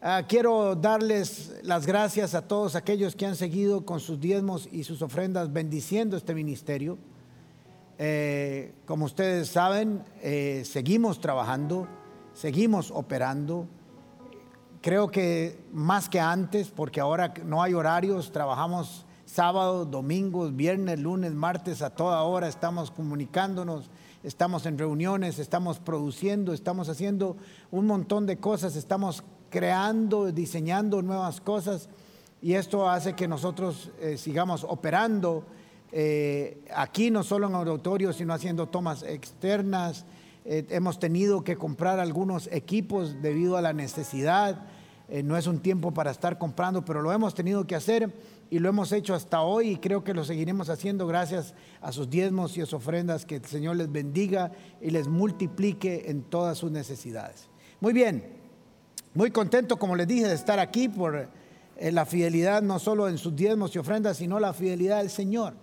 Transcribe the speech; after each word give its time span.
Ah, 0.00 0.22
quiero 0.28 0.76
darles 0.76 1.56
las 1.64 1.84
gracias 1.84 2.36
a 2.36 2.42
todos 2.46 2.76
aquellos 2.76 3.16
que 3.16 3.26
han 3.26 3.34
seguido 3.34 3.84
con 3.84 3.98
sus 3.98 4.20
diezmos 4.20 4.68
y 4.70 4.84
sus 4.84 5.02
ofrendas 5.02 5.52
bendiciendo 5.52 6.16
este 6.16 6.36
ministerio. 6.36 6.98
Eh, 7.98 8.74
como 8.86 9.06
ustedes 9.06 9.48
saben, 9.48 10.04
eh, 10.22 10.62
seguimos 10.64 11.20
trabajando, 11.20 11.88
seguimos 12.32 12.92
operando. 12.92 13.66
Creo 14.82 15.10
que 15.10 15.58
más 15.72 16.08
que 16.08 16.20
antes, 16.20 16.68
porque 16.68 17.00
ahora 17.00 17.34
no 17.44 17.60
hay 17.60 17.74
horarios, 17.74 18.30
trabajamos 18.30 19.04
sábados, 19.24 19.90
domingos, 19.90 20.54
viernes, 20.54 21.00
lunes, 21.00 21.34
martes, 21.34 21.82
a 21.82 21.90
toda 21.90 22.22
hora 22.22 22.46
estamos 22.46 22.92
comunicándonos, 22.92 23.90
estamos 24.22 24.64
en 24.64 24.78
reuniones, 24.78 25.40
estamos 25.40 25.80
produciendo, 25.80 26.52
estamos 26.52 26.88
haciendo 26.88 27.36
un 27.72 27.88
montón 27.88 28.26
de 28.26 28.36
cosas, 28.38 28.76
estamos 28.76 29.24
creando, 29.50 30.30
diseñando 30.32 31.02
nuevas 31.02 31.40
cosas 31.40 31.88
y 32.40 32.54
esto 32.54 32.88
hace 32.88 33.14
que 33.14 33.26
nosotros 33.26 33.90
eh, 34.00 34.16
sigamos 34.16 34.64
operando 34.68 35.44
eh, 35.90 36.62
aquí 36.74 37.10
no 37.10 37.24
solo 37.24 37.48
en 37.48 37.54
auditorio, 37.54 38.12
sino 38.12 38.32
haciendo 38.32 38.68
tomas 38.68 39.02
externas. 39.02 40.04
Eh, 40.44 40.64
hemos 40.70 40.98
tenido 40.98 41.42
que 41.42 41.56
comprar 41.56 41.98
algunos 41.98 42.48
equipos 42.52 43.20
debido 43.22 43.56
a 43.56 43.62
la 43.62 43.72
necesidad. 43.72 44.66
no 45.24 45.38
es 45.38 45.46
un 45.46 45.60
tiempo 45.60 45.92
para 45.92 46.10
estar 46.10 46.36
comprando, 46.36 46.84
pero 46.84 47.00
lo 47.00 47.10
hemos 47.12 47.34
tenido 47.34 47.66
que 47.66 47.74
hacer 47.74 48.12
y 48.50 48.58
lo 48.58 48.68
hemos 48.68 48.92
hecho 48.92 49.14
hasta 49.14 49.40
hoy 49.40 49.70
y 49.70 49.76
creo 49.78 50.04
que 50.04 50.12
lo 50.12 50.22
seguiremos 50.22 50.68
haciendo 50.68 51.06
gracias 51.06 51.54
a 51.80 51.92
sus 51.92 52.10
diezmos 52.10 52.56
y 52.56 52.60
sus 52.60 52.74
ofrendas. 52.74 53.24
Que 53.24 53.36
el 53.36 53.44
Señor 53.46 53.76
les 53.76 53.90
bendiga 53.90 54.52
y 54.82 54.90
les 54.90 55.08
multiplique 55.08 56.04
en 56.10 56.22
todas 56.22 56.58
sus 56.58 56.70
necesidades. 56.70 57.48
Muy 57.80 57.94
bien. 57.94 58.37
Muy 59.18 59.32
contento, 59.32 59.80
como 59.80 59.96
les 59.96 60.06
dije, 60.06 60.28
de 60.28 60.34
estar 60.34 60.60
aquí 60.60 60.88
por 60.88 61.28
eh, 61.76 61.90
la 61.90 62.06
fidelidad 62.06 62.62
no 62.62 62.78
solo 62.78 63.08
en 63.08 63.18
sus 63.18 63.34
diezmos 63.34 63.74
y 63.74 63.80
ofrendas, 63.80 64.18
sino 64.18 64.38
la 64.38 64.52
fidelidad 64.52 64.98
del 64.98 65.10
Señor. 65.10 65.54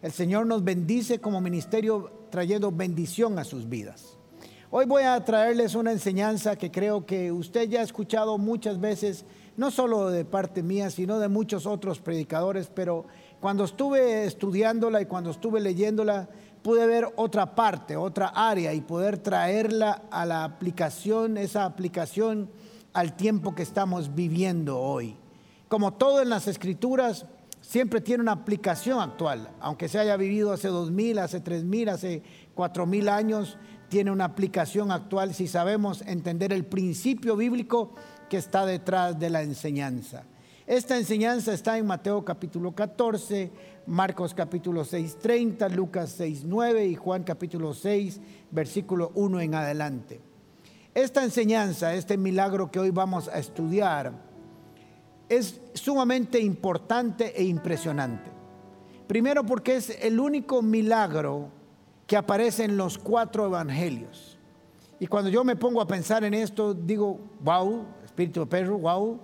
El 0.00 0.12
Señor 0.12 0.46
nos 0.46 0.62
bendice 0.62 1.18
como 1.18 1.40
ministerio 1.40 2.28
trayendo 2.30 2.70
bendición 2.70 3.36
a 3.40 3.42
sus 3.42 3.68
vidas. 3.68 4.16
Hoy 4.70 4.86
voy 4.86 5.02
a 5.02 5.24
traerles 5.24 5.74
una 5.74 5.90
enseñanza 5.90 6.54
que 6.54 6.70
creo 6.70 7.04
que 7.04 7.32
usted 7.32 7.68
ya 7.68 7.80
ha 7.80 7.82
escuchado 7.82 8.38
muchas 8.38 8.78
veces, 8.78 9.24
no 9.56 9.72
solo 9.72 10.08
de 10.10 10.24
parte 10.24 10.62
mía, 10.62 10.88
sino 10.88 11.18
de 11.18 11.26
muchos 11.26 11.66
otros 11.66 11.98
predicadores, 11.98 12.70
pero 12.72 13.06
cuando 13.40 13.64
estuve 13.64 14.24
estudiándola 14.24 15.02
y 15.02 15.06
cuando 15.06 15.32
estuve 15.32 15.58
leyéndola, 15.58 16.28
pude 16.62 16.86
ver 16.86 17.08
otra 17.16 17.56
parte, 17.56 17.96
otra 17.96 18.28
área 18.28 18.72
y 18.72 18.80
poder 18.82 19.18
traerla 19.18 20.02
a 20.12 20.24
la 20.24 20.44
aplicación, 20.44 21.38
esa 21.38 21.64
aplicación 21.64 22.48
al 22.92 23.16
tiempo 23.16 23.54
que 23.54 23.62
estamos 23.62 24.14
viviendo 24.14 24.78
hoy. 24.78 25.16
Como 25.68 25.94
todo 25.94 26.22
en 26.22 26.30
las 26.30 26.48
escrituras, 26.48 27.26
siempre 27.60 28.00
tiene 28.00 28.22
una 28.22 28.32
aplicación 28.32 29.00
actual, 29.00 29.50
aunque 29.60 29.88
se 29.88 29.98
haya 29.98 30.16
vivido 30.16 30.52
hace 30.52 30.68
dos 30.68 30.90
mil, 30.90 31.18
hace 31.18 31.40
tres 31.40 31.64
mil, 31.64 31.88
hace 31.88 32.22
cuatro 32.54 32.86
mil 32.86 33.08
años, 33.08 33.58
tiene 33.88 34.10
una 34.10 34.24
aplicación 34.24 34.92
actual 34.92 35.34
si 35.34 35.46
sabemos 35.46 36.02
entender 36.02 36.52
el 36.52 36.64
principio 36.64 37.36
bíblico 37.36 37.94
que 38.28 38.36
está 38.36 38.64
detrás 38.64 39.18
de 39.18 39.30
la 39.30 39.42
enseñanza. 39.42 40.24
Esta 40.66 40.96
enseñanza 40.96 41.52
está 41.52 41.76
en 41.78 41.86
Mateo 41.86 42.24
capítulo 42.24 42.72
14, 42.72 43.50
Marcos 43.86 44.34
capítulo 44.34 44.84
6, 44.84 45.18
30, 45.18 45.68
Lucas 45.70 46.14
6, 46.16 46.44
9 46.44 46.86
y 46.86 46.94
Juan 46.94 47.24
capítulo 47.24 47.74
6, 47.74 48.20
versículo 48.52 49.10
1 49.16 49.40
en 49.40 49.54
adelante. 49.56 50.29
Esta 50.94 51.22
enseñanza, 51.22 51.94
este 51.94 52.16
milagro 52.16 52.70
que 52.70 52.80
hoy 52.80 52.90
vamos 52.90 53.28
a 53.28 53.38
estudiar, 53.38 54.12
es 55.28 55.60
sumamente 55.74 56.40
importante 56.40 57.32
e 57.40 57.44
impresionante. 57.44 58.30
Primero 59.06 59.44
porque 59.44 59.76
es 59.76 59.90
el 60.02 60.18
único 60.18 60.62
milagro 60.62 61.48
que 62.06 62.16
aparece 62.16 62.64
en 62.64 62.76
los 62.76 62.98
cuatro 62.98 63.46
evangelios. 63.46 64.36
Y 64.98 65.06
cuando 65.06 65.30
yo 65.30 65.44
me 65.44 65.54
pongo 65.54 65.80
a 65.80 65.86
pensar 65.86 66.24
en 66.24 66.34
esto, 66.34 66.74
digo, 66.74 67.20
wow, 67.40 67.86
Espíritu 68.04 68.44
de 68.44 68.64
wow, 68.64 69.20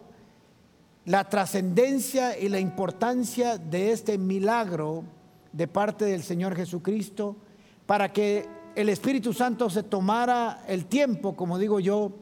la 1.04 1.28
trascendencia 1.28 2.38
y 2.38 2.48
la 2.48 2.60
importancia 2.60 3.58
de 3.58 3.90
este 3.90 4.18
milagro 4.18 5.04
de 5.52 5.66
parte 5.66 6.04
del 6.04 6.22
Señor 6.22 6.54
Jesucristo 6.54 7.36
para 7.86 8.12
que 8.12 8.46
el 8.76 8.90
Espíritu 8.90 9.32
Santo 9.32 9.70
se 9.70 9.82
tomara 9.82 10.62
el 10.68 10.84
tiempo, 10.84 11.34
como 11.34 11.58
digo 11.58 11.80
yo, 11.80 12.12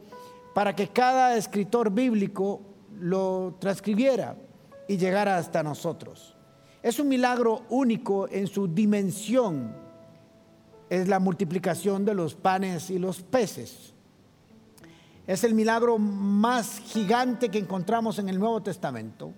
para 0.53 0.73
que 0.73 0.87
cada 0.87 1.35
escritor 1.35 1.91
bíblico 1.91 2.61
lo 2.97 3.57
transcribiera 3.59 4.37
y 4.87 4.95
llegara 4.95 5.37
hasta 5.37 5.61
nosotros. 5.63 6.37
Es 6.81 6.97
un 6.97 7.09
milagro 7.09 7.63
único 7.69 8.29
en 8.29 8.47
su 8.47 8.69
dimensión. 8.69 9.75
Es 10.89 11.09
la 11.09 11.19
multiplicación 11.19 12.05
de 12.05 12.13
los 12.13 12.35
panes 12.35 12.89
y 12.89 12.99
los 12.99 13.21
peces. 13.21 13.93
Es 15.27 15.43
el 15.43 15.55
milagro 15.55 15.97
más 15.97 16.79
gigante 16.79 17.49
que 17.49 17.57
encontramos 17.57 18.17
en 18.17 18.29
el 18.29 18.39
Nuevo 18.39 18.63
Testamento, 18.63 19.33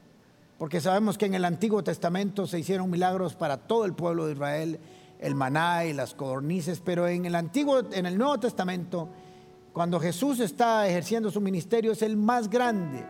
porque 0.60 0.82
sabemos 0.82 1.18
que 1.18 1.26
en 1.26 1.34
el 1.34 1.46
Antiguo 1.46 1.84
Testamento 1.84 2.46
se 2.46 2.60
hicieron 2.60 2.92
milagros 2.92 3.34
para 3.34 3.58
todo 3.58 3.86
el 3.86 3.94
pueblo 3.94 4.28
de 4.28 4.34
Israel 4.34 4.80
el 5.20 5.36
maná 5.36 5.86
y 5.86 5.94
las 5.94 6.14
codornices, 6.14 6.80
pero 6.80 7.08
en 7.08 7.26
el 7.26 7.36
Antiguo, 7.36 7.82
en 7.92 8.06
el 8.06 8.18
Nuevo 8.18 8.40
Testamento, 8.40 9.10
cuando 9.74 10.00
Jesús 10.00 10.40
está 10.40 10.88
ejerciendo 10.88 11.32
su 11.32 11.42
ministerio, 11.42 11.92
es 11.92 12.02
el 12.02 12.18
más 12.18 12.50
grande 12.50 13.06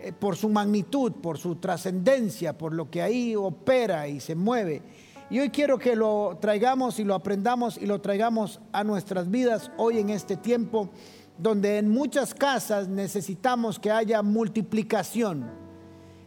eh, 0.00 0.12
por 0.12 0.36
su 0.36 0.48
magnitud, 0.48 1.12
por 1.12 1.38
su 1.38 1.56
trascendencia, 1.56 2.56
por 2.56 2.72
lo 2.72 2.90
que 2.90 3.02
ahí 3.02 3.34
opera 3.36 4.08
y 4.08 4.20
se 4.20 4.34
mueve. 4.34 4.82
Y 5.30 5.38
hoy 5.38 5.50
quiero 5.50 5.78
que 5.78 5.94
lo 5.94 6.38
traigamos 6.40 6.98
y 6.98 7.04
lo 7.04 7.14
aprendamos 7.14 7.76
y 7.76 7.86
lo 7.86 8.00
traigamos 8.00 8.60
a 8.72 8.82
nuestras 8.82 9.30
vidas 9.30 9.70
hoy 9.76 9.98
en 9.98 10.10
este 10.10 10.36
tiempo, 10.36 10.90
donde 11.38 11.78
en 11.78 11.88
muchas 11.88 12.34
casas 12.34 12.88
necesitamos 12.88 13.78
que 13.78 13.90
haya 13.90 14.22
multiplicación. 14.22 15.59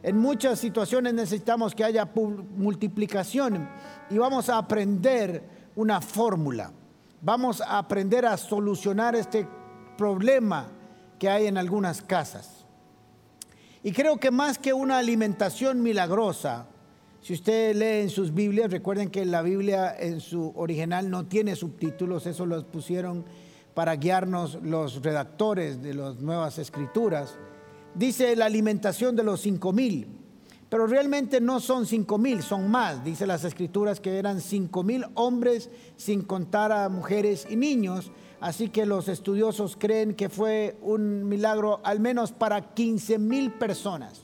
En 0.03 0.17
muchas 0.17 0.59
situaciones 0.59 1.13
necesitamos 1.13 1.73
que 1.73 1.85
haya 1.85 2.05
multiplicación 2.13 3.69
y 4.09 4.17
vamos 4.17 4.49
a 4.49 4.57
aprender 4.57 5.41
una 5.77 6.01
fórmula. 6.01 6.71
Vamos 7.21 7.61
a 7.61 7.77
aprender 7.77 8.25
a 8.25 8.35
solucionar 8.35 9.15
este 9.15 9.47
problema 9.97 10.67
que 11.17 11.29
hay 11.29 11.47
en 11.47 11.57
algunas 11.57 12.01
casas. 12.01 12.65
Y 13.81 13.93
creo 13.93 14.17
que 14.17 14.29
más 14.29 14.57
que 14.57 14.73
una 14.73 14.97
alimentación 14.97 15.81
milagrosa, 15.81 16.67
si 17.21 17.33
usted 17.33 17.73
lee 17.73 18.03
en 18.03 18.09
sus 18.09 18.33
Biblias, 18.33 18.69
recuerden 18.71 19.09
que 19.09 19.25
la 19.25 19.41
Biblia 19.41 19.95
en 19.97 20.19
su 20.19 20.51
original 20.57 21.09
no 21.09 21.25
tiene 21.27 21.55
subtítulos, 21.55 22.27
eso 22.27 22.45
los 22.45 22.65
pusieron 22.65 23.23
para 23.73 23.95
guiarnos 23.95 24.59
los 24.61 25.01
redactores 25.01 25.81
de 25.81 25.93
las 25.93 26.17
nuevas 26.17 26.59
escrituras. 26.59 27.37
Dice 27.95 28.35
la 28.35 28.45
alimentación 28.45 29.15
de 29.15 29.23
los 29.23 29.41
cinco 29.41 29.71
mil. 29.71 30.07
Pero 30.69 30.87
realmente 30.87 31.39
no 31.39 31.59
son 31.59 31.85
cinco 31.85 32.17
mil, 32.17 32.41
son 32.41 32.71
más. 32.71 33.03
Dice 33.03 33.27
las 33.27 33.43
escrituras 33.43 33.99
que 33.99 34.17
eran 34.17 34.41
cinco 34.41 34.81
mil 34.83 35.05
hombres 35.13 35.69
sin 35.97 36.23
contar 36.23 36.71
a 36.71 36.89
mujeres 36.89 37.45
y 37.49 37.55
niños. 37.55 38.11
Así 38.39 38.69
que 38.69 38.85
los 38.85 39.07
estudiosos 39.07 39.77
creen 39.77 40.15
que 40.15 40.29
fue 40.29 40.77
un 40.81 41.29
milagro 41.29 41.79
al 41.83 41.99
menos 41.99 42.31
para 42.31 42.73
15 42.73 43.19
mil 43.19 43.51
personas. 43.51 44.23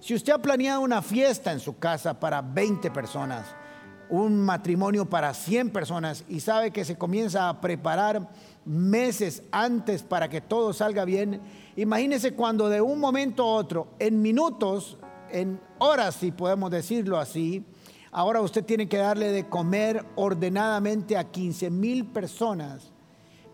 Si 0.00 0.14
usted 0.14 0.32
ha 0.32 0.42
planeado 0.42 0.80
una 0.80 1.02
fiesta 1.02 1.52
en 1.52 1.60
su 1.60 1.78
casa 1.78 2.18
para 2.18 2.40
20 2.40 2.90
personas, 2.90 3.46
un 4.08 4.40
matrimonio 4.40 5.04
para 5.04 5.34
100 5.34 5.70
personas 5.70 6.24
y 6.28 6.40
sabe 6.40 6.70
que 6.70 6.84
se 6.84 6.96
comienza 6.96 7.48
a 7.48 7.60
preparar 7.60 8.28
meses 8.68 9.42
antes 9.50 10.02
para 10.02 10.28
que 10.28 10.40
todo 10.40 10.72
salga 10.72 11.04
bien, 11.04 11.40
imagínese 11.76 12.34
cuando 12.34 12.68
de 12.68 12.80
un 12.80 13.00
momento 13.00 13.42
a 13.42 13.54
otro, 13.54 13.88
en 13.98 14.20
minutos, 14.20 14.98
en 15.30 15.60
horas, 15.78 16.16
si 16.16 16.30
podemos 16.30 16.70
decirlo 16.70 17.18
así, 17.18 17.64
ahora 18.12 18.40
usted 18.40 18.64
tiene 18.64 18.88
que 18.88 18.98
darle 18.98 19.32
de 19.32 19.48
comer 19.48 20.04
ordenadamente 20.16 21.16
a 21.16 21.24
15 21.24 21.70
mil 21.70 22.06
personas. 22.06 22.92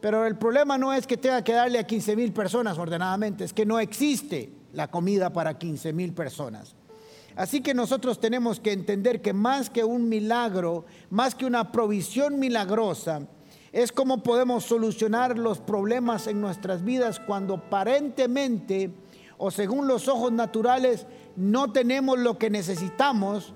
Pero 0.01 0.27
el 0.27 0.37
problema 0.37 0.77
no 0.77 0.93
es 0.93 1.07
que 1.07 1.17
tenga 1.17 1.43
que 1.43 1.55
darle 1.55 1.79
a 1.79 1.87
15 1.87 2.17
mil 2.17 2.33
personas 2.33 2.77
ordenadamente, 2.77 3.45
es 3.45 3.53
que 3.53 3.65
no 3.65 3.79
existe 3.79 4.53
la 4.73 4.91
comida 4.91 5.33
para 5.33 5.57
15 5.57 5.93
mil 5.93 6.13
personas. 6.13 6.75
Así 7.37 7.63
que 7.63 7.75
nosotros 7.75 8.21
tenemos 8.21 8.61
que 8.61 8.73
entender 8.73 9.21
que 9.21 9.33
más 9.33 9.71
que 9.71 9.83
un 9.83 10.09
milagro, 10.09 10.85
más 11.11 11.35
que 11.35 11.47
una 11.47 11.73
provisión 11.73 12.39
milagrosa, 12.39 13.27
es 13.75 13.91
cómo 13.91 14.23
podemos 14.23 14.63
solucionar 14.63 15.37
los 15.37 15.59
problemas 15.59 16.29
en 16.29 16.41
nuestras 16.41 16.85
vidas 16.85 17.19
cuando 17.19 17.55
aparentemente 17.55 18.95
o 19.37 19.51
según 19.51 19.89
los 19.89 20.07
ojos 20.07 20.31
naturales 20.31 21.09
no 21.35 21.73
tenemos 21.73 22.21
lo 22.21 22.39
que 22.39 22.51
necesitamos 22.51 23.53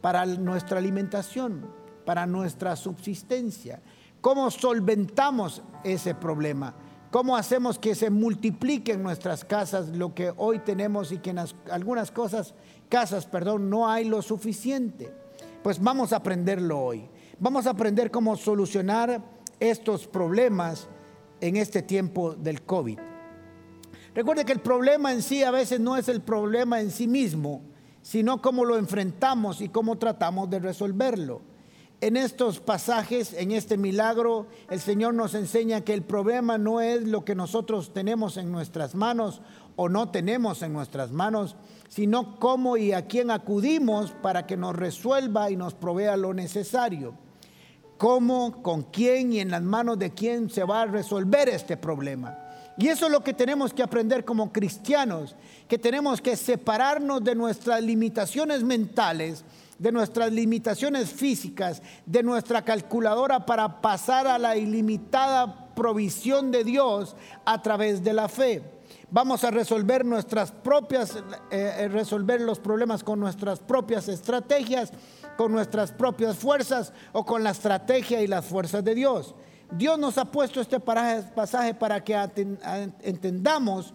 para 0.00 0.24
nuestra 0.24 0.78
alimentación, 0.78 1.66
para 2.04 2.26
nuestra 2.26 2.76
subsistencia. 2.76 3.82
¿Cómo 4.20 4.52
solventamos 4.52 5.64
ese 5.82 6.14
problema? 6.14 6.76
¿Cómo 7.10 7.36
hacemos 7.36 7.76
que 7.80 7.96
se 7.96 8.08
multiplique 8.08 8.92
en 8.92 9.02
nuestras 9.02 9.44
casas 9.44 9.88
lo 9.88 10.14
que 10.14 10.32
hoy 10.36 10.60
tenemos 10.60 11.10
y 11.10 11.18
que 11.18 11.30
en 11.30 11.40
algunas 11.72 12.12
cosas, 12.12 12.54
casas, 12.88 13.26
perdón, 13.26 13.68
no 13.68 13.88
hay 13.88 14.04
lo 14.04 14.22
suficiente? 14.22 15.12
Pues 15.64 15.82
vamos 15.82 16.12
a 16.12 16.18
aprenderlo 16.18 16.78
hoy. 16.78 17.10
Vamos 17.40 17.66
a 17.66 17.70
aprender 17.70 18.12
cómo 18.12 18.36
solucionar 18.36 19.35
estos 19.60 20.06
problemas 20.06 20.88
en 21.40 21.56
este 21.56 21.82
tiempo 21.82 22.34
del 22.34 22.62
COVID. 22.62 22.98
Recuerde 24.14 24.44
que 24.44 24.52
el 24.52 24.60
problema 24.60 25.12
en 25.12 25.22
sí 25.22 25.42
a 25.42 25.50
veces 25.50 25.78
no 25.78 25.96
es 25.96 26.08
el 26.08 26.22
problema 26.22 26.80
en 26.80 26.90
sí 26.90 27.06
mismo, 27.06 27.62
sino 28.00 28.40
cómo 28.40 28.64
lo 28.64 28.78
enfrentamos 28.78 29.60
y 29.60 29.68
cómo 29.68 29.98
tratamos 29.98 30.48
de 30.48 30.58
resolverlo. 30.58 31.42
En 32.00 32.16
estos 32.16 32.60
pasajes, 32.60 33.32
en 33.32 33.52
este 33.52 33.76
milagro, 33.76 34.46
el 34.70 34.80
Señor 34.80 35.14
nos 35.14 35.34
enseña 35.34 35.80
que 35.80 35.94
el 35.94 36.02
problema 36.02 36.58
no 36.58 36.80
es 36.80 37.02
lo 37.02 37.24
que 37.24 37.34
nosotros 37.34 37.92
tenemos 37.92 38.36
en 38.36 38.52
nuestras 38.52 38.94
manos 38.94 39.40
o 39.76 39.88
no 39.88 40.10
tenemos 40.10 40.62
en 40.62 40.72
nuestras 40.72 41.10
manos, 41.10 41.56
sino 41.88 42.38
cómo 42.38 42.76
y 42.76 42.92
a 42.92 43.06
quién 43.06 43.30
acudimos 43.30 44.12
para 44.22 44.46
que 44.46 44.56
nos 44.56 44.76
resuelva 44.76 45.50
y 45.50 45.56
nos 45.56 45.74
provea 45.74 46.16
lo 46.16 46.32
necesario. 46.32 47.14
Cómo, 47.98 48.62
con 48.62 48.82
quién 48.84 49.32
y 49.32 49.40
en 49.40 49.50
las 49.50 49.62
manos 49.62 49.98
de 49.98 50.12
quién 50.12 50.50
se 50.50 50.64
va 50.64 50.82
a 50.82 50.86
resolver 50.86 51.48
este 51.48 51.76
problema. 51.76 52.38
Y 52.78 52.88
eso 52.88 53.06
es 53.06 53.12
lo 53.12 53.24
que 53.24 53.32
tenemos 53.32 53.72
que 53.72 53.82
aprender 53.82 54.24
como 54.24 54.52
cristianos, 54.52 55.34
que 55.66 55.78
tenemos 55.78 56.20
que 56.20 56.36
separarnos 56.36 57.24
de 57.24 57.34
nuestras 57.34 57.82
limitaciones 57.82 58.62
mentales, 58.62 59.44
de 59.78 59.92
nuestras 59.92 60.30
limitaciones 60.30 61.10
físicas, 61.10 61.82
de 62.04 62.22
nuestra 62.22 62.62
calculadora 62.62 63.46
para 63.46 63.80
pasar 63.80 64.26
a 64.26 64.38
la 64.38 64.56
ilimitada 64.56 65.74
provisión 65.74 66.50
de 66.50 66.64
Dios 66.64 67.16
a 67.44 67.62
través 67.62 68.02
de 68.02 68.12
la 68.12 68.28
fe. 68.28 68.62
Vamos 69.10 69.44
a 69.44 69.50
resolver 69.50 70.04
nuestras 70.04 70.50
propias, 70.50 71.16
eh, 71.16 71.22
eh, 71.50 71.88
resolver 71.88 72.40
los 72.40 72.58
problemas 72.58 73.04
con 73.04 73.20
nuestras 73.20 73.60
propias 73.60 74.08
estrategias, 74.08 74.92
con 75.36 75.52
nuestras 75.52 75.92
propias 75.92 76.36
fuerzas 76.36 76.92
o 77.12 77.24
con 77.24 77.44
la 77.44 77.50
estrategia 77.50 78.22
y 78.22 78.26
las 78.26 78.44
fuerzas 78.44 78.82
de 78.84 78.94
Dios. 78.94 79.34
Dios 79.70 79.98
nos 79.98 80.16
ha 80.18 80.24
puesto 80.24 80.60
este 80.60 80.78
pasaje 80.80 81.74
para 81.74 82.02
que 82.02 82.16
entendamos 83.02 83.94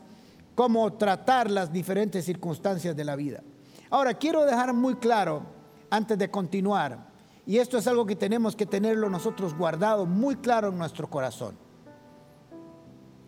cómo 0.56 0.94
tratar 0.94 1.50
las 1.50 1.72
diferentes 1.72 2.26
circunstancias 2.26 2.96
de 2.96 3.06
la 3.06 3.16
vida. 3.16 3.42
Ahora, 3.90 4.14
quiero 4.14 4.46
dejar 4.46 4.74
muy 4.74 4.96
claro, 4.96 5.44
antes 5.90 6.18
de 6.18 6.30
continuar, 6.30 7.12
y 7.46 7.58
esto 7.58 7.78
es 7.78 7.88
algo 7.88 8.06
que 8.06 8.16
tenemos 8.16 8.56
que 8.56 8.66
tenerlo 8.66 9.10
nosotros 9.10 9.58
guardado 9.58 10.06
muy 10.06 10.36
claro 10.38 10.70
en 10.70 10.78
nuestro 10.78 11.10
corazón, 11.10 11.58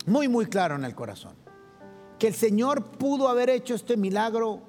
muy, 0.05 0.27
muy 0.27 0.45
claro 0.45 0.75
en 0.75 0.85
el 0.85 0.95
corazón, 0.95 1.33
que 2.19 2.27
el 2.27 2.33
Señor 2.33 2.83
pudo 2.97 3.27
haber 3.27 3.49
hecho 3.49 3.73
este 3.73 3.97
milagro 3.97 4.61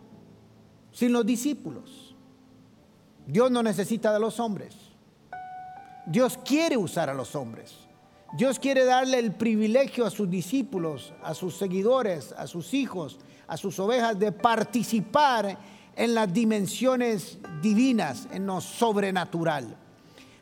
sin 0.91 1.12
los 1.12 1.25
discípulos. 1.26 2.04
Dios 3.26 3.50
no 3.50 3.62
necesita 3.62 4.12
de 4.12 4.21
los 4.21 4.38
hombres. 4.41 4.75
Dios 6.06 6.38
quiere 6.44 6.76
usar 6.76 7.09
a 7.09 7.15
los 7.15 7.35
hombres. 7.35 7.75
Dios 8.37 8.59
quiere 8.59 8.85
darle 8.85 9.19
el 9.19 9.32
privilegio 9.32 10.05
a 10.05 10.11
sus 10.11 10.29
discípulos, 10.29 11.12
a 11.23 11.35
sus 11.35 11.56
seguidores, 11.56 12.32
a 12.32 12.47
sus 12.47 12.75
hijos, 12.75 13.19
a 13.47 13.56
sus 13.56 13.79
ovejas 13.79 14.19
de 14.19 14.32
participar 14.32 15.56
en 15.97 16.15
las 16.15 16.32
dimensiones 16.32 17.38
divinas, 17.62 18.26
en 18.32 18.47
lo 18.47 18.61
sobrenatural. 18.61 19.77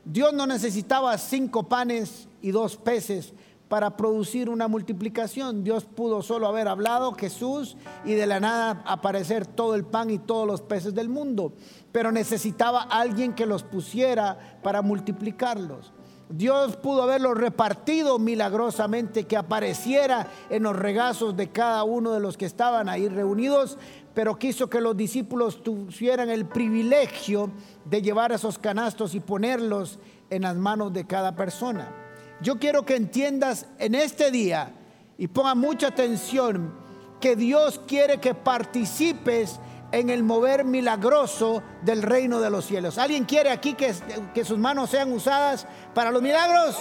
Dios 0.04 0.32
no 0.32 0.46
necesitaba 0.46 1.16
cinco 1.18 1.64
panes 1.64 2.26
y 2.40 2.50
dos 2.50 2.76
peces 2.76 3.32
para 3.72 3.96
producir 3.96 4.50
una 4.50 4.68
multiplicación. 4.68 5.64
Dios 5.64 5.86
pudo 5.86 6.20
solo 6.20 6.46
haber 6.46 6.68
hablado 6.68 7.12
Jesús 7.12 7.78
y 8.04 8.12
de 8.12 8.26
la 8.26 8.38
nada 8.38 8.82
aparecer 8.84 9.46
todo 9.46 9.74
el 9.76 9.86
pan 9.86 10.10
y 10.10 10.18
todos 10.18 10.46
los 10.46 10.60
peces 10.60 10.92
del 10.94 11.08
mundo 11.08 11.54
pero 11.92 12.10
necesitaba 12.10 12.82
alguien 12.82 13.34
que 13.34 13.46
los 13.46 13.62
pusiera 13.62 14.58
para 14.62 14.82
multiplicarlos. 14.82 15.92
Dios 16.30 16.76
pudo 16.76 17.02
haberlos 17.02 17.36
repartido 17.36 18.18
milagrosamente, 18.18 19.24
que 19.24 19.36
apareciera 19.36 20.26
en 20.48 20.62
los 20.62 20.74
regazos 20.74 21.36
de 21.36 21.50
cada 21.50 21.84
uno 21.84 22.12
de 22.12 22.20
los 22.20 22.38
que 22.38 22.46
estaban 22.46 22.88
ahí 22.88 23.06
reunidos, 23.08 23.78
pero 24.14 24.38
quiso 24.38 24.70
que 24.70 24.80
los 24.80 24.96
discípulos 24.96 25.62
tuvieran 25.62 26.30
el 26.30 26.46
privilegio 26.46 27.50
de 27.84 28.00
llevar 28.00 28.32
esos 28.32 28.58
canastos 28.58 29.14
y 29.14 29.20
ponerlos 29.20 29.98
en 30.30 30.42
las 30.42 30.56
manos 30.56 30.94
de 30.94 31.06
cada 31.06 31.36
persona. 31.36 32.01
Yo 32.42 32.58
quiero 32.58 32.84
que 32.84 32.96
entiendas 32.96 33.66
en 33.78 33.94
este 33.94 34.30
día 34.30 34.72
y 35.16 35.28
ponga 35.28 35.54
mucha 35.54 35.88
atención 35.88 36.74
que 37.20 37.36
Dios 37.36 37.80
quiere 37.86 38.18
que 38.18 38.34
participes 38.34 39.60
en 39.92 40.10
el 40.10 40.24
mover 40.24 40.64
milagroso 40.64 41.62
del 41.82 42.02
reino 42.02 42.40
de 42.40 42.50
los 42.50 42.66
cielos. 42.66 42.98
¿Alguien 42.98 43.24
quiere 43.24 43.50
aquí 43.50 43.74
que, 43.74 44.44
sus 44.44 44.58
manos 44.58 44.90
sean 44.90 45.12
usadas 45.12 45.66
para 45.94 46.10
los 46.10 46.20
milagros? 46.20 46.76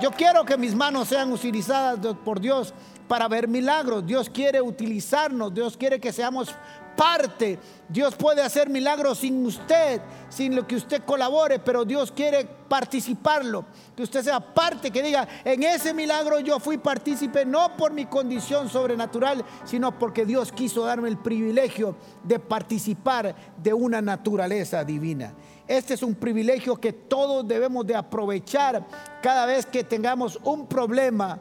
Yo 0.00 0.12
quiero 0.12 0.44
que 0.44 0.56
mis 0.56 0.74
manos 0.74 1.08
sean 1.08 1.32
utilizadas 1.32 1.98
por 2.24 2.40
Dios 2.40 2.72
para 3.08 3.26
ver 3.26 3.48
milagros. 3.48 4.06
Dios 4.06 4.30
quiere 4.30 4.60
utilizarnos, 4.60 5.52
Dios 5.52 5.76
quiere 5.76 5.98
que 6.00 6.12
seamos 6.12 6.54
parte. 6.96 7.58
Dios 7.88 8.14
puede 8.14 8.42
hacer 8.42 8.70
milagros 8.70 9.18
sin 9.18 9.44
usted, 9.44 10.00
sin 10.28 10.56
lo 10.56 10.66
que 10.66 10.76
usted 10.76 11.02
colabore, 11.04 11.58
pero 11.58 11.84
Dios 11.84 12.10
quiere 12.10 12.46
participarlo, 12.68 13.66
que 13.94 14.02
usted 14.02 14.22
sea 14.22 14.40
parte, 14.40 14.90
que 14.90 15.02
diga, 15.02 15.28
en 15.44 15.62
ese 15.62 15.92
milagro 15.92 16.40
yo 16.40 16.58
fui 16.58 16.78
partícipe 16.78 17.44
no 17.44 17.76
por 17.76 17.92
mi 17.92 18.06
condición 18.06 18.68
sobrenatural, 18.68 19.44
sino 19.64 19.98
porque 19.98 20.24
Dios 20.24 20.52
quiso 20.52 20.84
darme 20.84 21.08
el 21.08 21.18
privilegio 21.18 21.96
de 22.24 22.38
participar 22.38 23.34
de 23.62 23.74
una 23.74 24.00
naturaleza 24.00 24.84
divina. 24.84 25.34
Este 25.68 25.94
es 25.94 26.02
un 26.02 26.14
privilegio 26.14 26.76
que 26.76 26.92
todos 26.92 27.46
debemos 27.46 27.86
de 27.86 27.94
aprovechar 27.94 28.86
cada 29.22 29.46
vez 29.46 29.66
que 29.66 29.84
tengamos 29.84 30.38
un 30.44 30.66
problema 30.66 31.38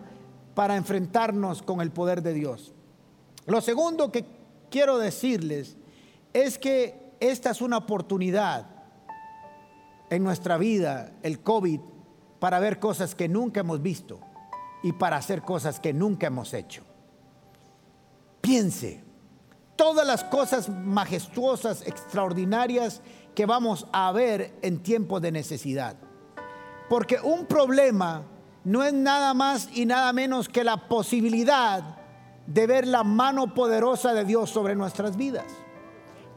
para 0.53 0.75
enfrentarnos 0.75 1.61
con 1.61 1.81
el 1.81 1.91
poder 1.91 2.21
de 2.21 2.33
Dios. 2.33 2.73
Lo 3.45 3.61
segundo 3.61 4.11
que 4.11 4.40
quiero 4.71 4.97
decirles 4.97 5.77
es 6.33 6.57
que 6.57 7.13
esta 7.19 7.51
es 7.51 7.61
una 7.61 7.77
oportunidad 7.77 8.65
en 10.09 10.23
nuestra 10.23 10.57
vida, 10.57 11.11
el 11.21 11.41
COVID, 11.41 11.79
para 12.39 12.59
ver 12.59 12.79
cosas 12.79 13.13
que 13.13 13.27
nunca 13.29 13.59
hemos 13.59 13.81
visto 13.81 14.19
y 14.81 14.93
para 14.93 15.17
hacer 15.17 15.43
cosas 15.43 15.79
que 15.79 15.93
nunca 15.93 16.27
hemos 16.27 16.53
hecho. 16.55 16.83
Piense, 18.41 19.03
todas 19.75 20.07
las 20.07 20.23
cosas 20.23 20.67
majestuosas, 20.69 21.85
extraordinarias 21.85 23.01
que 23.35 23.45
vamos 23.45 23.87
a 23.93 24.11
ver 24.11 24.53
en 24.63 24.81
tiempos 24.81 25.21
de 25.21 25.31
necesidad. 25.31 25.95
Porque 26.89 27.19
un 27.21 27.45
problema 27.45 28.23
no 28.63 28.83
es 28.83 28.93
nada 28.93 29.33
más 29.33 29.69
y 29.73 29.85
nada 29.85 30.11
menos 30.11 30.49
que 30.49 30.63
la 30.63 30.87
posibilidad 30.87 32.00
de 32.47 32.67
ver 32.67 32.87
la 32.87 33.03
mano 33.03 33.53
poderosa 33.53 34.13
de 34.13 34.25
Dios 34.25 34.49
sobre 34.49 34.75
nuestras 34.75 35.15
vidas. 35.15 35.45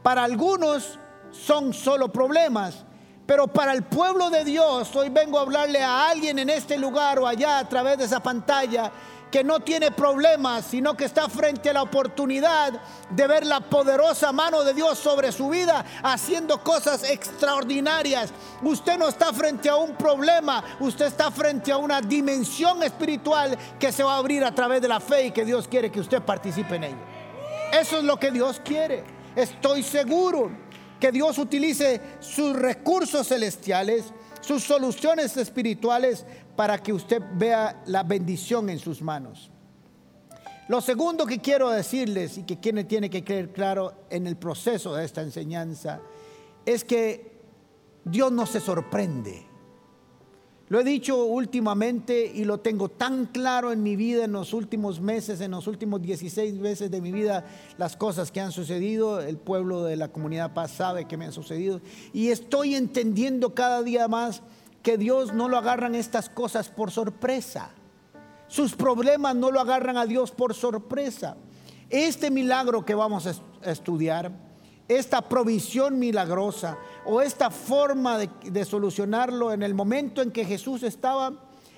Para 0.03 0.23
algunos 0.23 0.99
son 1.31 1.73
solo 1.73 2.11
problemas, 2.11 2.85
pero 3.25 3.47
para 3.47 3.73
el 3.73 3.83
pueblo 3.83 4.29
de 4.29 4.43
Dios, 4.43 4.95
hoy 4.95 5.09
vengo 5.09 5.39
a 5.39 5.41
hablarle 5.41 5.81
a 5.81 6.09
alguien 6.09 6.37
en 6.37 6.49
este 6.49 6.77
lugar 6.77 7.19
o 7.19 7.27
allá 7.27 7.59
a 7.59 7.67
través 7.67 7.97
de 7.97 8.05
esa 8.05 8.21
pantalla 8.21 8.91
que 9.35 9.43
no 9.43 9.59
tiene 9.59 9.91
problemas, 9.91 10.63
sino 10.63 10.95
que 10.95 11.03
está 11.03 11.27
frente 11.27 11.69
a 11.69 11.73
la 11.73 11.81
oportunidad 11.81 12.71
de 13.09 13.27
ver 13.27 13.45
la 13.45 13.59
poderosa 13.59 14.31
mano 14.31 14.63
de 14.63 14.73
Dios 14.73 14.97
sobre 14.97 15.29
su 15.33 15.49
vida, 15.49 15.83
haciendo 16.03 16.63
cosas 16.63 17.03
extraordinarias. 17.03 18.31
Usted 18.63 18.97
no 18.97 19.09
está 19.09 19.33
frente 19.33 19.67
a 19.67 19.75
un 19.75 19.93
problema, 19.97 20.63
usted 20.79 21.07
está 21.07 21.31
frente 21.31 21.73
a 21.73 21.75
una 21.75 21.99
dimensión 21.99 22.81
espiritual 22.81 23.57
que 23.77 23.91
se 23.91 24.03
va 24.03 24.13
a 24.13 24.19
abrir 24.19 24.41
a 24.41 24.55
través 24.55 24.81
de 24.81 24.87
la 24.87 25.01
fe 25.01 25.25
y 25.25 25.31
que 25.31 25.43
Dios 25.43 25.67
quiere 25.67 25.91
que 25.91 25.99
usted 25.99 26.21
participe 26.21 26.77
en 26.77 26.85
ella. 26.85 26.97
Eso 27.73 27.97
es 27.97 28.05
lo 28.05 28.17
que 28.17 28.31
Dios 28.31 28.61
quiere. 28.63 29.03
Estoy 29.35 29.83
seguro 29.83 30.49
que 30.97 31.11
Dios 31.11 31.37
utilice 31.39 31.99
sus 32.21 32.55
recursos 32.55 33.27
celestiales, 33.27 34.05
sus 34.39 34.63
soluciones 34.63 35.35
espirituales 35.35 36.23
para 36.55 36.77
que 36.81 36.93
usted 36.93 37.21
vea 37.33 37.83
la 37.85 38.03
bendición 38.03 38.69
en 38.69 38.79
sus 38.79 39.01
manos. 39.01 39.51
Lo 40.67 40.81
segundo 40.81 41.25
que 41.25 41.39
quiero 41.39 41.69
decirles 41.69 42.39
y 42.39 42.43
que 42.43 42.55
tiene 42.55 43.09
que 43.09 43.23
quedar 43.23 43.49
claro 43.49 43.93
en 44.09 44.25
el 44.25 44.35
proceso 44.35 44.95
de 44.95 45.05
esta 45.05 45.21
enseñanza 45.21 46.01
es 46.65 46.83
que 46.83 47.35
Dios 48.03 48.31
no 48.31 48.45
se 48.45 48.59
sorprende. 48.59 49.45
Lo 50.67 50.79
he 50.79 50.83
dicho 50.83 51.25
últimamente 51.25 52.25
y 52.25 52.43
lo 52.43 52.59
tengo 52.59 52.89
tan 52.89 53.27
claro 53.27 53.71
en 53.71 53.83
mi 53.83 53.95
vida 53.95 54.25
en 54.25 54.31
los 54.31 54.51
últimos 54.51 54.99
meses, 54.99 55.39
en 55.41 55.51
los 55.51 55.67
últimos 55.67 56.01
16 56.01 56.55
meses 56.55 56.89
de 56.89 57.01
mi 57.01 57.11
vida, 57.11 57.45
las 57.77 57.95
cosas 57.95 58.31
que 58.31 58.41
han 58.41 58.51
sucedido, 58.51 59.21
el 59.21 59.37
pueblo 59.37 59.83
de 59.83 59.95
la 59.95 60.07
comunidad 60.07 60.55
paz 60.55 60.71
sabe 60.71 61.05
que 61.05 61.17
me 61.17 61.25
han 61.25 61.31
sucedido 61.33 61.81
y 62.13 62.29
estoy 62.29 62.73
entendiendo 62.73 63.53
cada 63.53 63.83
día 63.83 64.07
más 64.07 64.41
que 64.85 64.99
Dios 64.99 65.33
no 65.33 65.49
lo 65.49 65.57
agarran 65.57 65.95
estas 65.95 66.29
cosas 66.29 66.69
por 66.69 66.91
sorpresa. 66.91 67.71
Sus 68.47 68.75
problemas 68.75 69.35
no 69.35 69.49
lo 69.49 69.59
agarran 69.59 69.97
a 69.97 70.05
Dios 70.05 70.29
por 70.29 70.53
sorpresa. 70.53 71.37
Este 71.89 72.29
milagro 72.29 72.85
que 72.85 72.93
vamos 72.93 73.25
a 73.25 73.33
estudiar, 73.71 74.31
esta 74.87 75.23
provisión 75.23 75.97
milagrosa 75.97 76.77
o 77.03 77.19
esta 77.19 77.49
forma 77.49 78.19
de, 78.19 78.63
solucionarlo 78.63 79.51
en 79.51 79.63
el 79.63 79.73
momento 79.73 80.21
en 80.21 80.29
que 80.29 80.45
Jesús 80.45 80.83
estaba, 80.83 81.33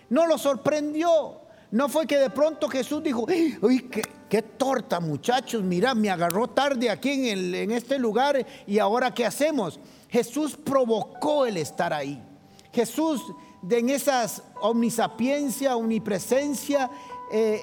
no 0.10 0.28
lo 0.28 0.38
sorprendió. 0.38 1.40
No 1.72 1.88
fue 1.88 2.08
que 2.08 2.18
de 2.18 2.30
pronto 2.30 2.68
Jesús 2.68 3.02
dijo, 3.04 3.26
uy, 3.62 3.90
qué, 4.28 4.42
torta 4.42 5.00
muchachos, 5.00 5.64
mira, 5.64 5.96
me 5.96 6.10
agarró 6.10 6.50
tarde 6.50 6.90
aquí 6.90 7.30
en, 7.30 7.72
este 7.72 8.00
lugar 8.00 8.46
y 8.66 8.80
ahora 8.80 9.14
qué 9.14 9.26
hacemos. 9.26 9.80
Jesús 10.10 10.58
provocó 10.58 11.46
el 11.46 11.56
estar 11.56 11.94
ahí. 11.94 12.22
Jesús 12.72 13.22
en 13.70 13.90
esas 13.90 14.44
omnisapiencia, 14.62 15.76
omnipresencia, 15.76 16.90
eh, 17.32 17.62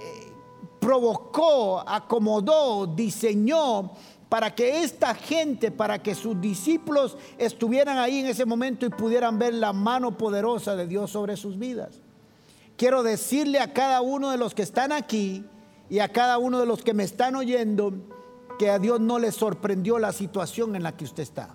provocó, 0.81 1.83
acomodó, 1.87 2.87
diseñó 2.87 3.91
para 4.29 4.55
que 4.55 4.83
esta 4.83 5.15
gente, 5.15 5.71
para 5.71 6.03
que 6.03 6.15
sus 6.15 6.41
discípulos 6.41 7.17
estuvieran 7.39 7.99
ahí 7.99 8.19
en 8.19 8.27
ese 8.27 8.45
momento 8.45 8.85
y 8.85 8.91
pudieran 8.91 9.39
ver 9.39 9.55
la 9.55 9.73
mano 9.73 10.19
poderosa 10.19 10.75
de 10.77 10.87
Dios 10.87 11.11
sobre 11.13 11.37
sus 11.37 11.59
vidas. 11.59 12.01
Quiero 12.77 13.03
decirle 13.03 13.61
a 13.61 13.73
cada 13.73 14.01
uno 14.01 14.31
de 14.31 14.37
los 14.37 14.55
que 14.55 14.63
están 14.63 14.91
aquí 14.91 15.45
y 15.89 16.01
a 16.01 16.09
cada 16.09 16.39
uno 16.39 16.59
de 16.59 16.67
los 16.67 16.83
que 16.83 16.95
me 16.95 17.05
están 17.05 17.37
oyendo 17.37 17.93
que 18.59 18.71
a 18.71 18.79
Dios 18.79 19.01
no 19.01 19.19
le 19.19 19.31
sorprendió 19.31 19.99
la 19.99 20.13
situación 20.13 20.75
en 20.75 20.83
la 20.83 20.97
que 20.97 21.05
usted 21.05 21.23
está. 21.23 21.55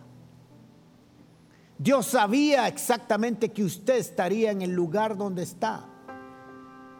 Dios 1.81 2.07
sabía 2.07 2.67
exactamente 2.67 3.53
que 3.53 3.63
usted 3.63 3.95
estaría 3.95 4.51
en 4.51 4.61
el 4.61 4.71
lugar 4.71 5.15
donde 5.15 5.43
está. 5.43 5.85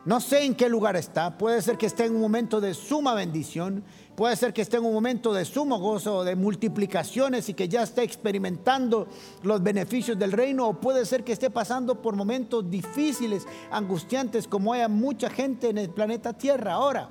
No 0.05 0.21
sé 0.21 0.45
en 0.45 0.55
qué 0.55 0.69
lugar 0.69 0.95
está. 0.95 1.38
Puede 1.38 1.62
ser 1.62 1.77
que 1.77 1.86
esté 1.86 2.05
en 2.05 2.15
un 2.15 2.21
momento 2.21 2.62
de 2.62 2.74
suma 2.74 3.13
bendición. 3.13 3.83
Puede 4.15 4.38
ser 4.38 4.53
que 4.53 4.62
esté 4.62 4.77
en 4.77 4.86
un 4.86 4.93
momento 4.93 5.33
de 5.33 5.43
sumo 5.43 5.79
gozo, 5.79 6.24
de 6.24 6.38
multiplicaciones 6.38 7.50
y 7.50 7.53
que 7.55 7.67
ya 7.67 7.83
esté 7.83 8.03
experimentando 8.03 9.09
los 9.43 9.62
beneficios 9.62 10.17
del 10.17 10.31
reino. 10.31 10.69
O 10.69 10.79
puede 10.79 11.05
ser 11.05 11.25
que 11.25 11.33
esté 11.33 11.50
pasando 11.50 12.01
por 12.01 12.15
momentos 12.15 12.71
difíciles, 12.71 13.45
angustiantes, 13.71 14.48
como 14.48 14.71
hay 14.71 14.88
mucha 14.88 15.29
gente 15.29 15.67
en 15.67 15.77
el 15.77 15.89
planeta 15.89 16.31
Tierra 16.31 16.75
ahora. 16.75 17.09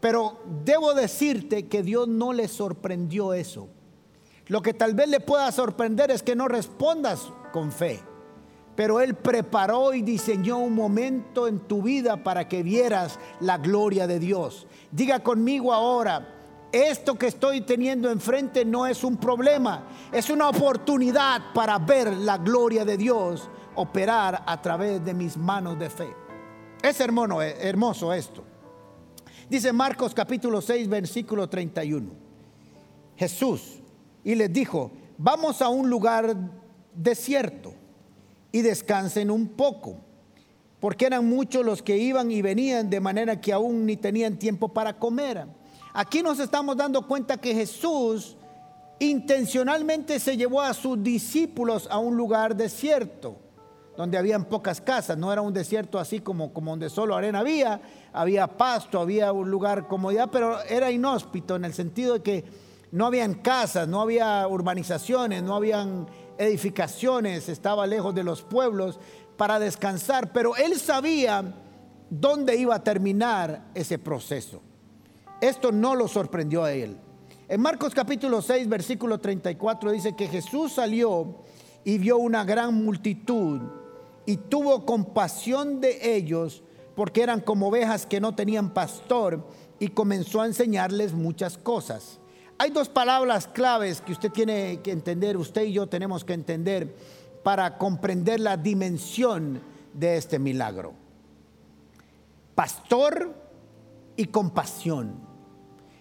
Pero 0.00 0.40
debo 0.64 0.94
decirte 0.94 1.68
que 1.68 1.84
Dios 1.84 2.08
no 2.08 2.32
le 2.32 2.48
sorprendió 2.48 3.34
eso. 3.34 3.68
Lo 4.48 4.62
que 4.62 4.74
tal 4.74 4.94
vez 4.94 5.08
le 5.08 5.20
pueda 5.20 5.50
sorprender 5.52 6.10
es 6.10 6.22
que 6.22 6.36
no 6.36 6.48
respondas 6.48 7.32
con 7.52 7.72
fe. 7.72 8.00
Pero 8.74 9.00
Él 9.00 9.14
preparó 9.14 9.92
y 9.92 10.02
diseñó 10.02 10.58
un 10.58 10.74
momento 10.74 11.46
en 11.46 11.60
tu 11.60 11.82
vida 11.82 12.24
para 12.24 12.48
que 12.48 12.62
vieras 12.62 13.18
la 13.40 13.58
gloria 13.58 14.06
de 14.06 14.18
Dios. 14.18 14.66
Diga 14.90 15.20
conmigo 15.20 15.72
ahora, 15.72 16.38
esto 16.72 17.16
que 17.16 17.26
estoy 17.26 17.60
teniendo 17.60 18.10
enfrente 18.10 18.64
no 18.64 18.86
es 18.86 19.04
un 19.04 19.18
problema, 19.18 19.86
es 20.10 20.30
una 20.30 20.48
oportunidad 20.48 21.52
para 21.52 21.78
ver 21.78 22.12
la 22.14 22.38
gloria 22.38 22.84
de 22.86 22.96
Dios 22.96 23.50
operar 23.74 24.42
a 24.46 24.60
través 24.62 25.04
de 25.04 25.12
mis 25.12 25.36
manos 25.36 25.78
de 25.78 25.90
fe. 25.90 26.16
Es 26.82 26.98
hermoso, 27.00 27.42
hermoso 27.42 28.12
esto. 28.12 28.42
Dice 29.50 29.70
Marcos 29.70 30.14
capítulo 30.14 30.62
6, 30.62 30.88
versículo 30.88 31.46
31. 31.46 32.10
Jesús 33.16 33.81
y 34.24 34.34
les 34.34 34.52
dijo, 34.52 34.90
vamos 35.18 35.62
a 35.62 35.68
un 35.68 35.88
lugar 35.88 36.36
desierto 36.94 37.74
y 38.50 38.62
descansen 38.62 39.30
un 39.30 39.48
poco, 39.48 39.96
porque 40.80 41.06
eran 41.06 41.26
muchos 41.26 41.64
los 41.64 41.82
que 41.82 41.96
iban 41.96 42.30
y 42.30 42.42
venían 42.42 42.90
de 42.90 43.00
manera 43.00 43.40
que 43.40 43.52
aún 43.52 43.86
ni 43.86 43.96
tenían 43.96 44.38
tiempo 44.38 44.68
para 44.68 44.98
comer. 44.98 45.46
Aquí 45.94 46.22
nos 46.22 46.38
estamos 46.38 46.76
dando 46.76 47.06
cuenta 47.06 47.36
que 47.36 47.54
Jesús 47.54 48.36
intencionalmente 48.98 50.20
se 50.20 50.36
llevó 50.36 50.60
a 50.60 50.74
sus 50.74 51.02
discípulos 51.02 51.88
a 51.90 51.98
un 51.98 52.16
lugar 52.16 52.56
desierto, 52.56 53.36
donde 53.96 54.16
habían 54.16 54.44
pocas 54.44 54.80
casas, 54.80 55.18
no 55.18 55.32
era 55.32 55.42
un 55.42 55.52
desierto 55.52 55.98
así 55.98 56.20
como, 56.20 56.52
como 56.52 56.70
donde 56.70 56.88
solo 56.88 57.14
arena 57.14 57.40
había, 57.40 57.80
había 58.12 58.46
pasto, 58.46 59.00
había 59.00 59.32
un 59.32 59.50
lugar 59.50 59.86
comodidad, 59.86 60.30
pero 60.30 60.62
era 60.62 60.90
inhóspito 60.90 61.56
en 61.56 61.64
el 61.64 61.74
sentido 61.74 62.14
de 62.14 62.22
que 62.22 62.44
no 62.92 63.06
habían 63.06 63.34
casas, 63.34 63.88
no 63.88 64.02
había 64.02 64.46
urbanizaciones, 64.46 65.42
no 65.42 65.56
habían 65.56 66.06
edificaciones, 66.38 67.48
estaba 67.48 67.86
lejos 67.86 68.14
de 68.14 68.22
los 68.22 68.42
pueblos 68.42 69.00
para 69.38 69.58
descansar, 69.58 70.30
pero 70.32 70.54
él 70.56 70.78
sabía 70.78 71.54
dónde 72.10 72.56
iba 72.56 72.74
a 72.74 72.84
terminar 72.84 73.70
ese 73.74 73.98
proceso. 73.98 74.60
Esto 75.40 75.72
no 75.72 75.94
lo 75.94 76.06
sorprendió 76.06 76.64
a 76.64 76.72
él. 76.72 76.98
En 77.48 77.62
Marcos 77.62 77.94
capítulo 77.94 78.42
6, 78.42 78.68
versículo 78.68 79.18
34 79.18 79.90
dice 79.90 80.14
que 80.14 80.28
Jesús 80.28 80.72
salió 80.72 81.42
y 81.84 81.96
vio 81.96 82.18
una 82.18 82.44
gran 82.44 82.74
multitud 82.74 83.60
y 84.26 84.36
tuvo 84.36 84.84
compasión 84.84 85.80
de 85.80 86.14
ellos 86.14 86.62
porque 86.94 87.22
eran 87.22 87.40
como 87.40 87.68
ovejas 87.68 88.04
que 88.04 88.20
no 88.20 88.34
tenían 88.34 88.74
pastor 88.74 89.48
y 89.78 89.88
comenzó 89.88 90.42
a 90.42 90.46
enseñarles 90.46 91.14
muchas 91.14 91.56
cosas. 91.56 92.20
Hay 92.58 92.70
dos 92.70 92.88
palabras 92.88 93.46
claves 93.46 94.00
que 94.00 94.12
usted 94.12 94.30
tiene 94.30 94.80
que 94.82 94.92
entender, 94.92 95.36
usted 95.36 95.64
y 95.64 95.72
yo 95.72 95.88
tenemos 95.88 96.24
que 96.24 96.34
entender 96.34 96.94
para 97.42 97.76
comprender 97.78 98.40
la 98.40 98.56
dimensión 98.56 99.60
de 99.92 100.16
este 100.16 100.38
milagro. 100.38 100.94
Pastor 102.54 103.34
y 104.16 104.26
compasión. 104.26 105.14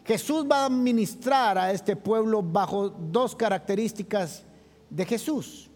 Jesús 0.06 0.46
va 0.50 0.66
a 0.66 0.70
ministrar 0.70 1.58
a 1.58 1.72
este 1.72 1.96
pueblo 1.96 2.44
bajo 2.44 2.90
dos 2.90 3.36
características 3.36 4.44
de 4.90 5.06
Jesús. 5.06 5.70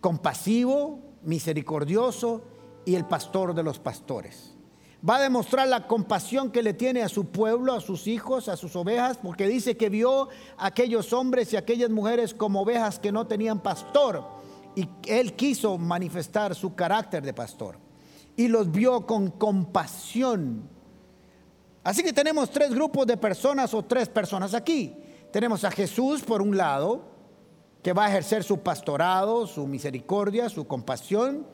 Compasivo, 0.00 0.98
misericordioso 1.22 2.42
y 2.84 2.94
el 2.94 3.06
pastor 3.06 3.54
de 3.54 3.62
los 3.62 3.78
pastores 3.78 4.53
va 5.08 5.16
a 5.16 5.22
demostrar 5.22 5.68
la 5.68 5.86
compasión 5.86 6.50
que 6.50 6.62
le 6.62 6.72
tiene 6.72 7.02
a 7.02 7.08
su 7.08 7.26
pueblo, 7.26 7.74
a 7.74 7.80
sus 7.80 8.06
hijos, 8.06 8.48
a 8.48 8.56
sus 8.56 8.74
ovejas, 8.74 9.18
porque 9.22 9.46
dice 9.46 9.76
que 9.76 9.90
vio 9.90 10.28
a 10.56 10.66
aquellos 10.66 11.12
hombres 11.12 11.52
y 11.52 11.56
aquellas 11.56 11.90
mujeres 11.90 12.32
como 12.32 12.62
ovejas 12.62 12.98
que 12.98 13.12
no 13.12 13.26
tenían 13.26 13.62
pastor. 13.62 14.24
Y 14.74 14.88
él 15.06 15.34
quiso 15.34 15.76
manifestar 15.76 16.54
su 16.54 16.74
carácter 16.74 17.22
de 17.22 17.34
pastor. 17.34 17.76
Y 18.36 18.48
los 18.48 18.72
vio 18.72 19.06
con 19.06 19.30
compasión. 19.30 20.68
Así 21.84 22.02
que 22.02 22.12
tenemos 22.12 22.50
tres 22.50 22.74
grupos 22.74 23.06
de 23.06 23.18
personas 23.18 23.74
o 23.74 23.82
tres 23.84 24.08
personas 24.08 24.54
aquí. 24.54 24.96
Tenemos 25.30 25.64
a 25.64 25.70
Jesús 25.70 26.22
por 26.22 26.40
un 26.40 26.56
lado, 26.56 27.12
que 27.82 27.92
va 27.92 28.06
a 28.06 28.08
ejercer 28.08 28.42
su 28.42 28.60
pastorado, 28.60 29.46
su 29.46 29.66
misericordia, 29.66 30.48
su 30.48 30.66
compasión 30.66 31.46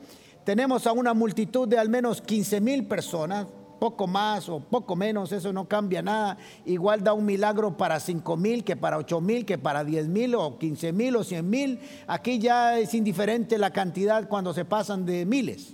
tenemos 0.43 0.87
a 0.87 0.91
una 0.91 1.13
multitud 1.13 1.67
de 1.67 1.77
al 1.77 1.89
menos 1.89 2.21
15 2.21 2.61
mil 2.61 2.85
personas, 2.85 3.47
poco 3.79 4.05
más 4.05 4.47
o 4.47 4.59
poco 4.59 4.95
menos, 4.95 5.31
eso 5.31 5.51
no 5.51 5.67
cambia 5.67 6.03
nada. 6.03 6.37
Igual 6.65 7.03
da 7.03 7.13
un 7.13 7.25
milagro 7.25 7.77
para 7.77 7.99
5 7.99 8.37
mil 8.37 8.63
que 8.63 8.75
para 8.75 8.97
8 8.97 9.21
mil, 9.21 9.43
que 9.43 9.57
para 9.57 9.83
10 9.83 10.07
mil 10.07 10.35
o 10.35 10.59
15 10.59 10.93
mil 10.93 11.15
o 11.15 11.23
100 11.23 11.49
mil. 11.49 11.79
Aquí 12.05 12.37
ya 12.37 12.77
es 12.77 12.93
indiferente 12.93 13.57
la 13.57 13.71
cantidad 13.71 14.27
cuando 14.27 14.53
se 14.53 14.65
pasan 14.65 15.05
de 15.05 15.25
miles. 15.25 15.73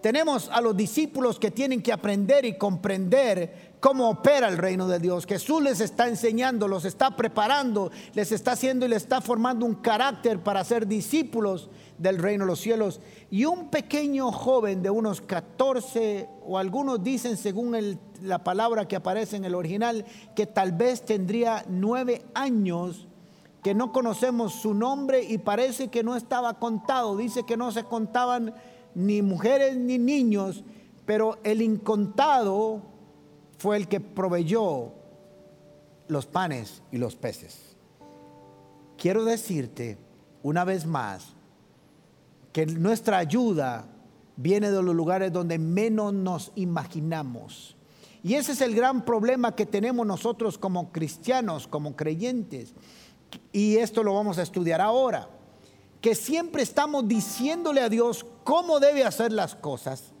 Tenemos 0.00 0.48
a 0.50 0.60
los 0.60 0.76
discípulos 0.76 1.38
que 1.38 1.50
tienen 1.50 1.82
que 1.82 1.92
aprender 1.92 2.44
y 2.44 2.56
comprender 2.56 3.75
cómo 3.86 4.10
opera 4.10 4.48
el 4.48 4.58
reino 4.58 4.88
de 4.88 4.98
Dios. 4.98 5.26
Jesús 5.26 5.62
les 5.62 5.80
está 5.80 6.08
enseñando, 6.08 6.66
los 6.66 6.84
está 6.84 7.14
preparando, 7.14 7.92
les 8.14 8.32
está 8.32 8.50
haciendo 8.50 8.84
y 8.84 8.88
les 8.88 9.04
está 9.04 9.20
formando 9.20 9.64
un 9.64 9.76
carácter 9.76 10.40
para 10.40 10.64
ser 10.64 10.88
discípulos 10.88 11.70
del 11.96 12.18
reino 12.18 12.42
de 12.42 12.48
los 12.48 12.58
cielos. 12.58 13.00
Y 13.30 13.44
un 13.44 13.70
pequeño 13.70 14.32
joven 14.32 14.82
de 14.82 14.90
unos 14.90 15.20
14, 15.20 16.28
o 16.44 16.58
algunos 16.58 17.04
dicen 17.04 17.36
según 17.36 17.96
la 18.22 18.42
palabra 18.42 18.88
que 18.88 18.96
aparece 18.96 19.36
en 19.36 19.44
el 19.44 19.54
original, 19.54 20.04
que 20.34 20.46
tal 20.46 20.72
vez 20.72 21.04
tendría 21.04 21.64
nueve 21.68 22.24
años, 22.34 23.06
que 23.62 23.72
no 23.72 23.92
conocemos 23.92 24.52
su 24.52 24.74
nombre 24.74 25.22
y 25.22 25.38
parece 25.38 25.86
que 25.86 26.02
no 26.02 26.16
estaba 26.16 26.54
contado. 26.54 27.16
Dice 27.16 27.44
que 27.46 27.56
no 27.56 27.70
se 27.70 27.84
contaban 27.84 28.52
ni 28.96 29.22
mujeres 29.22 29.76
ni 29.76 29.96
niños, 29.96 30.64
pero 31.04 31.38
el 31.44 31.62
incontado 31.62 32.95
fue 33.58 33.76
el 33.76 33.88
que 33.88 34.00
proveyó 34.00 34.92
los 36.08 36.26
panes 36.26 36.82
y 36.92 36.98
los 36.98 37.16
peces. 37.16 37.76
Quiero 38.96 39.24
decirte 39.24 39.98
una 40.42 40.64
vez 40.64 40.86
más 40.86 41.34
que 42.52 42.66
nuestra 42.66 43.18
ayuda 43.18 43.86
viene 44.36 44.70
de 44.70 44.82
los 44.82 44.94
lugares 44.94 45.32
donde 45.32 45.58
menos 45.58 46.12
nos 46.12 46.52
imaginamos. 46.54 47.76
Y 48.22 48.34
ese 48.34 48.52
es 48.52 48.60
el 48.60 48.74
gran 48.74 49.04
problema 49.04 49.54
que 49.54 49.66
tenemos 49.66 50.06
nosotros 50.06 50.58
como 50.58 50.90
cristianos, 50.90 51.68
como 51.68 51.94
creyentes. 51.94 52.74
Y 53.52 53.76
esto 53.76 54.02
lo 54.02 54.14
vamos 54.14 54.38
a 54.38 54.42
estudiar 54.42 54.80
ahora. 54.80 55.28
Que 56.00 56.14
siempre 56.14 56.62
estamos 56.62 57.06
diciéndole 57.06 57.80
a 57.80 57.88
Dios 57.88 58.26
cómo 58.44 58.80
debe 58.80 59.04
hacer 59.04 59.32
las 59.32 59.54
cosas. 59.54 60.12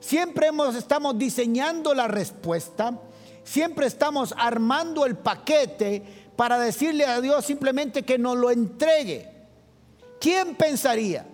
Siempre 0.00 0.48
hemos, 0.48 0.74
estamos 0.74 1.18
diseñando 1.18 1.94
la 1.94 2.06
respuesta, 2.06 3.00
siempre 3.42 3.86
estamos 3.86 4.34
armando 4.36 5.04
el 5.04 5.16
paquete 5.16 6.02
para 6.36 6.58
decirle 6.58 7.04
a 7.04 7.20
Dios 7.20 7.44
simplemente 7.44 8.04
que 8.04 8.18
nos 8.18 8.36
lo 8.36 8.50
entregue. 8.50 9.28
¿Quién 10.20 10.54
pensaría? 10.54 11.26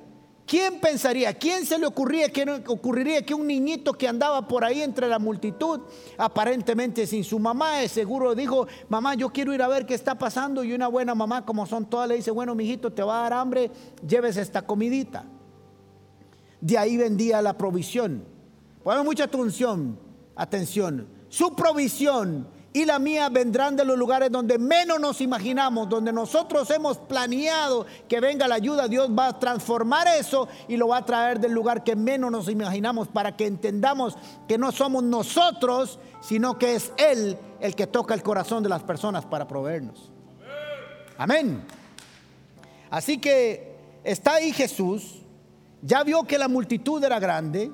¿Quién 0.46 0.78
pensaría? 0.78 1.32
¿Quién 1.34 1.64
se 1.64 1.78
le 1.78 1.86
ocurría 1.86 2.28
que 2.28 2.62
ocurriría 2.66 3.24
que 3.24 3.34
un 3.34 3.46
niñito 3.46 3.94
que 3.94 4.06
andaba 4.06 4.46
por 4.46 4.62
ahí 4.62 4.82
entre 4.82 5.08
la 5.08 5.18
multitud, 5.18 5.80
aparentemente 6.18 7.06
sin 7.06 7.24
su 7.24 7.38
mamá, 7.38 7.86
seguro 7.88 8.34
dijo, 8.34 8.66
mamá, 8.88 9.14
yo 9.14 9.30
quiero 9.30 9.54
ir 9.54 9.62
a 9.62 9.68
ver 9.68 9.86
qué 9.86 9.94
está 9.94 10.16
pasando? 10.16 10.62
Y 10.62 10.74
una 10.74 10.88
buena 10.88 11.14
mamá, 11.14 11.46
como 11.46 11.66
son 11.66 11.86
todas, 11.86 12.08
le 12.08 12.16
dice, 12.16 12.30
bueno, 12.30 12.54
mijito, 12.54 12.92
te 12.92 13.02
va 13.02 13.20
a 13.20 13.22
dar 13.22 13.32
hambre, 13.34 13.70
lleves 14.06 14.36
esta 14.36 14.62
comidita. 14.62 15.24
De 16.60 16.76
ahí 16.76 16.98
vendía 16.98 17.40
la 17.40 17.56
provisión. 17.56 18.33
Ponme 18.84 19.02
mucha 19.02 19.24
atención, 19.24 19.98
atención. 20.36 21.08
Su 21.30 21.56
provisión 21.56 22.46
y 22.74 22.84
la 22.84 22.98
mía 22.98 23.30
vendrán 23.30 23.76
de 23.76 23.84
los 23.84 23.96
lugares 23.96 24.30
donde 24.30 24.58
menos 24.58 25.00
nos 25.00 25.22
imaginamos, 25.22 25.88
donde 25.88 26.12
nosotros 26.12 26.68
hemos 26.70 26.98
planeado 26.98 27.86
que 28.08 28.20
venga 28.20 28.46
la 28.46 28.56
ayuda. 28.56 28.86
Dios 28.86 29.08
va 29.16 29.28
a 29.28 29.38
transformar 29.38 30.06
eso 30.08 30.48
y 30.68 30.76
lo 30.76 30.88
va 30.88 30.98
a 30.98 31.04
traer 31.06 31.40
del 31.40 31.52
lugar 31.52 31.82
que 31.82 31.96
menos 31.96 32.30
nos 32.30 32.48
imaginamos 32.48 33.08
para 33.08 33.34
que 33.34 33.46
entendamos 33.46 34.18
que 34.46 34.58
no 34.58 34.70
somos 34.70 35.02
nosotros, 35.02 35.98
sino 36.20 36.58
que 36.58 36.74
es 36.74 36.92
Él 36.98 37.38
el 37.60 37.74
que 37.74 37.86
toca 37.86 38.12
el 38.12 38.22
corazón 38.22 38.62
de 38.62 38.68
las 38.68 38.82
personas 38.82 39.24
para 39.24 39.48
proveernos. 39.48 40.12
Amén. 41.16 41.64
Así 42.90 43.16
que 43.16 43.78
está 44.04 44.34
ahí 44.34 44.52
Jesús, 44.52 45.22
ya 45.80 46.02
vio 46.02 46.24
que 46.24 46.36
la 46.36 46.48
multitud 46.48 47.02
era 47.02 47.18
grande 47.18 47.72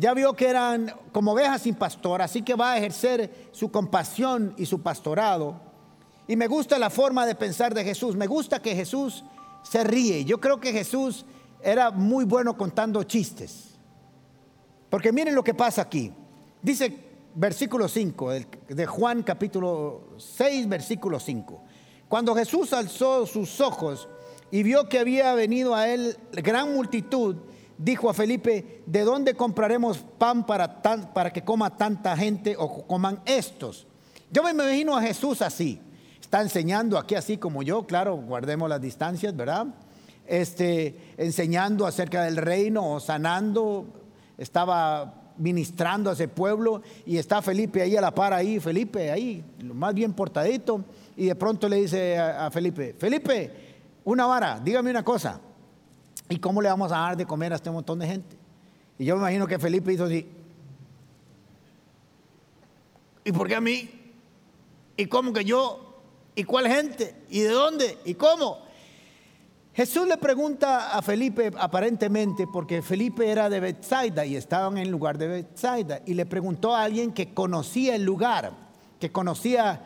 ya 0.00 0.14
vio 0.14 0.32
que 0.32 0.48
eran 0.48 0.94
como 1.12 1.32
ovejas 1.32 1.62
sin 1.62 1.74
pastor, 1.74 2.22
así 2.22 2.40
que 2.40 2.54
va 2.54 2.72
a 2.72 2.78
ejercer 2.78 3.48
su 3.52 3.70
compasión 3.70 4.54
y 4.56 4.64
su 4.64 4.80
pastorado. 4.80 5.60
Y 6.26 6.36
me 6.36 6.46
gusta 6.46 6.78
la 6.78 6.88
forma 6.88 7.26
de 7.26 7.34
pensar 7.34 7.74
de 7.74 7.84
Jesús. 7.84 8.16
Me 8.16 8.26
gusta 8.26 8.62
que 8.62 8.74
Jesús 8.74 9.24
se 9.62 9.84
ríe. 9.84 10.24
Yo 10.24 10.40
creo 10.40 10.58
que 10.58 10.72
Jesús 10.72 11.26
era 11.62 11.90
muy 11.90 12.24
bueno 12.24 12.56
contando 12.56 13.02
chistes. 13.02 13.74
Porque 14.88 15.12
miren 15.12 15.34
lo 15.34 15.44
que 15.44 15.52
pasa 15.52 15.82
aquí. 15.82 16.12
Dice 16.62 16.96
versículo 17.34 17.86
5 17.86 18.30
de 18.68 18.86
Juan 18.86 19.22
capítulo 19.22 20.14
6, 20.16 20.66
versículo 20.66 21.20
5. 21.20 21.62
Cuando 22.08 22.34
Jesús 22.34 22.72
alzó 22.72 23.26
sus 23.26 23.60
ojos 23.60 24.08
y 24.50 24.62
vio 24.62 24.88
que 24.88 24.98
había 24.98 25.34
venido 25.34 25.74
a 25.74 25.88
él 25.88 26.16
gran 26.32 26.72
multitud, 26.72 27.36
dijo 27.82 28.10
a 28.10 28.14
Felipe, 28.14 28.82
¿de 28.84 29.04
dónde 29.04 29.34
compraremos 29.34 30.04
pan 30.18 30.44
para, 30.44 30.82
para 30.82 31.32
que 31.32 31.42
coma 31.42 31.76
tanta 31.76 32.14
gente 32.16 32.54
o 32.58 32.86
coman 32.86 33.20
estos? 33.24 33.86
Yo 34.30 34.42
me 34.42 34.50
imagino 34.50 34.96
a 34.96 35.02
Jesús 35.02 35.40
así. 35.40 35.80
Está 36.20 36.42
enseñando 36.42 36.98
aquí 36.98 37.14
así 37.14 37.38
como 37.38 37.62
yo, 37.62 37.86
claro, 37.86 38.16
guardemos 38.16 38.68
las 38.68 38.80
distancias, 38.80 39.34
¿verdad? 39.34 39.66
Este, 40.26 41.14
enseñando 41.16 41.86
acerca 41.86 42.22
del 42.24 42.36
reino 42.36 42.86
o 42.86 43.00
sanando, 43.00 43.86
estaba 44.36 45.32
ministrando 45.38 46.10
a 46.10 46.12
ese 46.12 46.28
pueblo 46.28 46.82
y 47.06 47.16
está 47.16 47.40
Felipe 47.40 47.80
ahí 47.80 47.96
a 47.96 48.00
la 48.02 48.14
par 48.14 48.34
ahí, 48.34 48.60
Felipe 48.60 49.10
ahí, 49.10 49.42
más 49.64 49.94
bien 49.94 50.12
portadito, 50.12 50.84
y 51.16 51.26
de 51.26 51.34
pronto 51.34 51.66
le 51.68 51.76
dice 51.76 52.18
a 52.18 52.50
Felipe, 52.50 52.94
Felipe, 52.96 53.50
una 54.04 54.26
vara, 54.26 54.60
dígame 54.62 54.90
una 54.90 55.02
cosa, 55.02 55.40
¿Y 56.30 56.38
cómo 56.38 56.62
le 56.62 56.68
vamos 56.68 56.92
a 56.92 56.98
dar 56.98 57.16
de 57.16 57.26
comer 57.26 57.52
a 57.52 57.56
este 57.56 57.70
montón 57.70 57.98
de 57.98 58.06
gente? 58.06 58.36
Y 58.98 59.04
yo 59.04 59.16
me 59.16 59.22
imagino 59.22 59.46
que 59.48 59.58
Felipe 59.58 59.92
hizo 59.92 60.04
así. 60.04 60.26
¿Y 63.24 63.32
por 63.32 63.48
qué 63.48 63.56
a 63.56 63.60
mí? 63.60 63.90
¿Y 64.96 65.06
cómo 65.06 65.32
que 65.32 65.44
yo? 65.44 66.00
¿Y 66.36 66.44
cuál 66.44 66.68
gente? 66.68 67.16
¿Y 67.30 67.40
de 67.40 67.50
dónde? 67.50 67.98
¿Y 68.04 68.14
cómo? 68.14 68.58
Jesús 69.74 70.06
le 70.06 70.18
pregunta 70.18 70.96
a 70.96 71.02
Felipe, 71.02 71.50
aparentemente, 71.58 72.46
porque 72.46 72.80
Felipe 72.80 73.28
era 73.28 73.50
de 73.50 73.58
Bethsaida 73.58 74.24
y 74.24 74.36
estaban 74.36 74.78
en 74.78 74.84
el 74.84 74.90
lugar 74.90 75.18
de 75.18 75.26
Bethsaida, 75.26 76.00
y 76.06 76.14
le 76.14 76.26
preguntó 76.26 76.74
a 76.74 76.84
alguien 76.84 77.12
que 77.12 77.34
conocía 77.34 77.94
el 77.96 78.04
lugar, 78.04 78.52
que 78.98 79.10
conocía 79.10 79.84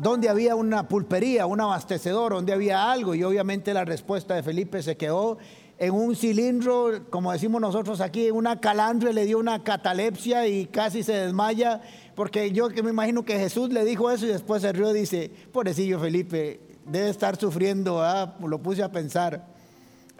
dónde 0.00 0.28
había 0.28 0.54
una 0.54 0.88
pulpería, 0.88 1.46
un 1.46 1.60
abastecedor, 1.60 2.32
dónde 2.32 2.52
había 2.52 2.90
algo, 2.90 3.14
y 3.14 3.24
obviamente 3.24 3.74
la 3.74 3.84
respuesta 3.84 4.34
de 4.34 4.42
Felipe 4.42 4.82
se 4.82 4.96
quedó 4.96 5.38
en 5.80 5.94
un 5.94 6.14
cilindro, 6.14 7.06
como 7.08 7.32
decimos 7.32 7.58
nosotros 7.58 8.02
aquí, 8.02 8.30
una 8.30 8.60
calandria, 8.60 9.14
le 9.14 9.24
dio 9.24 9.38
una 9.38 9.64
catalepsia 9.64 10.46
y 10.46 10.66
casi 10.66 11.02
se 11.02 11.14
desmaya, 11.14 11.80
porque 12.14 12.52
yo 12.52 12.68
que 12.68 12.82
me 12.82 12.90
imagino 12.90 13.24
que 13.24 13.38
Jesús 13.38 13.70
le 13.70 13.82
dijo 13.86 14.10
eso 14.10 14.26
y 14.26 14.28
después 14.28 14.60
se 14.60 14.72
rió 14.72 14.94
y 14.94 15.00
dice, 15.00 15.30
pobrecillo 15.50 15.98
Felipe, 15.98 16.60
debe 16.84 17.08
estar 17.08 17.40
sufriendo, 17.40 18.02
¿ah? 18.02 18.36
lo 18.46 18.60
puse 18.60 18.82
a 18.82 18.92
pensar. 18.92 19.46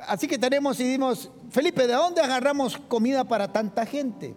Así 0.09 0.27
que 0.27 0.38
tenemos 0.38 0.81
y 0.81 0.85
dimos, 0.85 1.31
Felipe, 1.51 1.87
¿de 1.87 1.92
dónde 1.92 2.23
agarramos 2.23 2.79
comida 2.79 3.25
para 3.25 3.53
tanta 3.53 3.85
gente? 3.85 4.35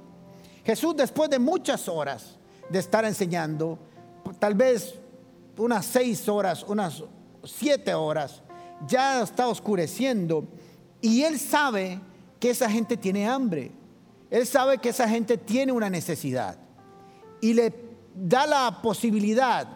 Jesús 0.66 0.94
después 0.94 1.30
de 1.30 1.40
muchas 1.40 1.88
horas 1.88 2.38
de 2.70 2.80
estar 2.80 3.06
enseñando, 3.06 3.80
tal 4.40 4.56
vez 4.56 4.96
unas 5.56 5.86
seis 5.86 6.28
horas, 6.28 6.66
unas 6.68 7.02
siete 7.46 7.94
horas, 7.94 8.42
ya 8.86 9.22
está 9.22 9.48
oscureciendo 9.48 10.50
y 11.04 11.24
él 11.24 11.38
sabe 11.38 12.00
que 12.40 12.52
esa 12.52 12.70
gente 12.70 12.96
tiene 12.96 13.28
hambre. 13.28 13.72
Él 14.32 14.48
sabe 14.48 14.78
que 14.78 14.88
esa 14.88 15.08
gente 15.08 15.38
tiene 15.38 15.74
una 15.74 15.90
necesidad. 15.90 16.58
Y 17.42 17.54
le 17.54 17.74
da 18.16 18.48
la 18.48 18.82
posibilidad, 18.82 19.68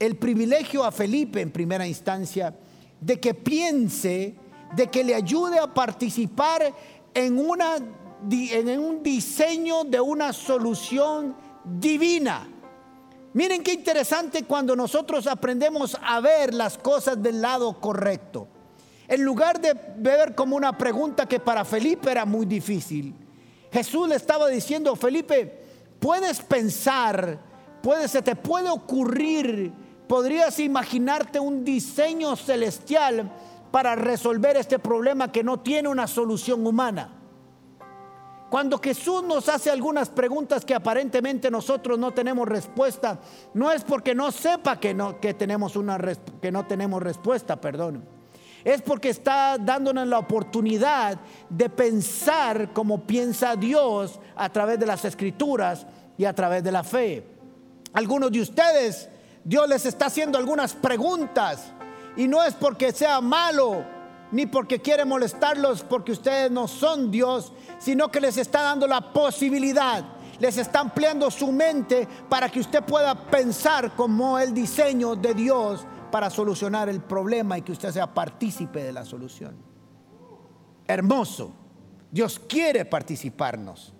el 0.00 0.16
privilegio 0.16 0.82
a 0.82 0.90
Felipe 0.90 1.40
en 1.40 1.52
primera 1.52 1.86
instancia, 1.86 2.56
de 3.00 3.20
que 3.20 3.34
piense, 3.34 4.34
de 4.74 4.88
que 4.88 5.04
le 5.04 5.14
ayude 5.14 5.60
a 5.60 5.72
participar 5.72 6.74
en, 7.14 7.38
una, 7.38 7.76
en 8.28 8.80
un 8.80 9.00
diseño 9.00 9.84
de 9.84 10.00
una 10.00 10.32
solución 10.32 11.36
divina. 11.64 12.48
Miren 13.32 13.62
qué 13.62 13.74
interesante 13.74 14.42
cuando 14.42 14.74
nosotros 14.74 15.28
aprendemos 15.28 15.96
a 16.02 16.18
ver 16.18 16.52
las 16.52 16.76
cosas 16.78 17.22
del 17.22 17.40
lado 17.40 17.80
correcto. 17.80 18.48
En 19.06 19.22
lugar 19.22 19.60
de 19.60 19.74
ver 19.98 20.34
como 20.34 20.56
una 20.56 20.76
pregunta 20.76 21.26
que 21.26 21.40
para 21.40 21.64
Felipe 21.64 22.10
era 22.10 22.24
muy 22.24 22.46
difícil, 22.46 23.14
Jesús 23.70 24.08
le 24.08 24.14
estaba 24.14 24.48
diciendo, 24.48 24.96
Felipe, 24.96 25.62
puedes 25.98 26.40
pensar, 26.40 27.38
puede, 27.82 28.08
se 28.08 28.22
te 28.22 28.36
puede 28.36 28.70
ocurrir, 28.70 29.72
podrías 30.08 30.58
imaginarte 30.58 31.38
un 31.38 31.64
diseño 31.64 32.36
celestial 32.36 33.30
para 33.70 33.94
resolver 33.94 34.56
este 34.56 34.78
problema 34.78 35.32
que 35.32 35.42
no 35.42 35.60
tiene 35.60 35.88
una 35.88 36.06
solución 36.06 36.66
humana. 36.66 37.10
Cuando 38.48 38.78
Jesús 38.78 39.24
nos 39.24 39.48
hace 39.48 39.70
algunas 39.70 40.08
preguntas 40.08 40.64
que 40.64 40.74
aparentemente 40.74 41.50
nosotros 41.50 41.98
no 41.98 42.12
tenemos 42.14 42.46
respuesta, 42.48 43.18
no 43.52 43.72
es 43.72 43.82
porque 43.82 44.14
no 44.14 44.30
sepa 44.30 44.78
que 44.78 44.94
no, 44.94 45.18
que 45.18 45.34
tenemos 45.34 45.74
una, 45.74 45.98
que 46.40 46.52
no 46.52 46.64
tenemos 46.64 47.02
respuesta, 47.02 47.60
perdón 47.60 48.13
es 48.64 48.80
porque 48.80 49.10
está 49.10 49.58
dándonos 49.58 50.06
la 50.08 50.18
oportunidad 50.18 51.18
de 51.50 51.68
pensar 51.68 52.72
como 52.72 53.02
piensa 53.02 53.56
Dios 53.56 54.18
a 54.34 54.48
través 54.48 54.78
de 54.80 54.86
las 54.86 55.04
escrituras 55.04 55.86
y 56.16 56.24
a 56.24 56.32
través 56.32 56.64
de 56.64 56.72
la 56.72 56.82
fe. 56.82 57.26
Algunos 57.92 58.32
de 58.32 58.40
ustedes, 58.40 59.08
Dios 59.44 59.68
les 59.68 59.84
está 59.84 60.06
haciendo 60.06 60.38
algunas 60.38 60.72
preguntas 60.72 61.72
y 62.16 62.26
no 62.26 62.42
es 62.42 62.54
porque 62.54 62.92
sea 62.92 63.20
malo 63.20 63.84
ni 64.32 64.46
porque 64.46 64.80
quiere 64.80 65.04
molestarlos 65.04 65.82
porque 65.82 66.12
ustedes 66.12 66.50
no 66.50 66.66
son 66.66 67.10
Dios, 67.10 67.52
sino 67.78 68.10
que 68.10 68.20
les 68.20 68.38
está 68.38 68.62
dando 68.62 68.86
la 68.86 69.12
posibilidad 69.12 70.04
les 70.38 70.58
está 70.58 70.80
ampliando 70.80 71.30
su 71.30 71.52
mente 71.52 72.08
para 72.28 72.48
que 72.48 72.60
usted 72.60 72.82
pueda 72.82 73.14
pensar 73.14 73.94
como 73.94 74.38
el 74.38 74.52
diseño 74.52 75.14
de 75.14 75.34
Dios 75.34 75.86
para 76.14 76.30
solucionar 76.30 76.88
el 76.88 77.00
problema 77.00 77.58
y 77.58 77.62
que 77.62 77.72
usted 77.72 77.90
sea 77.90 78.14
partícipe 78.14 78.84
de 78.84 78.92
la 78.92 79.04
solución. 79.04 79.56
Hermoso. 80.86 81.52
Dios 82.08 82.38
quiere 82.38 82.84
participarnos. 82.84 83.92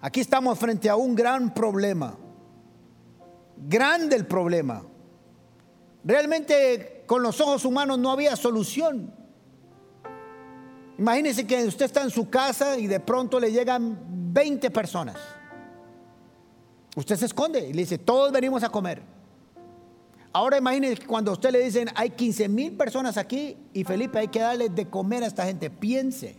Aquí 0.00 0.20
estamos 0.20 0.56
frente 0.56 0.88
a 0.88 0.94
un 0.94 1.16
gran 1.16 1.52
problema. 1.52 2.16
Grande 3.56 4.14
el 4.14 4.24
problema. 4.24 4.84
Realmente 6.04 7.02
con 7.08 7.24
los 7.24 7.40
ojos 7.40 7.64
humanos 7.64 7.98
no 7.98 8.12
había 8.12 8.36
solución. 8.36 9.12
Imagínese 10.96 11.44
que 11.44 11.64
usted 11.64 11.86
está 11.86 12.04
en 12.04 12.10
su 12.10 12.30
casa 12.30 12.78
y 12.78 12.86
de 12.86 13.00
pronto 13.00 13.40
le 13.40 13.50
llegan 13.50 13.98
20 14.32 14.70
personas. 14.70 15.16
Usted 16.94 17.16
se 17.16 17.26
esconde 17.26 17.66
y 17.68 17.72
le 17.72 17.80
dice, 17.80 17.98
todos 17.98 18.30
venimos 18.30 18.62
a 18.62 18.68
comer. 18.68 19.13
Ahora 20.34 20.58
imagínense 20.58 21.06
cuando 21.06 21.30
usted 21.30 21.52
le 21.52 21.60
dicen, 21.60 21.88
hay 21.94 22.10
15 22.10 22.48
mil 22.48 22.72
personas 22.76 23.16
aquí 23.16 23.56
y 23.72 23.84
Felipe 23.84 24.18
hay 24.18 24.26
que 24.26 24.40
darle 24.40 24.68
de 24.68 24.90
comer 24.90 25.22
a 25.22 25.28
esta 25.28 25.44
gente. 25.44 25.70
Piense. 25.70 26.34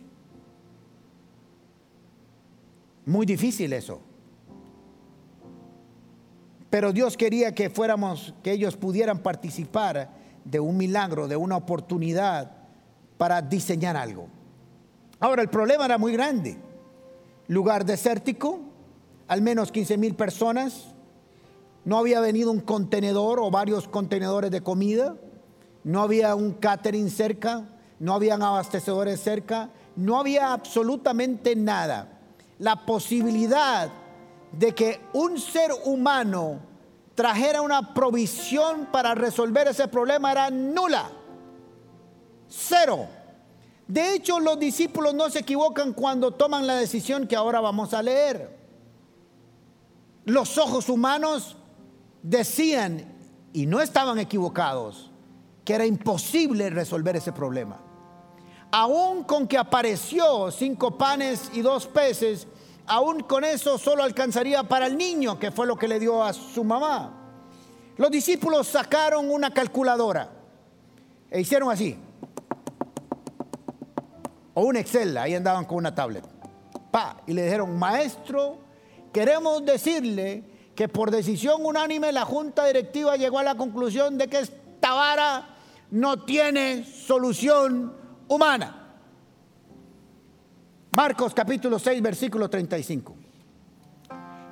Muy 3.06 3.24
difícil 3.24 3.72
eso. 3.72 4.02
Pero 6.68 6.92
Dios 6.92 7.16
quería 7.16 7.54
que 7.54 7.70
fuéramos, 7.70 8.34
que 8.42 8.52
ellos 8.52 8.76
pudieran 8.76 9.20
participar 9.20 10.10
de 10.44 10.60
un 10.60 10.76
milagro, 10.76 11.26
de 11.26 11.36
una 11.36 11.56
oportunidad 11.56 12.52
para 13.16 13.40
diseñar 13.40 13.96
algo. 13.96 14.28
Ahora, 15.20 15.40
el 15.40 15.48
problema 15.48 15.86
era 15.86 15.96
muy 15.96 16.12
grande. 16.12 16.58
Lugar 17.48 17.86
desértico, 17.86 18.60
al 19.26 19.40
menos 19.40 19.72
15 19.72 19.96
mil 19.96 20.14
personas. 20.14 20.94
No 21.86 21.98
había 21.98 22.18
venido 22.18 22.50
un 22.50 22.58
contenedor 22.58 23.38
o 23.38 23.48
varios 23.48 23.86
contenedores 23.86 24.50
de 24.50 24.60
comida. 24.60 25.14
No 25.84 26.02
había 26.02 26.34
un 26.34 26.54
catering 26.54 27.08
cerca. 27.08 27.62
No 28.00 28.12
habían 28.12 28.42
abastecedores 28.42 29.20
cerca. 29.20 29.70
No 29.94 30.18
había 30.18 30.52
absolutamente 30.52 31.54
nada. 31.54 32.18
La 32.58 32.84
posibilidad 32.84 33.88
de 34.50 34.74
que 34.74 35.00
un 35.12 35.38
ser 35.38 35.70
humano 35.84 36.58
trajera 37.14 37.62
una 37.62 37.94
provisión 37.94 38.88
para 38.90 39.14
resolver 39.14 39.68
ese 39.68 39.86
problema 39.86 40.32
era 40.32 40.50
nula. 40.50 41.08
Cero. 42.48 43.06
De 43.86 44.12
hecho, 44.12 44.40
los 44.40 44.58
discípulos 44.58 45.14
no 45.14 45.30
se 45.30 45.38
equivocan 45.38 45.92
cuando 45.92 46.32
toman 46.32 46.66
la 46.66 46.74
decisión 46.74 47.28
que 47.28 47.36
ahora 47.36 47.60
vamos 47.60 47.94
a 47.94 48.02
leer. 48.02 48.58
Los 50.24 50.58
ojos 50.58 50.88
humanos 50.88 51.56
decían, 52.26 53.04
y 53.52 53.66
no 53.66 53.80
estaban 53.80 54.18
equivocados, 54.18 55.10
que 55.64 55.74
era 55.74 55.86
imposible 55.86 56.70
resolver 56.70 57.14
ese 57.16 57.32
problema. 57.32 57.80
Aún 58.72 59.22
con 59.22 59.46
que 59.46 59.56
apareció 59.56 60.50
cinco 60.50 60.98
panes 60.98 61.50
y 61.54 61.62
dos 61.62 61.86
peces, 61.86 62.48
aún 62.86 63.20
con 63.20 63.44
eso 63.44 63.78
solo 63.78 64.02
alcanzaría 64.02 64.64
para 64.64 64.86
el 64.86 64.98
niño, 64.98 65.38
que 65.38 65.52
fue 65.52 65.68
lo 65.68 65.76
que 65.76 65.86
le 65.86 66.00
dio 66.00 66.22
a 66.22 66.32
su 66.32 66.64
mamá. 66.64 67.12
Los 67.96 68.10
discípulos 68.10 68.66
sacaron 68.66 69.30
una 69.30 69.54
calculadora 69.54 70.30
e 71.30 71.40
hicieron 71.40 71.70
así. 71.70 71.96
O 74.54 74.62
un 74.62 74.76
Excel, 74.76 75.16
ahí 75.16 75.34
andaban 75.34 75.64
con 75.64 75.78
una 75.78 75.94
tablet. 75.94 76.24
Pa, 76.90 77.18
y 77.26 77.32
le 77.32 77.44
dijeron, 77.44 77.78
maestro, 77.78 78.58
queremos 79.12 79.64
decirle 79.64 80.55
que 80.76 80.88
por 80.88 81.10
decisión 81.10 81.64
unánime 81.64 82.12
la 82.12 82.26
junta 82.26 82.66
directiva 82.66 83.16
llegó 83.16 83.38
a 83.38 83.42
la 83.42 83.56
conclusión 83.56 84.18
de 84.18 84.28
que 84.28 84.40
esta 84.40 84.92
vara 84.92 85.56
no 85.90 86.22
tiene 86.24 86.84
solución 86.84 87.94
humana. 88.28 88.98
Marcos 90.90 91.32
capítulo 91.34 91.78
6, 91.78 92.02
versículo 92.02 92.50
35. 92.50 93.16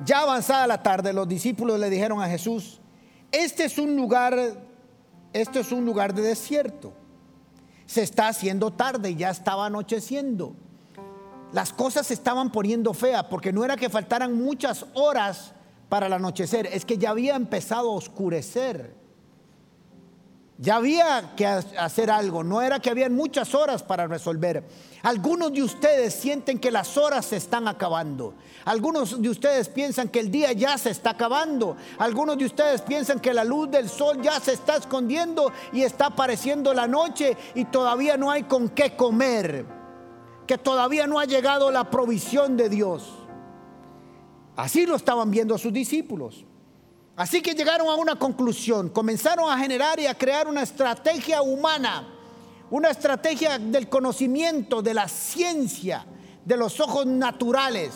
Ya 0.04 0.20
avanzada 0.20 0.66
la 0.66 0.82
tarde, 0.82 1.12
los 1.12 1.28
discípulos 1.28 1.78
le 1.78 1.90
dijeron 1.90 2.22
a 2.22 2.28
Jesús, 2.28 2.80
este 3.30 3.64
es 3.64 3.78
un 3.78 3.94
lugar, 3.94 4.34
esto 5.32 5.60
es 5.60 5.72
un 5.72 5.84
lugar 5.84 6.14
de 6.14 6.22
desierto. 6.22 6.94
Se 7.84 8.02
está 8.02 8.28
haciendo 8.28 8.72
tarde, 8.72 9.14
ya 9.14 9.28
estaba 9.28 9.66
anocheciendo. 9.66 10.56
Las 11.52 11.72
cosas 11.72 12.06
se 12.06 12.14
estaban 12.14 12.50
poniendo 12.50 12.94
feas 12.94 13.24
porque 13.24 13.52
no 13.52 13.62
era 13.62 13.76
que 13.76 13.90
faltaran 13.90 14.34
muchas 14.34 14.86
horas 14.94 15.54
para 15.88 16.06
el 16.06 16.12
anochecer, 16.12 16.66
es 16.66 16.84
que 16.84 16.98
ya 16.98 17.10
había 17.10 17.36
empezado 17.36 17.90
a 17.90 17.94
oscurecer. 17.94 18.94
Ya 20.56 20.76
había 20.76 21.34
que 21.34 21.46
hacer 21.46 22.12
algo, 22.12 22.44
no 22.44 22.62
era 22.62 22.78
que 22.78 22.88
habían 22.88 23.12
muchas 23.12 23.56
horas 23.56 23.82
para 23.82 24.06
resolver. 24.06 24.62
Algunos 25.02 25.52
de 25.52 25.64
ustedes 25.64 26.14
sienten 26.14 26.60
que 26.60 26.70
las 26.70 26.96
horas 26.96 27.26
se 27.26 27.36
están 27.36 27.66
acabando. 27.66 28.34
Algunos 28.64 29.20
de 29.20 29.28
ustedes 29.28 29.68
piensan 29.68 30.08
que 30.08 30.20
el 30.20 30.30
día 30.30 30.52
ya 30.52 30.78
se 30.78 30.90
está 30.90 31.10
acabando. 31.10 31.76
Algunos 31.98 32.38
de 32.38 32.46
ustedes 32.46 32.82
piensan 32.82 33.18
que 33.18 33.34
la 33.34 33.42
luz 33.42 33.68
del 33.68 33.88
sol 33.88 34.22
ya 34.22 34.38
se 34.38 34.52
está 34.52 34.76
escondiendo 34.76 35.52
y 35.72 35.82
está 35.82 36.06
apareciendo 36.06 36.72
la 36.72 36.86
noche 36.86 37.36
y 37.56 37.64
todavía 37.64 38.16
no 38.16 38.30
hay 38.30 38.44
con 38.44 38.68
qué 38.68 38.94
comer. 38.94 39.66
Que 40.46 40.56
todavía 40.56 41.08
no 41.08 41.18
ha 41.18 41.24
llegado 41.24 41.72
la 41.72 41.90
provisión 41.90 42.56
de 42.56 42.68
Dios. 42.68 43.23
Así 44.56 44.86
lo 44.86 44.96
estaban 44.96 45.30
viendo 45.30 45.58
sus 45.58 45.72
discípulos. 45.72 46.44
Así 47.16 47.42
que 47.42 47.54
llegaron 47.54 47.88
a 47.88 47.94
una 47.94 48.16
conclusión, 48.16 48.88
comenzaron 48.88 49.50
a 49.50 49.58
generar 49.58 50.00
y 50.00 50.06
a 50.06 50.14
crear 50.14 50.48
una 50.48 50.62
estrategia 50.62 51.42
humana, 51.42 52.08
una 52.70 52.90
estrategia 52.90 53.58
del 53.58 53.88
conocimiento, 53.88 54.82
de 54.82 54.94
la 54.94 55.08
ciencia, 55.08 56.06
de 56.44 56.56
los 56.56 56.80
ojos 56.80 57.06
naturales. 57.06 57.92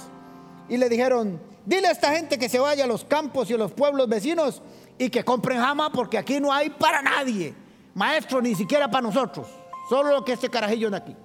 Y 0.68 0.76
le 0.76 0.88
dijeron, 0.88 1.40
dile 1.66 1.88
a 1.88 1.92
esta 1.92 2.12
gente 2.12 2.38
que 2.38 2.48
se 2.48 2.60
vaya 2.60 2.84
a 2.84 2.86
los 2.86 3.04
campos 3.04 3.50
y 3.50 3.54
a 3.54 3.58
los 3.58 3.72
pueblos 3.72 4.08
vecinos 4.08 4.62
y 4.98 5.10
que 5.10 5.24
compren 5.24 5.58
jama 5.58 5.90
porque 5.90 6.18
aquí 6.18 6.38
no 6.38 6.52
hay 6.52 6.70
para 6.70 7.02
nadie. 7.02 7.54
Maestro, 7.94 8.40
ni 8.40 8.54
siquiera 8.54 8.88
para 8.88 9.02
nosotros. 9.02 9.48
Solo 9.88 10.10
lo 10.10 10.24
que 10.24 10.34
este 10.34 10.48
carajillo 10.48 10.90
de 10.90 10.96
aquí. 10.96 11.16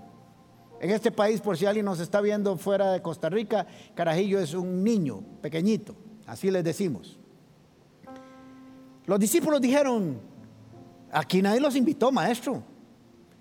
En 0.84 0.90
este 0.90 1.12
país, 1.12 1.40
por 1.40 1.58
si 1.58 1.66
alguien 1.66 1.86
nos 1.86 2.02
está 2.02 2.20
viendo 2.20 2.58
fuera 2.58 2.92
de 2.92 3.02
Costa 3.02 3.30
Rica, 3.30 3.66
carajillo 3.96 4.38
es 4.38 4.54
un 4.54 4.84
niño 4.84 5.22
pequeñito. 5.42 5.96
Así 6.28 6.52
les 6.52 6.62
decimos. 6.62 7.18
Los 9.06 9.18
discípulos 9.18 9.62
dijeron, 9.62 10.20
aquí 11.10 11.42
nadie 11.42 11.62
los 11.62 11.78
invitó, 11.78 12.12
maestro. 12.12 12.62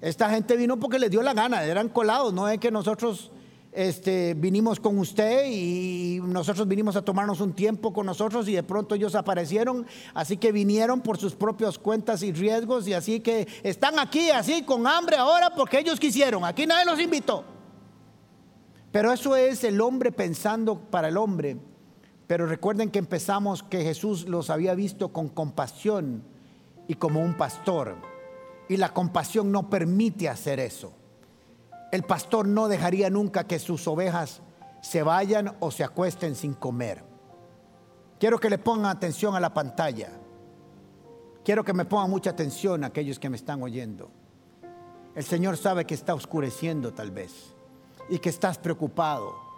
Esta 0.00 0.31
gente 0.31 0.57
vino 0.57 0.78
porque 0.78 1.00
les 1.00 1.11
dio 1.11 1.20
la 1.20 1.35
gana, 1.35 1.64
eran 1.64 1.88
colados, 1.88 2.33
no 2.33 2.48
es 2.48 2.61
que 2.61 2.70
nosotros 2.70 3.33
este, 3.72 4.35
vinimos 4.35 4.78
con 4.78 4.98
usted 4.98 5.46
y 5.50 6.20
nosotros 6.22 6.68
vinimos 6.68 6.94
a 6.94 7.02
tomarnos 7.02 7.40
un 7.40 7.52
tiempo 7.52 7.92
con 7.92 8.06
nosotros 8.06 8.46
y 8.48 8.54
de 8.54 8.62
pronto 8.62 8.94
ellos 8.94 9.14
aparecieron, 9.14 9.87
así 10.14 10.37
que 10.37 10.52
vinieron 10.52 11.00
por 11.00 11.18
sus 11.18 11.35
propias 11.35 11.78
cuentas 11.78 12.22
y 12.22 12.32
riesgos 12.32 12.87
y 12.87 12.92
así 12.94 13.20
que 13.20 13.48
están 13.62 13.98
aquí 13.98 14.30
así 14.30 14.62
con 14.62 14.87
hambre 14.87 15.16
ahora 15.16 15.54
porque 15.54 15.78
ellos 15.78 15.98
quisieron, 15.98 16.44
aquí 16.44 16.66
nadie 16.66 16.85
los 16.85 17.00
invitó. 17.00 17.44
Pero 18.92 19.11
eso 19.11 19.37
es 19.37 19.64
el 19.64 19.80
hombre 19.80 20.12
pensando 20.12 20.78
para 20.78 21.08
el 21.08 21.16
hombre 21.16 21.56
pero 22.32 22.46
recuerden 22.46 22.90
que 22.90 22.98
empezamos 22.98 23.62
que 23.62 23.82
Jesús 23.82 24.26
los 24.26 24.48
había 24.48 24.74
visto 24.74 25.12
con 25.12 25.28
compasión 25.28 26.24
y 26.88 26.94
como 26.94 27.20
un 27.20 27.37
pastor. 27.37 27.96
Y 28.70 28.78
la 28.78 28.94
compasión 28.94 29.52
no 29.52 29.68
permite 29.68 30.30
hacer 30.30 30.58
eso. 30.58 30.94
El 31.92 32.02
pastor 32.02 32.48
no 32.48 32.66
dejaría 32.66 33.09
nunca 33.09 33.46
que 33.46 33.61
sus 33.61 33.87
ovejas 33.87 34.42
se 34.81 35.05
vayan 35.05 35.57
o 35.61 35.70
se 35.70 35.85
acuesten 35.85 36.35
sin 36.35 36.55
comer. 36.55 37.05
Quiero 38.18 38.40
que 38.40 38.50
le 38.50 38.59
pongan 38.59 38.87
atención 38.87 39.37
a 39.37 39.40
la 39.40 39.55
pantalla. 39.55 40.11
Quiero 41.44 41.62
que 41.62 41.72
me 41.72 41.85
pongan 41.85 42.11
mucha 42.11 42.31
atención 42.31 42.83
a 42.83 42.88
aquellos 42.88 43.20
que 43.20 43.31
me 43.31 43.37
están 43.37 43.62
oyendo. 43.62 44.11
El 45.14 45.22
Señor 45.22 45.57
sabe 45.57 45.85
que 45.85 45.94
está 45.94 46.14
oscureciendo 46.14 46.92
tal 46.92 47.12
vez 47.12 47.55
y 48.09 48.18
que 48.18 48.31
estás 48.31 48.59
preocupado 48.59 49.52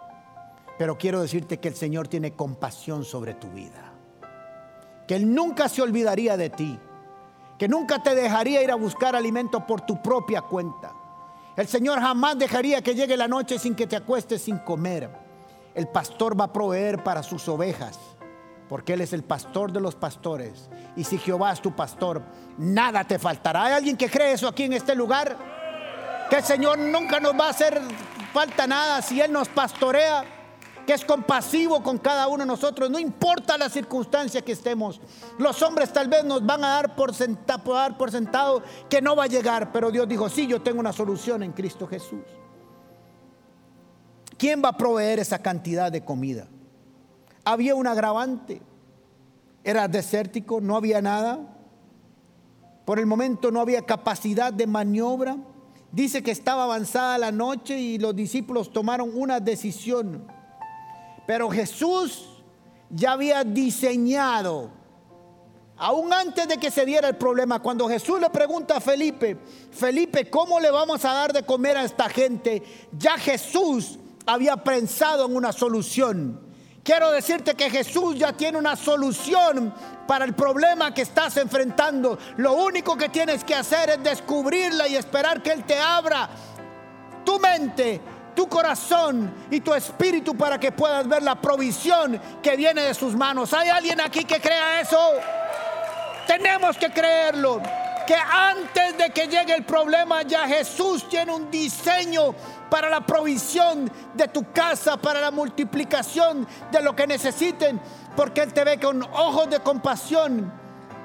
pero 0.77 0.97
quiero 0.97 1.21
decirte 1.21 1.59
que 1.59 1.69
el 1.69 1.75
Señor 1.75 2.07
tiene 2.07 2.33
compasión 2.33 3.05
sobre 3.05 3.33
tu 3.33 3.49
vida. 3.49 3.93
Que 5.07 5.15
Él 5.15 5.33
nunca 5.33 5.69
se 5.69 5.81
olvidaría 5.81 6.35
de 6.35 6.49
ti. 6.49 6.77
Que 7.57 7.67
nunca 7.67 8.03
te 8.03 8.15
dejaría 8.15 8.61
ir 8.61 8.71
a 8.71 8.75
buscar 8.75 9.15
alimento 9.15 9.65
por 9.65 9.81
tu 9.81 10.01
propia 10.01 10.41
cuenta. 10.41 10.93
El 11.55 11.67
Señor 11.67 12.01
jamás 12.01 12.37
dejaría 12.37 12.81
que 12.81 12.95
llegue 12.95 13.15
la 13.15 13.29
noche 13.29 13.57
sin 13.57 13.75
que 13.75 13.87
te 13.87 13.95
acuestes 13.95 14.41
sin 14.41 14.57
comer. 14.59 15.09
El 15.73 15.87
pastor 15.87 16.39
va 16.39 16.45
a 16.45 16.53
proveer 16.53 17.01
para 17.03 17.23
sus 17.23 17.47
ovejas, 17.47 17.97
porque 18.67 18.93
Él 18.93 19.01
es 19.01 19.13
el 19.13 19.23
pastor 19.23 19.71
de 19.71 19.79
los 19.79 19.95
pastores. 19.95 20.69
Y 20.97 21.05
si 21.05 21.17
Jehová 21.17 21.53
es 21.53 21.61
tu 21.61 21.73
pastor, 21.73 22.23
nada 22.57 23.05
te 23.05 23.19
faltará. 23.19 23.65
¿Hay 23.65 23.73
alguien 23.73 23.95
que 23.95 24.09
cree 24.09 24.33
eso 24.33 24.49
aquí 24.49 24.63
en 24.63 24.73
este 24.73 24.95
lugar? 24.95 25.37
Que 26.29 26.37
el 26.37 26.43
Señor 26.43 26.77
nunca 26.77 27.19
nos 27.21 27.33
va 27.39 27.47
a 27.47 27.51
hacer 27.51 27.81
falta 28.33 28.67
nada 28.67 29.01
si 29.01 29.21
Él 29.21 29.31
nos 29.31 29.47
pastorea 29.47 30.25
que 30.85 30.93
es 30.93 31.03
compasivo 31.03 31.81
con 31.81 31.97
cada 31.97 32.27
uno 32.27 32.43
de 32.43 32.47
nosotros, 32.47 32.89
no 32.89 32.99
importa 32.99 33.57
la 33.57 33.69
circunstancia 33.69 34.41
que 34.41 34.51
estemos. 34.51 35.01
Los 35.37 35.61
hombres 35.61 35.91
tal 35.91 36.07
vez 36.07 36.23
nos 36.23 36.45
van 36.45 36.63
a 36.63 36.69
dar 36.69 36.95
por, 36.95 37.11
dar 37.45 37.97
por 37.97 38.11
sentado 38.11 38.61
que 38.89 39.01
no 39.01 39.15
va 39.15 39.23
a 39.23 39.27
llegar, 39.27 39.71
pero 39.71 39.91
Dios 39.91 40.07
dijo, 40.07 40.29
sí, 40.29 40.47
yo 40.47 40.61
tengo 40.61 40.79
una 40.79 40.93
solución 40.93 41.43
en 41.43 41.51
Cristo 41.53 41.87
Jesús. 41.87 42.21
¿Quién 44.37 44.61
va 44.63 44.69
a 44.69 44.77
proveer 44.77 45.19
esa 45.19 45.39
cantidad 45.39 45.91
de 45.91 46.03
comida? 46.03 46.47
Había 47.43 47.75
un 47.75 47.87
agravante, 47.87 48.61
era 49.63 49.87
desértico, 49.87 50.61
no 50.61 50.75
había 50.75 51.01
nada. 51.01 51.39
Por 52.85 52.99
el 52.99 53.05
momento 53.05 53.49
no 53.49 53.61
había 53.61 53.81
capacidad 53.81 54.53
de 54.53 54.67
maniobra. 54.67 55.37
Dice 55.91 56.21
que 56.21 56.31
estaba 56.31 56.65
avanzada 56.65 57.17
la 57.17 57.31
noche 57.31 57.79
y 57.79 57.97
los 57.97 58.15
discípulos 58.15 58.71
tomaron 58.73 59.11
una 59.15 59.39
decisión. 59.39 60.27
Pero 61.25 61.49
Jesús 61.49 62.25
ya 62.89 63.13
había 63.13 63.43
diseñado, 63.43 64.69
aún 65.77 66.13
antes 66.13 66.47
de 66.47 66.57
que 66.57 66.71
se 66.71 66.85
diera 66.85 67.07
el 67.09 67.15
problema, 67.15 67.61
cuando 67.61 67.87
Jesús 67.87 68.19
le 68.19 68.29
pregunta 68.29 68.77
a 68.77 68.81
Felipe, 68.81 69.37
Felipe, 69.71 70.29
¿cómo 70.29 70.59
le 70.59 70.71
vamos 70.71 71.03
a 71.05 71.13
dar 71.13 71.33
de 71.33 71.43
comer 71.43 71.77
a 71.77 71.83
esta 71.83 72.09
gente? 72.09 72.63
Ya 72.97 73.17
Jesús 73.17 73.97
había 74.25 74.57
pensado 74.57 75.25
en 75.25 75.35
una 75.35 75.51
solución. 75.51 76.41
Quiero 76.83 77.11
decirte 77.11 77.55
que 77.55 77.69
Jesús 77.71 78.15
ya 78.19 78.33
tiene 78.33 78.59
una 78.59 78.75
solución 78.75 79.73
para 80.07 80.23
el 80.23 80.35
problema 80.35 80.93
que 80.93 81.01
estás 81.01 81.35
enfrentando. 81.37 82.19
Lo 82.37 82.53
único 82.53 82.95
que 82.95 83.09
tienes 83.09 83.43
que 83.43 83.55
hacer 83.55 83.89
es 83.89 84.03
descubrirla 84.03 84.87
y 84.87 84.95
esperar 84.95 85.41
que 85.41 85.51
Él 85.51 85.63
te 85.63 85.79
abra 85.79 86.29
tu 87.25 87.39
mente, 87.39 87.99
tu 88.35 88.47
corazón 88.47 89.33
y 89.49 89.61
tu 89.61 89.73
espíritu 89.73 90.35
para 90.35 90.59
que 90.59 90.71
puedas 90.71 91.07
ver 91.07 91.23
la 91.23 91.41
provisión 91.41 92.21
que 92.43 92.55
viene 92.55 92.81
de 92.81 92.93
sus 92.93 93.15
manos. 93.15 93.53
¿Hay 93.53 93.69
alguien 93.69 94.01
aquí 94.01 94.25
que 94.25 94.39
crea 94.39 94.81
eso? 94.81 94.99
Tenemos 96.27 96.77
que 96.77 96.91
creerlo 96.91 97.61
que 98.05 98.15
antes 98.15 98.97
de 98.97 99.09
que 99.09 99.27
llegue 99.27 99.55
el 99.55 99.65
problema 99.65 100.21
ya 100.21 100.47
Jesús 100.47 101.09
tiene 101.09 101.33
un 101.33 101.49
diseño 101.49 102.35
para 102.69 102.89
la 102.89 103.05
provisión 103.05 103.89
de 104.13 104.27
tu 104.27 104.51
casa, 104.51 104.97
para 104.97 105.21
la 105.21 105.31
multiplicación 105.31 106.47
de 106.71 106.81
lo 106.81 106.95
que 106.95 107.07
necesiten, 107.07 107.79
porque 108.15 108.41
Él 108.41 108.53
te 108.53 108.63
ve 108.63 108.79
con 108.79 109.01
ojos 109.03 109.49
de 109.49 109.59
compasión 109.59 110.51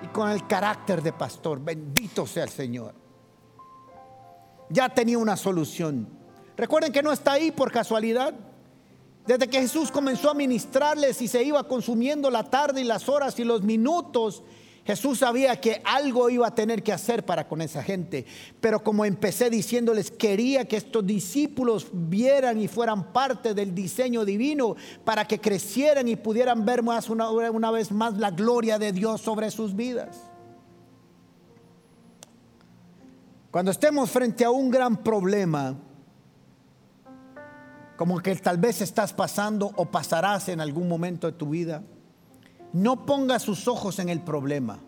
y 0.03 0.09
con 0.09 0.31
el 0.31 0.47
carácter 0.47 1.03
de 1.03 1.13
pastor. 1.13 1.61
Bendito 1.61 2.27
sea 2.27 2.45
el 2.45 2.51
Señor. 2.51 2.95
Ya 4.69 4.89
tenía 4.89 5.19
una 5.19 5.37
solución. 5.37 6.20
Recuerden 6.61 6.93
que 6.93 7.03
no 7.03 7.11
está 7.11 7.33
ahí 7.33 7.51
por 7.51 7.73
casualidad. 7.73 8.35
Desde 9.27 9.49
que 9.49 9.63
Jesús 9.63 9.91
comenzó 9.91 10.29
a 10.29 10.35
ministrarles 10.35 11.23
y 11.23 11.27
se 11.27 11.43
iba 11.43 11.67
consumiendo 11.67 12.31
la 12.31 12.45
tarde 12.45 12.83
y 12.83 12.85
las 12.85 13.09
horas 13.09 13.39
y 13.39 13.45
los 13.45 13.63
minutos, 13.63 14.43
Jesús 14.85 15.21
sabía 15.21 15.59
que 15.59 15.81
algo 15.87 16.29
iba 16.29 16.47
a 16.47 16.55
tener 16.55 16.83
que 16.83 16.93
hacer 16.93 17.25
para 17.25 17.49
con 17.49 17.63
esa 17.63 17.83
gente, 17.83 18.27
pero 18.61 18.85
como 18.85 19.07
empecé 19.07 19.49
diciéndoles, 19.49 20.11
quería 20.11 20.69
que 20.69 20.77
estos 20.77 21.07
discípulos 21.07 21.87
vieran 21.95 22.61
y 22.61 22.69
fueran 22.69 23.11
parte 23.11 23.55
del 23.55 23.75
diseño 23.75 24.27
divino 24.27 24.77
para 25.03 25.27
que 25.27 25.41
crecieran 25.41 26.09
y 26.09 26.17
pudieran 26.17 26.67
ver 26.67 26.83
más 26.83 27.09
una, 27.09 27.31
una 27.31 27.71
vez 27.71 27.91
más 27.91 28.19
la 28.19 28.33
gloria 28.33 28.79
de 28.79 28.93
Dios 28.93 29.23
sobre 29.23 29.51
sus 29.51 29.75
vidas. 29.75 30.21
Cuando 33.51 33.71
estemos 33.71 34.11
frente 34.11 34.45
a 34.45 34.51
un 34.51 34.71
gran 34.71 34.99
problema, 34.99 35.75
como 38.01 38.19
que 38.21 38.35
tal 38.37 38.57
vez 38.57 38.81
estás 38.81 39.13
pasando 39.13 39.73
o 39.77 39.85
pasarás 39.85 40.49
en 40.49 40.63
algún 40.63 40.89
momento 40.89 41.27
de 41.27 41.35
tu 41.35 41.51
vida, 41.51 41.83
no 42.73 43.05
ponga 43.05 43.39
sus 43.39 43.69
ojos 43.69 43.99
en 43.99 44.09
el 44.09 44.23
problema. 44.23 44.81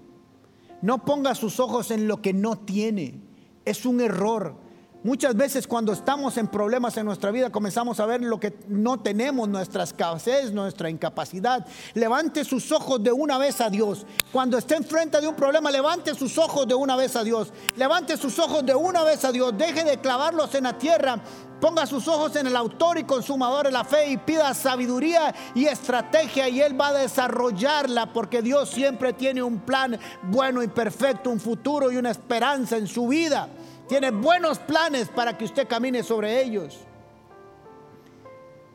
No 0.80 1.04
ponga 1.04 1.34
sus 1.34 1.60
ojos 1.60 1.90
en 1.90 2.08
lo 2.08 2.22
que 2.22 2.32
no 2.32 2.56
tiene. 2.56 3.20
Es 3.66 3.84
un 3.84 4.00
error. 4.00 4.56
Muchas 5.04 5.34
veces 5.34 5.66
cuando 5.66 5.92
estamos 5.92 6.36
en 6.36 6.46
problemas 6.46 6.96
en 6.96 7.06
nuestra 7.06 7.32
vida 7.32 7.50
comenzamos 7.50 7.98
a 7.98 8.06
ver 8.06 8.22
lo 8.22 8.38
que 8.38 8.54
no 8.68 9.00
tenemos, 9.00 9.48
nuestra 9.48 9.82
escasez, 9.82 10.52
nuestra 10.52 10.88
incapacidad. 10.88 11.66
Levante 11.94 12.44
sus 12.44 12.70
ojos 12.70 13.02
de 13.02 13.10
una 13.10 13.36
vez 13.36 13.60
a 13.60 13.68
Dios. 13.68 14.06
Cuando 14.30 14.56
esté 14.56 14.76
enfrente 14.76 15.20
de 15.20 15.26
un 15.26 15.34
problema, 15.34 15.72
levante 15.72 16.14
sus 16.14 16.38
ojos 16.38 16.68
de 16.68 16.76
una 16.76 16.94
vez 16.94 17.16
a 17.16 17.24
Dios. 17.24 17.52
Levante 17.74 18.16
sus 18.16 18.38
ojos 18.38 18.64
de 18.64 18.76
una 18.76 19.02
vez 19.02 19.24
a 19.24 19.32
Dios. 19.32 19.58
Deje 19.58 19.82
de 19.82 19.98
clavarlos 19.98 20.54
en 20.54 20.64
la 20.64 20.78
tierra. 20.78 21.20
Ponga 21.60 21.84
sus 21.84 22.06
ojos 22.06 22.36
en 22.36 22.46
el 22.46 22.54
autor 22.54 22.96
y 22.98 23.02
consumador 23.02 23.66
de 23.66 23.72
la 23.72 23.82
fe 23.82 24.08
y 24.08 24.18
pida 24.18 24.54
sabiduría 24.54 25.34
y 25.56 25.64
estrategia 25.64 26.48
y 26.48 26.60
Él 26.60 26.80
va 26.80 26.88
a 26.88 26.92
desarrollarla 26.92 28.12
porque 28.12 28.40
Dios 28.40 28.68
siempre 28.68 29.12
tiene 29.12 29.42
un 29.42 29.58
plan 29.60 29.98
bueno 30.22 30.62
y 30.62 30.68
perfecto, 30.68 31.30
un 31.30 31.40
futuro 31.40 31.90
y 31.90 31.96
una 31.96 32.12
esperanza 32.12 32.76
en 32.76 32.86
su 32.86 33.08
vida 33.08 33.48
tiene 33.92 34.10
buenos 34.10 34.58
planes 34.58 35.10
para 35.10 35.36
que 35.36 35.44
usted 35.44 35.68
camine 35.68 36.02
sobre 36.02 36.42
ellos. 36.42 36.80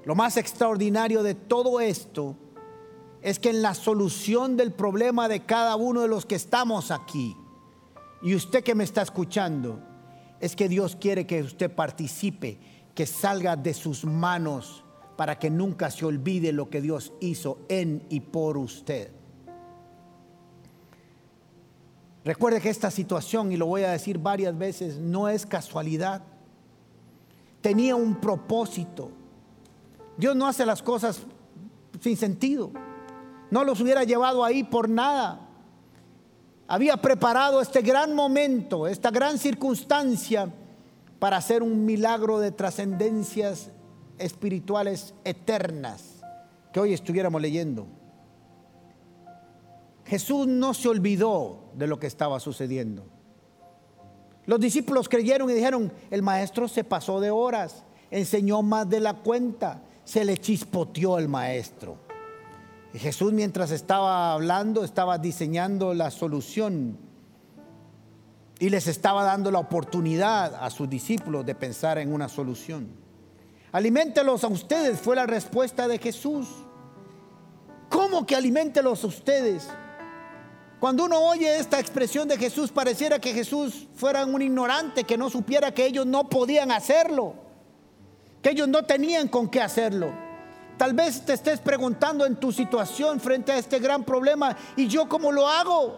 Lo 0.05 0.13
más 0.13 0.37
extraordinario 0.37 1.23
de 1.23 1.33
todo 1.33 1.79
esto 1.79 2.35
es 3.23 3.39
que 3.39 3.49
en 3.49 3.63
la 3.63 3.73
solución 3.73 4.55
del 4.57 4.71
problema 4.71 5.27
de 5.27 5.39
cada 5.43 5.75
uno 5.75 6.01
de 6.01 6.07
los 6.07 6.27
que 6.27 6.35
estamos 6.35 6.91
aquí, 6.91 7.35
y 8.21 8.35
usted 8.35 8.63
que 8.63 8.75
me 8.75 8.83
está 8.83 9.01
escuchando, 9.01 9.81
es 10.39 10.55
que 10.55 10.69
Dios 10.69 10.95
quiere 10.95 11.25
que 11.25 11.41
usted 11.41 11.73
participe, 11.73 12.59
que 12.93 13.07
salga 13.07 13.55
de 13.55 13.73
sus 13.73 14.05
manos 14.05 14.83
para 15.15 15.39
que 15.39 15.49
nunca 15.49 15.89
se 15.89 16.05
olvide 16.05 16.51
lo 16.51 16.69
que 16.69 16.79
Dios 16.79 17.11
hizo 17.21 17.57
en 17.69 18.05
y 18.11 18.19
por 18.19 18.55
usted. 18.55 19.09
Recuerde 22.27 22.59
que 22.59 22.69
esta 22.69 22.91
situación, 22.91 23.53
y 23.53 23.55
lo 23.55 23.67
voy 23.67 23.83
a 23.83 23.91
decir 23.91 24.17
varias 24.17 24.57
veces, 24.57 24.97
no 24.97 25.29
es 25.29 25.45
casualidad. 25.45 26.23
Tenía 27.61 27.95
un 27.95 28.19
propósito. 28.19 29.11
Dios 30.17 30.35
no 30.35 30.45
hace 30.45 30.65
las 30.65 30.83
cosas 30.83 31.21
sin 32.01 32.17
sentido. 32.17 32.71
No 33.49 33.63
los 33.63 33.79
hubiera 33.79 34.03
llevado 34.03 34.43
ahí 34.43 34.65
por 34.65 34.89
nada. 34.89 35.39
Había 36.67 36.97
preparado 36.97 37.61
este 37.61 37.81
gran 37.81 38.13
momento, 38.13 38.87
esta 38.87 39.09
gran 39.09 39.37
circunstancia 39.37 40.53
para 41.19 41.37
hacer 41.37 41.63
un 41.63 41.85
milagro 41.85 42.39
de 42.39 42.51
trascendencias 42.51 43.71
espirituales 44.17 45.13
eternas 45.23 46.25
que 46.73 46.81
hoy 46.81 46.91
estuviéramos 46.91 47.41
leyendo. 47.41 47.87
Jesús 50.07 50.47
no 50.47 50.73
se 50.73 50.87
olvidó 50.87 51.71
de 51.75 51.85
lo 51.85 51.99
que 51.99 52.07
estaba 52.07 52.39
sucediendo. 52.39 53.05
Los 54.45 54.59
discípulos 54.61 55.09
creyeron 55.09 55.49
y 55.49 55.53
dijeron, 55.53 55.91
el 56.09 56.21
maestro 56.21 56.69
se 56.69 56.85
pasó 56.85 57.19
de 57.19 57.29
horas, 57.29 57.83
enseñó 58.09 58.61
más 58.61 58.89
de 58.89 59.01
la 59.01 59.15
cuenta, 59.15 59.83
se 60.05 60.23
le 60.23 60.37
chispoteó 60.37 61.19
el 61.19 61.27
maestro. 61.27 61.97
Y 62.93 62.99
Jesús 62.99 63.33
mientras 63.33 63.71
estaba 63.71 64.31
hablando, 64.33 64.85
estaba 64.85 65.17
diseñando 65.17 65.93
la 65.93 66.09
solución 66.09 66.97
y 68.59 68.69
les 68.69 68.87
estaba 68.87 69.25
dando 69.25 69.51
la 69.51 69.59
oportunidad 69.59 70.55
a 70.55 70.69
sus 70.69 70.89
discípulos 70.89 71.45
de 71.45 71.53
pensar 71.53 71.97
en 71.97 72.13
una 72.13 72.29
solución. 72.29 72.87
Aliméntelos 73.73 74.45
a 74.45 74.47
ustedes, 74.47 75.01
fue 75.01 75.17
la 75.17 75.25
respuesta 75.25 75.89
de 75.89 75.99
Jesús. 75.99 76.47
¿Cómo 77.89 78.25
que 78.25 78.37
aliméntelos 78.37 79.03
a 79.03 79.07
ustedes? 79.07 79.67
Cuando 80.79 81.05
uno 81.05 81.19
oye 81.19 81.57
esta 81.57 81.79
expresión 81.79 82.27
de 82.27 82.37
Jesús, 82.37 82.71
pareciera 82.71 83.17
que 83.19 83.33
Jesús 83.33 83.87
fuera 83.95 84.25
un 84.25 84.41
ignorante, 84.41 85.03
que 85.05 85.17
no 85.17 85.29
supiera 85.29 85.73
que 85.73 85.85
ellos 85.85 86.05
no 86.05 86.29
podían 86.29 86.71
hacerlo, 86.71 87.33
que 88.43 88.51
ellos 88.51 88.67
no 88.67 88.83
tenían 88.83 89.27
con 89.27 89.49
qué 89.49 89.59
hacerlo. 89.59 90.11
Tal 90.77 90.93
vez 90.93 91.25
te 91.25 91.33
estés 91.33 91.59
preguntando 91.59 92.27
en 92.27 92.35
tu 92.35 92.51
situación 92.51 93.19
frente 93.19 93.51
a 93.51 93.57
este 93.57 93.79
gran 93.79 94.03
problema, 94.03 94.55
¿y 94.75 94.87
yo 94.87 95.09
cómo 95.09 95.31
lo 95.31 95.47
hago? 95.47 95.97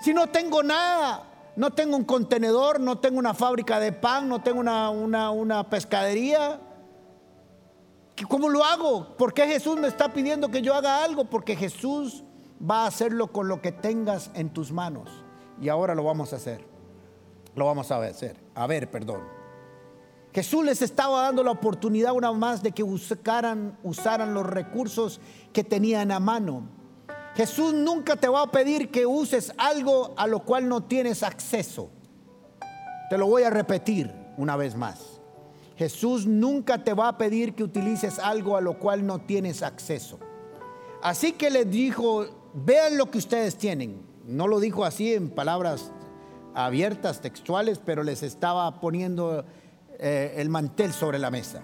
Si 0.00 0.12
no 0.12 0.26
tengo 0.26 0.64
nada, 0.64 1.52
no 1.54 1.72
tengo 1.72 1.96
un 1.96 2.04
contenedor, 2.04 2.80
no 2.80 2.98
tengo 2.98 3.20
una 3.20 3.32
fábrica 3.32 3.78
de 3.78 3.92
pan, 3.92 4.28
no 4.28 4.42
tengo 4.42 4.58
una, 4.58 4.90
una 4.90 5.70
pescadería. 5.70 6.60
¿Cómo 8.28 8.48
lo 8.48 8.64
hago? 8.64 9.16
¿Por 9.16 9.32
qué 9.32 9.46
Jesús 9.46 9.76
me 9.76 9.86
está 9.86 10.12
pidiendo 10.12 10.48
que 10.48 10.62
yo 10.62 10.74
haga 10.74 11.04
algo? 11.04 11.26
Porque 11.26 11.54
Jesús 11.54 12.24
va 12.68 12.84
a 12.84 12.86
hacerlo 12.86 13.32
con 13.32 13.48
lo 13.48 13.60
que 13.60 13.72
tengas 13.72 14.30
en 14.34 14.50
tus 14.50 14.72
manos. 14.72 15.10
Y 15.60 15.68
ahora 15.68 15.94
lo 15.94 16.04
vamos 16.04 16.32
a 16.32 16.36
hacer. 16.36 16.64
Lo 17.54 17.66
vamos 17.66 17.90
a 17.90 17.98
hacer. 17.98 18.36
A 18.54 18.66
ver, 18.66 18.90
perdón. 18.90 19.22
Jesús 20.32 20.64
les 20.64 20.82
estaba 20.82 21.22
dando 21.22 21.44
la 21.44 21.52
oportunidad 21.52 22.12
una 22.12 22.32
más 22.32 22.62
de 22.62 22.72
que 22.72 22.82
usaran, 22.82 23.78
usaran 23.84 24.34
los 24.34 24.44
recursos 24.44 25.20
que 25.52 25.62
tenían 25.62 26.10
a 26.10 26.18
mano. 26.18 26.68
Jesús 27.36 27.72
nunca 27.72 28.16
te 28.16 28.28
va 28.28 28.42
a 28.42 28.50
pedir 28.50 28.90
que 28.90 29.06
uses 29.06 29.52
algo 29.58 30.12
a 30.16 30.26
lo 30.26 30.40
cual 30.40 30.68
no 30.68 30.82
tienes 30.82 31.22
acceso. 31.22 31.90
Te 33.10 33.18
lo 33.18 33.26
voy 33.26 33.44
a 33.44 33.50
repetir 33.50 34.12
una 34.36 34.56
vez 34.56 34.74
más. 34.74 35.20
Jesús 35.76 36.26
nunca 36.26 36.82
te 36.82 36.94
va 36.94 37.08
a 37.08 37.18
pedir 37.18 37.54
que 37.54 37.62
utilices 37.64 38.18
algo 38.18 38.56
a 38.56 38.60
lo 38.60 38.78
cual 38.78 39.06
no 39.06 39.20
tienes 39.20 39.62
acceso. 39.62 40.18
Así 41.02 41.32
que 41.32 41.50
les 41.50 41.70
dijo 41.70 42.43
vean 42.54 42.96
lo 42.96 43.10
que 43.10 43.18
ustedes 43.18 43.56
tienen. 43.56 44.00
No 44.24 44.48
lo 44.48 44.60
dijo 44.60 44.84
así 44.84 45.12
en 45.12 45.28
palabras 45.28 45.92
abiertas, 46.54 47.20
textuales, 47.20 47.80
pero 47.84 48.02
les 48.02 48.22
estaba 48.22 48.80
poniendo 48.80 49.44
eh, 49.98 50.34
el 50.36 50.48
mantel 50.48 50.92
sobre 50.92 51.18
la 51.18 51.30
mesa. 51.30 51.62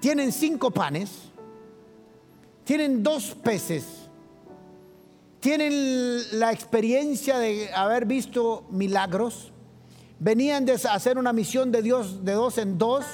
Tienen 0.00 0.32
cinco 0.32 0.70
panes, 0.70 1.32
tienen 2.64 3.02
dos 3.02 3.34
peces, 3.42 4.10
tienen 5.40 6.38
la 6.38 6.52
experiencia 6.52 7.38
de 7.38 7.72
haber 7.72 8.04
visto 8.04 8.64
milagros, 8.70 9.52
venían 10.18 10.64
de 10.66 10.74
hacer 10.74 11.18
una 11.18 11.32
misión 11.32 11.72
de 11.72 11.82
Dios 11.82 12.24
de 12.24 12.32
dos 12.32 12.58
en 12.58 12.78
dos 12.78 13.04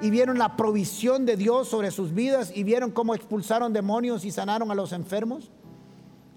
y 0.00 0.10
vieron 0.10 0.38
la 0.38 0.56
provisión 0.56 1.26
de 1.26 1.36
Dios 1.36 1.68
sobre 1.68 1.90
sus 1.90 2.14
vidas 2.14 2.52
y 2.54 2.62
vieron 2.62 2.90
cómo 2.90 3.14
expulsaron 3.14 3.72
demonios 3.72 4.24
y 4.24 4.30
sanaron 4.30 4.70
a 4.70 4.74
los 4.74 4.92
enfermos 4.92 5.50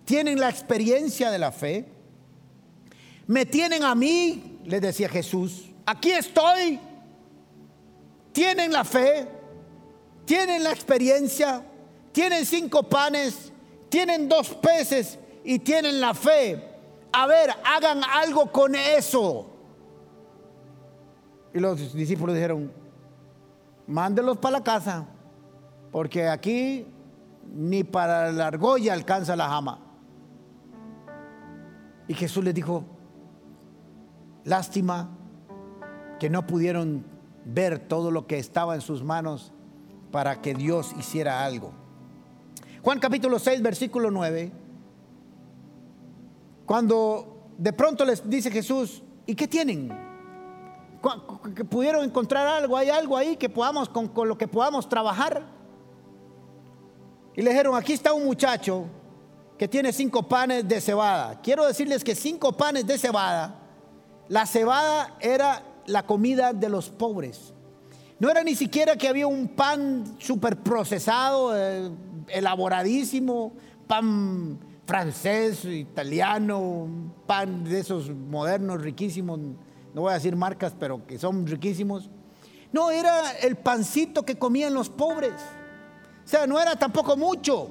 tienen 0.07 0.39
la 0.39 0.49
experiencia 0.49 1.29
de 1.29 1.37
la 1.37 1.51
fe, 1.51 1.85
me 3.27 3.45
tienen 3.45 3.83
a 3.83 3.93
mí, 3.93 4.61
le 4.63 4.79
decía 4.79 5.09
Jesús, 5.09 5.65
aquí 5.85 6.11
estoy, 6.11 6.79
tienen 8.31 8.71
la 8.71 8.85
fe, 8.85 9.27
tienen 10.23 10.63
la 10.63 10.71
experiencia, 10.71 11.61
tienen 12.13 12.45
cinco 12.45 12.83
panes, 12.83 13.51
tienen 13.89 14.29
dos 14.29 14.55
peces 14.55 15.19
y 15.43 15.59
tienen 15.59 15.99
la 15.99 16.13
fe. 16.13 16.63
A 17.11 17.27
ver, 17.27 17.49
hagan 17.65 18.01
algo 18.05 18.49
con 18.49 18.75
eso. 18.75 19.45
Y 21.53 21.59
los 21.59 21.93
discípulos 21.93 22.33
dijeron, 22.33 22.71
mándelos 23.87 24.37
para 24.37 24.59
la 24.59 24.63
casa, 24.63 25.05
porque 25.91 26.29
aquí 26.29 26.87
ni 27.53 27.83
para 27.83 28.31
la 28.31 28.47
argolla 28.47 28.93
alcanza 28.93 29.35
la 29.35 29.49
jama. 29.49 29.83
Y 32.07 32.13
Jesús 32.13 32.43
les 32.43 32.53
dijo, 32.53 32.85
lástima 34.43 35.09
que 36.19 36.29
no 36.29 36.47
pudieron 36.47 37.05
ver 37.45 37.79
todo 37.79 38.11
lo 38.11 38.27
que 38.27 38.37
estaba 38.37 38.75
en 38.75 38.81
sus 38.81 39.03
manos 39.03 39.51
para 40.11 40.41
que 40.41 40.53
Dios 40.53 40.93
hiciera 40.97 41.43
algo. 41.43 41.73
Juan 42.81 42.99
capítulo 42.99 43.39
6, 43.39 43.61
versículo 43.61 44.09
9, 44.09 44.51
cuando 46.65 47.49
de 47.57 47.73
pronto 47.73 48.05
les 48.05 48.27
dice 48.29 48.51
Jesús, 48.51 49.03
¿y 49.25 49.35
qué 49.35 49.47
tienen? 49.47 49.89
¿Que 51.55 51.65
pudieron 51.65 52.03
encontrar 52.03 52.47
algo? 52.47 52.77
¿Hay 52.77 52.89
algo 52.89 53.17
ahí 53.17 53.35
que 53.35 53.49
podamos, 53.49 53.89
con, 53.89 54.07
con 54.07 54.27
lo 54.27 54.37
que 54.37 54.47
podamos 54.47 54.87
trabajar? 54.87 55.45
Y 57.35 57.41
le 57.41 57.51
dijeron, 57.51 57.75
aquí 57.75 57.93
está 57.93 58.13
un 58.13 58.25
muchacho 58.25 58.85
que 59.57 59.67
tiene 59.67 59.91
cinco 59.91 60.23
panes 60.23 60.67
de 60.67 60.79
cebada. 60.79 61.41
Quiero 61.41 61.65
decirles 61.65 62.03
que 62.03 62.15
cinco 62.15 62.53
panes 62.53 62.85
de 62.85 62.97
cebada, 62.97 63.59
la 64.29 64.45
cebada 64.45 65.15
era 65.19 65.63
la 65.85 66.03
comida 66.03 66.53
de 66.53 66.69
los 66.69 66.89
pobres. 66.89 67.53
No 68.19 68.29
era 68.29 68.43
ni 68.43 68.55
siquiera 68.55 68.95
que 68.95 69.07
había 69.07 69.27
un 69.27 69.47
pan 69.49 70.15
super 70.19 70.57
procesado, 70.57 71.55
eh, 71.55 71.89
elaboradísimo, 72.29 73.53
pan 73.87 74.59
francés, 74.85 75.65
italiano, 75.65 76.87
pan 77.25 77.63
de 77.63 77.79
esos 77.79 78.09
modernos, 78.09 78.81
riquísimos, 78.81 79.39
no 79.93 80.01
voy 80.01 80.11
a 80.11 80.15
decir 80.15 80.35
marcas, 80.35 80.73
pero 80.79 81.05
que 81.05 81.17
son 81.17 81.45
riquísimos. 81.45 82.09
No, 82.71 82.91
era 82.91 83.31
el 83.31 83.55
pancito 83.55 84.23
que 84.23 84.37
comían 84.37 84.73
los 84.73 84.89
pobres. 84.89 85.33
O 86.23 86.27
sea, 86.27 86.45
no 86.45 86.59
era 86.59 86.75
tampoco 86.75 87.17
mucho. 87.17 87.69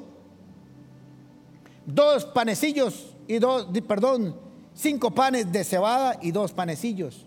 Dos 1.86 2.24
panecillos 2.24 3.14
y 3.28 3.38
dos, 3.38 3.68
perdón, 3.86 4.36
cinco 4.74 5.12
panes 5.12 5.50
de 5.50 5.64
cebada 5.64 6.18
y 6.20 6.32
dos 6.32 6.52
panecillos. 6.52 7.24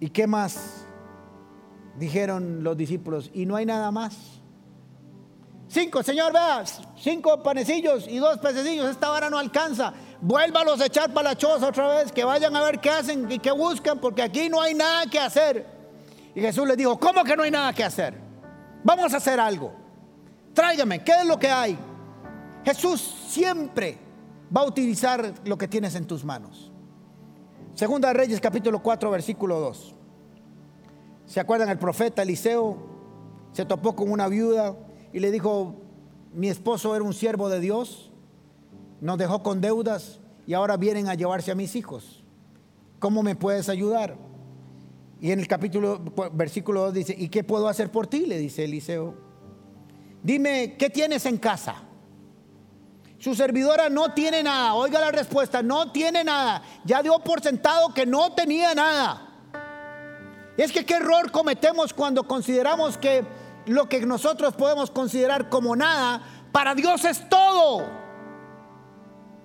¿Y 0.00 0.10
qué 0.10 0.26
más? 0.26 0.86
Dijeron 1.98 2.64
los 2.64 2.76
discípulos, 2.76 3.30
y 3.32 3.46
no 3.46 3.56
hay 3.56 3.66
nada 3.66 3.90
más. 3.90 4.16
Cinco, 5.68 6.02
Señor, 6.02 6.32
vea, 6.32 6.64
cinco 6.96 7.42
panecillos 7.44 8.08
y 8.08 8.18
dos 8.18 8.38
pececillos, 8.38 8.90
esta 8.90 9.12
hora 9.12 9.30
no 9.30 9.38
alcanza. 9.38 9.92
Vuélvalos 10.20 10.80
a 10.80 10.86
echar 10.86 11.12
para 11.14 11.30
la 11.30 11.38
choza 11.38 11.68
otra 11.68 11.86
vez, 11.94 12.10
que 12.10 12.24
vayan 12.24 12.56
a 12.56 12.62
ver 12.62 12.80
qué 12.80 12.90
hacen 12.90 13.30
y 13.30 13.38
qué 13.38 13.52
buscan, 13.52 14.00
porque 14.00 14.22
aquí 14.22 14.48
no 14.48 14.60
hay 14.60 14.74
nada 14.74 15.06
que 15.06 15.20
hacer. 15.20 15.64
Y 16.34 16.40
Jesús 16.40 16.66
les 16.66 16.76
dijo, 16.76 16.98
¿cómo 16.98 17.22
que 17.22 17.36
no 17.36 17.44
hay 17.44 17.50
nada 17.52 17.72
que 17.72 17.84
hacer? 17.84 18.14
Vamos 18.82 19.14
a 19.14 19.18
hacer 19.18 19.38
algo. 19.38 19.72
Tráigame, 20.54 21.04
¿qué 21.04 21.12
es 21.20 21.26
lo 21.26 21.38
que 21.38 21.48
hay? 21.48 21.78
Jesús 22.64 23.00
siempre 23.28 23.98
va 24.54 24.62
a 24.62 24.66
utilizar 24.66 25.34
lo 25.44 25.56
que 25.56 25.68
tienes 25.68 25.94
en 25.94 26.06
tus 26.06 26.24
manos. 26.24 26.70
Segunda 27.74 28.12
Reyes 28.12 28.40
capítulo 28.40 28.82
4 28.82 29.10
versículo 29.10 29.60
2. 29.60 29.94
¿Se 31.26 31.40
acuerdan? 31.40 31.68
El 31.68 31.78
profeta 31.78 32.22
Eliseo 32.22 32.76
se 33.52 33.64
topó 33.64 33.94
con 33.94 34.10
una 34.10 34.28
viuda 34.28 34.76
y 35.12 35.20
le 35.20 35.30
dijo, 35.30 35.76
mi 36.34 36.48
esposo 36.48 36.94
era 36.94 37.04
un 37.04 37.14
siervo 37.14 37.48
de 37.48 37.60
Dios, 37.60 38.12
nos 39.00 39.16
dejó 39.18 39.42
con 39.42 39.60
deudas 39.60 40.20
y 40.46 40.54
ahora 40.54 40.76
vienen 40.76 41.08
a 41.08 41.14
llevarse 41.14 41.50
a 41.52 41.54
mis 41.54 41.76
hijos. 41.76 42.24
¿Cómo 42.98 43.22
me 43.22 43.36
puedes 43.36 43.68
ayudar? 43.68 44.16
Y 45.20 45.32
en 45.32 45.40
el 45.40 45.48
capítulo, 45.48 46.02
versículo 46.32 46.82
2 46.82 46.94
dice, 46.94 47.14
¿y 47.16 47.28
qué 47.28 47.44
puedo 47.44 47.68
hacer 47.68 47.90
por 47.90 48.06
ti? 48.06 48.26
Le 48.26 48.38
dice 48.38 48.64
Eliseo. 48.64 49.14
Dime, 50.22 50.76
¿qué 50.78 50.90
tienes 50.90 51.24
en 51.26 51.38
casa? 51.38 51.89
Su 53.20 53.34
servidora 53.34 53.90
no 53.90 54.14
tiene 54.14 54.42
nada. 54.42 54.72
Oiga 54.72 54.98
la 54.98 55.10
respuesta, 55.10 55.62
no 55.62 55.92
tiene 55.92 56.24
nada. 56.24 56.62
Ya 56.84 57.02
dio 57.02 57.18
por 57.18 57.42
sentado 57.42 57.92
que 57.92 58.06
no 58.06 58.32
tenía 58.32 58.74
nada. 58.74 59.28
Es 60.56 60.72
que 60.72 60.86
qué 60.86 60.94
error 60.94 61.30
cometemos 61.30 61.92
cuando 61.92 62.24
consideramos 62.24 62.96
que 62.96 63.22
lo 63.66 63.90
que 63.90 64.00
nosotros 64.06 64.54
podemos 64.54 64.90
considerar 64.90 65.50
como 65.50 65.76
nada, 65.76 66.22
para 66.50 66.74
Dios 66.74 67.04
es 67.04 67.28
todo. 67.28 67.84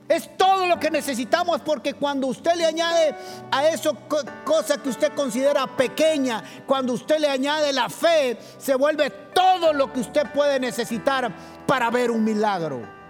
Es 0.07 0.37
todo 0.37 0.67
lo 0.67 0.79
que 0.79 0.89
necesitamos 0.89 1.59
porque 1.59 1.95
cuando 1.95 2.27
usted 2.27 2.55
le 2.55 2.65
añade 2.65 3.13
a 3.51 3.67
eso 3.67 3.97
cosa 4.45 4.81
que 4.81 4.87
usted 4.87 5.11
considera 5.13 5.67
pequeña, 5.67 6.41
cuando 6.65 6.93
usted 6.93 7.19
le 7.19 7.27
añade 7.27 7.73
la 7.73 7.89
fe, 7.89 8.37
se 8.57 8.75
vuelve 8.75 9.09
todo 9.09 9.73
lo 9.73 9.91
que 9.91 9.99
usted 9.99 10.31
puede 10.31 10.61
necesitar 10.61 11.29
para 11.67 11.89
ver 11.89 12.09
un 12.09 12.23
milagro. 12.23 13.04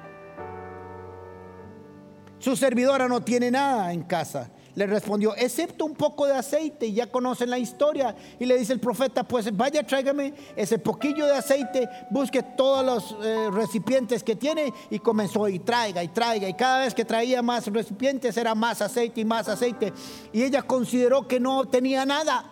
Su 2.45 2.55
servidora 2.55 3.07
no 3.07 3.23
tiene 3.23 3.49
nada 3.49 3.91
en 3.91 4.03
casa. 4.03 4.51
Le 4.75 4.85
respondió, 4.85 5.35
excepto 5.35 5.83
un 5.83 5.95
poco 5.95 6.27
de 6.27 6.35
aceite. 6.35 6.93
Ya 6.93 7.07
conocen 7.07 7.49
la 7.49 7.57
historia. 7.57 8.15
Y 8.37 8.45
le 8.45 8.55
dice 8.55 8.71
el 8.71 8.79
profeta, 8.79 9.23
pues 9.23 9.49
vaya, 9.57 9.81
tráigame 9.81 10.31
ese 10.55 10.77
poquillo 10.77 11.25
de 11.25 11.33
aceite, 11.33 11.89
busque 12.11 12.43
todos 12.43 12.85
los 12.85 13.25
eh, 13.25 13.49
recipientes 13.51 14.23
que 14.23 14.35
tiene. 14.35 14.71
Y 14.91 14.99
comenzó 14.99 15.47
y 15.49 15.57
traiga 15.57 16.03
y 16.03 16.09
traiga. 16.09 16.47
Y 16.47 16.53
cada 16.53 16.81
vez 16.81 16.93
que 16.93 17.03
traía 17.03 17.41
más 17.41 17.65
recipientes 17.65 18.37
era 18.37 18.53
más 18.53 18.79
aceite 18.79 19.21
y 19.21 19.25
más 19.25 19.49
aceite. 19.49 19.91
Y 20.31 20.43
ella 20.43 20.61
consideró 20.61 21.27
que 21.27 21.39
no 21.39 21.65
tenía 21.65 22.05
nada. 22.05 22.45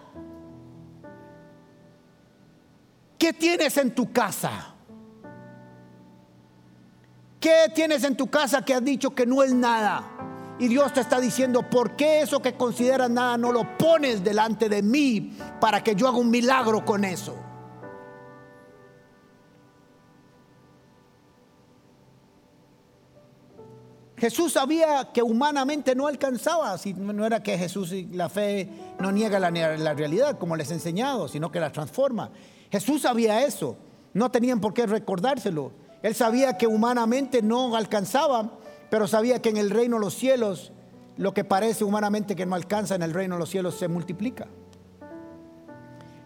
¿Qué 3.19 3.32
tienes 3.32 3.77
en 3.77 3.93
tu 3.93 4.12
casa? 4.12 4.73
¿Qué 7.43 7.69
tienes 7.75 8.06
en 8.06 8.15
tu 8.15 8.27
casa 8.27 8.63
que 8.63 8.73
has 8.73 8.86
dicho 8.86 9.13
que 9.13 9.25
no 9.25 9.43
es 9.43 9.53
nada? 9.53 10.56
Y 10.60 10.69
Dios 10.69 10.93
te 10.93 11.01
está 11.01 11.19
diciendo, 11.19 11.69
¿por 11.69 11.97
qué 11.97 12.21
eso 12.21 12.41
que 12.41 12.53
consideras 12.53 13.10
nada 13.10 13.36
no 13.38 13.51
lo 13.51 13.77
pones 13.77 14.23
delante 14.23 14.69
de 14.69 14.82
mí 14.82 15.38
para 15.60 15.84
que 15.84 15.93
yo 15.93 16.08
haga 16.08 16.19
un 16.19 16.29
milagro 16.29 16.86
con 16.86 17.03
eso? 17.03 17.36
Jesús 24.15 24.53
sabía 24.53 25.10
que 25.13 25.21
humanamente 25.21 25.95
no 25.95 26.08
alcanzaba, 26.08 26.77
si 26.77 26.93
no 26.93 27.25
era 27.25 27.43
que 27.43 27.58
Jesús 27.58 27.91
y 27.91 28.06
la 28.06 28.29
fe 28.29 28.69
no 29.01 29.12
niega 29.12 29.38
la, 29.38 29.51
la, 29.51 29.93
realidad 29.93 30.39
como 30.39 30.56
les 30.56 30.71
he 30.71 30.75
enseñado, 30.75 31.27
sino 31.27 31.51
que 31.51 31.60
la 31.60 31.73
transforma. 31.73 32.32
Jesús 32.71 33.01
sabía 33.01 33.43
eso, 33.43 33.75
no 34.13 34.32
tenían 34.32 34.62
por 34.62 34.73
qué 34.73 34.86
recordárselo. 34.86 35.83
Él 36.04 36.13
sabía 36.13 36.58
que 36.58 36.68
humanamente 36.68 37.42
no 37.42 37.76
alcanzaba, 37.76 38.60
pero 38.92 39.08
sabía 39.08 39.42
que 39.42 39.50
en 39.50 39.58
el 39.58 39.72
reino 39.72 39.96
de 39.96 40.02
los 40.02 40.13
cielos 40.13 40.74
lo 41.16 41.34
que 41.34 41.46
parece 41.46 41.86
humanamente 41.86 42.36
que 42.36 42.46
no 42.46 42.56
alcanza 42.56 42.96
en 42.96 43.04
el 43.04 43.13
reino 43.13 43.36
de 43.36 43.39
los 43.39 43.50
cielos 43.50 43.76
se 43.76 43.88
multiplica. 43.88 44.48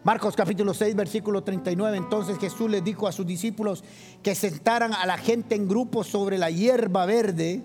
Marcos 0.03 0.35
capítulo 0.35 0.73
6, 0.73 0.95
versículo 0.95 1.43
39. 1.43 1.95
Entonces 1.95 2.39
Jesús 2.39 2.71
les 2.71 2.83
dijo 2.83 3.07
a 3.07 3.11
sus 3.11 3.27
discípulos 3.27 3.83
que 4.23 4.33
sentaran 4.33 4.93
a 4.93 5.05
la 5.05 5.17
gente 5.17 5.53
en 5.53 5.67
grupos 5.67 6.07
sobre 6.07 6.39
la 6.39 6.49
hierba 6.49 7.05
verde. 7.05 7.61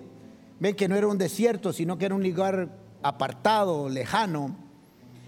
Ven 0.59 0.75
que 0.75 0.87
no 0.87 0.95
era 0.95 1.07
un 1.07 1.17
desierto, 1.17 1.73
sino 1.73 1.97
que 1.97 2.05
era 2.05 2.15
un 2.15 2.23
lugar 2.23 2.77
apartado, 3.01 3.89
lejano. 3.89 4.55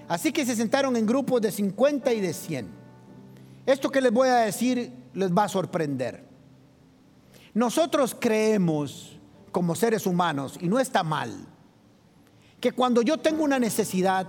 Así 0.08 0.32
que 0.32 0.46
se 0.46 0.56
sentaron 0.56 0.96
en 0.98 1.08
grupos 1.08 1.42
de 1.42 1.52
50 1.52 2.14
y 2.14 2.22
de 2.22 2.34
100. 2.34 2.68
Esto 3.66 3.90
que 3.90 4.02
les 4.02 4.12
voy 4.12 4.28
a 4.28 4.36
decir 4.36 4.92
les 5.14 5.32
va 5.32 5.46
a 5.46 5.50
sorprender. 5.50 6.35
Nosotros 7.56 8.16
creemos 8.20 9.18
como 9.52 9.76
seres 9.76 10.06
humanos, 10.06 10.58
y 10.60 10.68
no 10.68 10.78
está 10.78 11.04
mal, 11.04 11.34
que 12.60 12.74
cuando 12.74 13.02
yo 13.02 13.18
tengo 13.18 13.46
una 13.46 13.58
necesidad, 13.58 14.28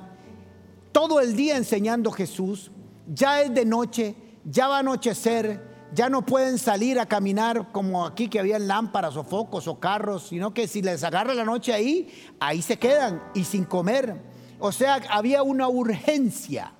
todo 0.92 1.20
el 1.20 1.34
día 1.34 1.56
enseñando 1.56 2.12
Jesús, 2.12 2.70
ya 3.12 3.42
es 3.42 3.52
de 3.52 3.64
noche, 3.64 4.14
ya 4.44 4.68
va 4.68 4.76
a 4.76 4.78
anochecer, 4.78 5.60
ya 5.92 6.08
no 6.08 6.24
pueden 6.24 6.56
salir 6.56 7.00
a 7.00 7.06
caminar 7.06 7.72
como 7.72 8.06
aquí 8.06 8.28
que 8.28 8.38
había 8.38 8.60
lámparas 8.60 9.16
o 9.16 9.24
focos 9.24 9.66
o 9.66 9.80
carros, 9.80 10.28
sino 10.28 10.54
que 10.54 10.68
si 10.68 10.80
les 10.80 11.02
agarra 11.02 11.34
la 11.34 11.44
noche 11.44 11.72
ahí, 11.72 12.08
ahí 12.38 12.62
se 12.62 12.78
quedan 12.78 13.20
y 13.34 13.42
sin 13.42 13.64
comer. 13.64 14.14
O 14.60 14.70
sea, 14.70 15.00
había 15.10 15.42
una 15.42 15.66
urgencia. 15.68 16.72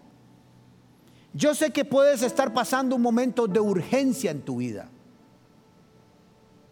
Yo 1.35 1.57
sé 1.57 1.73
que 1.73 1.85
puedes 1.85 2.23
estar 2.23 2.55
pasando 2.55 2.95
un 2.95 3.03
momento 3.03 3.49
de 3.49 3.59
urgencia 3.59 4.31
en 4.31 4.43
tu 4.43 4.59
vida. 4.59 4.91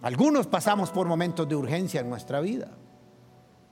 Algunos 0.05 0.46
pasamos 0.46 0.90
por 0.90 1.07
momentos 1.07 1.48
de 1.48 1.57
urgencia 1.57 2.02
en 2.02 2.11
nuestra 2.11 2.42
vida. 2.42 2.68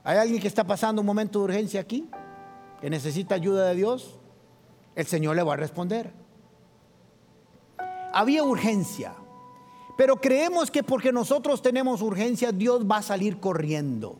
¿Hay 0.02 0.16
alguien 0.16 0.40
que 0.40 0.48
está 0.48 0.64
pasando 0.64 1.02
un 1.02 1.06
momento 1.06 1.40
de 1.40 1.44
urgencia 1.44 1.78
aquí? 1.78 2.08
¿Que 2.80 2.88
necesita 2.88 3.34
ayuda 3.34 3.68
de 3.68 3.74
Dios? 3.74 4.18
El 4.94 5.04
Señor 5.04 5.36
le 5.36 5.42
va 5.42 5.52
a 5.52 5.56
responder. 5.58 6.10
había 8.14 8.44
urgencia. 8.44 9.12
Pero 9.98 10.22
creemos 10.22 10.70
que 10.70 10.82
porque 10.82 11.12
nosotros 11.12 11.60
tenemos 11.60 12.00
urgencia, 12.00 12.50
Dios 12.50 12.90
va 12.90 12.96
a 12.96 13.02
salir 13.02 13.38
corriendo. 13.38 14.18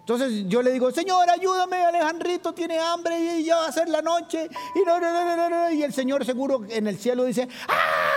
Entonces 0.00 0.46
yo 0.48 0.62
le 0.62 0.72
digo, 0.72 0.90
Señor, 0.90 1.30
ayúdame, 1.30 1.76
Alejandrito 1.76 2.52
tiene 2.52 2.78
hambre 2.80 3.38
y 3.38 3.44
ya 3.44 3.56
va 3.58 3.68
a 3.68 3.72
ser 3.72 3.88
la 3.88 4.02
noche. 4.02 4.48
Y, 4.74 4.84
no, 4.84 4.98
no, 4.98 5.48
no, 5.48 5.70
y 5.70 5.84
el 5.84 5.92
Señor 5.92 6.24
seguro 6.24 6.62
en 6.68 6.88
el 6.88 6.98
cielo 6.98 7.24
dice, 7.24 7.48
¡Ah, 7.68 8.14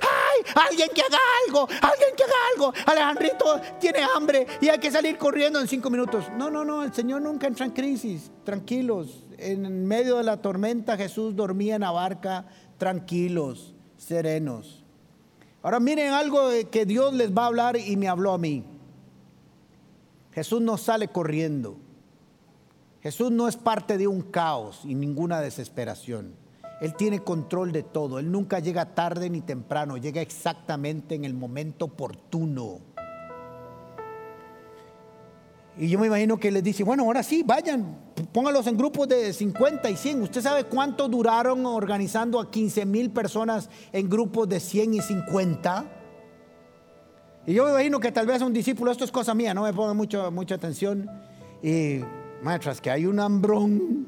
¡ay! 0.00 0.64
Alguien 0.68 0.88
que 0.94 1.02
haga 1.02 1.18
algo, 1.46 1.68
alguien 1.70 2.10
que 2.16 2.24
haga 2.24 2.34
algo. 2.54 2.72
Alejandrito 2.86 3.60
tiene 3.80 4.00
hambre 4.14 4.46
y 4.60 4.68
hay 4.68 4.78
que 4.78 4.90
salir 4.90 5.16
corriendo 5.18 5.60
en 5.60 5.68
cinco 5.68 5.90
minutos. 5.90 6.26
No, 6.36 6.50
no, 6.50 6.64
no, 6.64 6.82
el 6.82 6.92
Señor 6.92 7.22
nunca 7.22 7.46
entra 7.46 7.66
en 7.66 7.72
crisis. 7.72 8.30
Tranquilos. 8.44 9.24
En 9.38 9.86
medio 9.86 10.18
de 10.18 10.24
la 10.24 10.42
tormenta 10.42 10.96
Jesús 10.96 11.34
dormía 11.34 11.76
en 11.76 11.80
la 11.82 11.90
barca, 11.90 12.46
tranquilos, 12.78 13.74
serenos. 13.96 14.84
Ahora 15.62 15.80
miren 15.80 16.12
algo 16.12 16.48
que 16.70 16.86
Dios 16.86 17.14
les 17.14 17.36
va 17.36 17.44
a 17.44 17.46
hablar 17.46 17.76
y 17.76 17.96
me 17.96 18.08
habló 18.08 18.32
a 18.32 18.38
mí. 18.38 18.64
Jesús 20.32 20.60
no 20.60 20.76
sale 20.78 21.08
corriendo. 21.08 21.76
Jesús 23.02 23.30
no 23.30 23.48
es 23.48 23.56
parte 23.56 23.98
de 23.98 24.06
un 24.06 24.22
caos 24.22 24.82
y 24.84 24.94
ninguna 24.94 25.40
desesperación. 25.40 26.34
Él 26.80 26.94
tiene 26.94 27.20
control 27.20 27.72
de 27.72 27.82
todo. 27.82 28.18
Él 28.18 28.30
nunca 28.32 28.58
llega 28.58 28.94
tarde 28.94 29.28
ni 29.28 29.42
temprano. 29.42 29.98
Llega 29.98 30.22
exactamente 30.22 31.14
en 31.14 31.24
el 31.24 31.34
momento 31.34 31.86
oportuno. 31.86 32.78
Y 35.76 35.88
yo 35.88 35.98
me 35.98 36.08
imagino 36.08 36.38
que 36.38 36.50
les 36.50 36.62
dice, 36.62 36.82
bueno, 36.82 37.04
ahora 37.04 37.22
sí, 37.22 37.42
vayan, 37.42 37.96
póngalos 38.32 38.66
en 38.66 38.76
grupos 38.76 39.08
de 39.08 39.32
50 39.32 39.88
y 39.90 39.96
100. 39.96 40.22
¿Usted 40.22 40.42
sabe 40.42 40.64
cuánto 40.64 41.08
duraron 41.08 41.64
organizando 41.64 42.40
a 42.40 42.50
15 42.50 42.84
mil 42.86 43.10
personas 43.10 43.68
en 43.92 44.08
grupos 44.08 44.48
de 44.48 44.60
100 44.60 44.94
y 44.94 45.00
50? 45.00 45.84
Y 47.46 47.54
yo 47.54 47.64
me 47.64 47.70
imagino 47.70 48.00
que 48.00 48.12
tal 48.12 48.26
vez 48.26 48.42
un 48.42 48.52
discípulo, 48.52 48.90
esto 48.90 49.04
es 49.04 49.12
cosa 49.12 49.34
mía, 49.34 49.54
no 49.54 49.62
me 49.62 49.72
ponga 49.72 49.94
mucho, 49.94 50.30
mucha 50.30 50.56
atención. 50.56 51.08
Y 51.62 52.00
maestras, 52.42 52.80
que 52.80 52.90
hay 52.90 53.06
un 53.06 53.20
hambrón, 53.20 54.06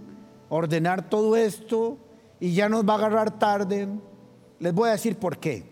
ordenar 0.48 1.08
todo 1.08 1.36
esto 1.36 1.98
y 2.42 2.54
ya 2.54 2.68
nos 2.68 2.84
va 2.84 2.94
a 2.94 2.96
agarrar 2.96 3.38
tarde. 3.38 3.88
Les 4.58 4.74
voy 4.74 4.88
a 4.88 4.92
decir 4.92 5.16
por 5.16 5.38
qué. 5.38 5.64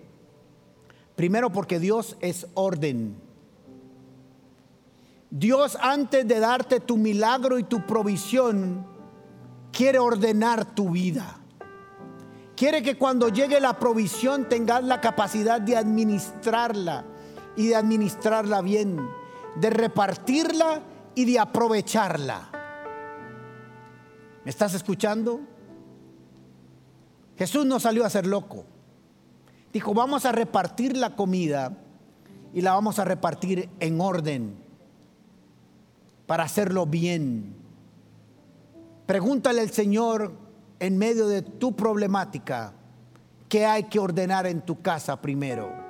Primero 1.16 1.50
porque 1.50 1.80
Dios 1.80 2.16
es 2.20 2.46
orden. 2.54 3.20
Dios 5.30 5.76
antes 5.80 6.28
de 6.28 6.38
darte 6.38 6.78
tu 6.78 6.96
milagro 6.96 7.58
y 7.58 7.64
tu 7.64 7.84
provisión, 7.88 8.86
quiere 9.72 9.98
ordenar 9.98 10.64
tu 10.64 10.90
vida. 10.90 11.40
Quiere 12.54 12.84
que 12.84 12.96
cuando 12.96 13.30
llegue 13.30 13.58
la 13.58 13.76
provisión 13.76 14.48
tengas 14.48 14.84
la 14.84 15.00
capacidad 15.00 15.60
de 15.60 15.76
administrarla 15.76 17.04
y 17.56 17.66
de 17.66 17.74
administrarla 17.74 18.60
bien, 18.60 18.96
de 19.56 19.70
repartirla 19.70 20.82
y 21.16 21.24
de 21.24 21.40
aprovecharla. 21.40 22.48
¿Me 24.44 24.50
estás 24.50 24.74
escuchando? 24.74 25.40
Jesús 27.40 27.64
no 27.64 27.80
salió 27.80 28.04
a 28.04 28.10
ser 28.10 28.26
loco. 28.26 28.66
Dijo, 29.72 29.94
vamos 29.94 30.26
a 30.26 30.32
repartir 30.32 30.94
la 30.94 31.16
comida 31.16 31.74
y 32.52 32.60
la 32.60 32.74
vamos 32.74 32.98
a 32.98 33.06
repartir 33.06 33.70
en 33.80 33.98
orden 33.98 34.58
para 36.26 36.44
hacerlo 36.44 36.84
bien. 36.84 37.56
Pregúntale 39.06 39.62
al 39.62 39.70
Señor 39.70 40.34
en 40.80 40.98
medio 40.98 41.28
de 41.28 41.40
tu 41.40 41.74
problemática 41.74 42.74
qué 43.48 43.64
hay 43.64 43.84
que 43.84 43.98
ordenar 43.98 44.46
en 44.46 44.60
tu 44.60 44.82
casa 44.82 45.22
primero 45.22 45.80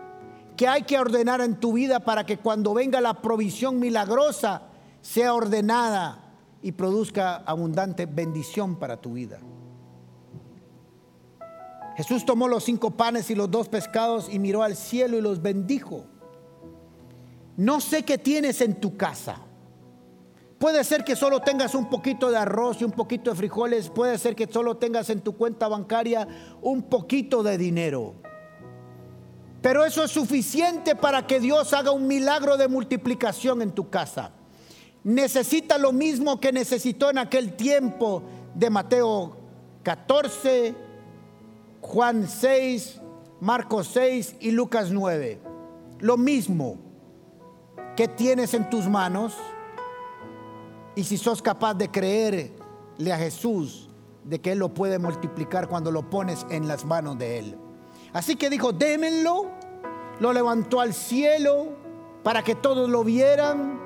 que 0.56 0.68
hay 0.68 0.82
que 0.82 1.00
ordenar 1.00 1.40
en 1.40 1.58
tu 1.58 1.72
vida 1.72 1.98
para 2.00 2.26
que 2.26 2.36
cuando 2.36 2.74
venga 2.74 3.00
la 3.00 3.22
provisión 3.22 3.80
milagrosa 3.80 4.62
sea 5.00 5.34
ordenada 5.34 6.34
y 6.62 6.72
produzca 6.72 7.38
abundante 7.38 8.06
bendición 8.06 8.76
para 8.76 9.00
tu 9.00 9.14
vida. 9.14 9.40
Jesús 11.96 12.24
tomó 12.24 12.48
los 12.48 12.64
cinco 12.64 12.92
panes 12.92 13.30
y 13.30 13.34
los 13.34 13.50
dos 13.50 13.68
pescados 13.68 14.28
y 14.32 14.38
miró 14.38 14.62
al 14.62 14.76
cielo 14.76 15.18
y 15.18 15.20
los 15.20 15.42
bendijo. 15.42 16.06
No 17.56 17.80
sé 17.80 18.04
qué 18.04 18.16
tienes 18.16 18.60
en 18.60 18.80
tu 18.80 18.96
casa. 18.96 19.40
Puede 20.58 20.84
ser 20.84 21.04
que 21.04 21.16
solo 21.16 21.40
tengas 21.40 21.74
un 21.74 21.88
poquito 21.88 22.30
de 22.30 22.36
arroz 22.36 22.80
y 22.80 22.84
un 22.84 22.92
poquito 22.92 23.30
de 23.30 23.36
frijoles. 23.36 23.88
Puede 23.88 24.18
ser 24.18 24.36
que 24.36 24.46
solo 24.46 24.76
tengas 24.76 25.08
en 25.10 25.20
tu 25.20 25.36
cuenta 25.36 25.68
bancaria 25.68 26.28
un 26.60 26.82
poquito 26.82 27.42
de 27.42 27.56
dinero. 27.56 28.14
Pero 29.62 29.84
eso 29.84 30.04
es 30.04 30.10
suficiente 30.10 30.94
para 30.96 31.26
que 31.26 31.40
Dios 31.40 31.72
haga 31.72 31.90
un 31.90 32.06
milagro 32.06 32.56
de 32.56 32.68
multiplicación 32.68 33.62
en 33.62 33.72
tu 33.72 33.90
casa. 33.90 34.32
Necesita 35.02 35.78
lo 35.78 35.92
mismo 35.92 36.40
que 36.40 36.52
necesitó 36.52 37.10
en 37.10 37.18
aquel 37.18 37.54
tiempo 37.54 38.22
de 38.54 38.70
Mateo 38.70 39.36
14, 39.82 40.74
Juan 41.90 42.28
6, 42.28 43.00
Marcos 43.40 43.90
6 43.92 44.36
y 44.38 44.52
Lucas 44.52 44.92
9. 44.92 45.40
Lo 45.98 46.16
mismo 46.16 46.76
que 47.96 48.06
tienes 48.06 48.54
en 48.54 48.70
tus 48.70 48.86
manos 48.86 49.36
y 50.94 51.02
si 51.02 51.18
sos 51.18 51.42
capaz 51.42 51.74
de 51.74 51.90
creerle 51.90 53.12
a 53.12 53.16
Jesús 53.16 53.90
de 54.22 54.40
que 54.40 54.52
Él 54.52 54.60
lo 54.60 54.72
puede 54.72 55.00
multiplicar 55.00 55.68
cuando 55.68 55.90
lo 55.90 56.08
pones 56.08 56.46
en 56.48 56.68
las 56.68 56.84
manos 56.84 57.18
de 57.18 57.40
Él. 57.40 57.58
Así 58.12 58.36
que 58.36 58.50
dijo, 58.50 58.72
démenlo, 58.72 59.46
lo 60.20 60.32
levantó 60.32 60.78
al 60.78 60.94
cielo 60.94 61.72
para 62.22 62.44
que 62.44 62.54
todos 62.54 62.88
lo 62.88 63.02
vieran, 63.02 63.80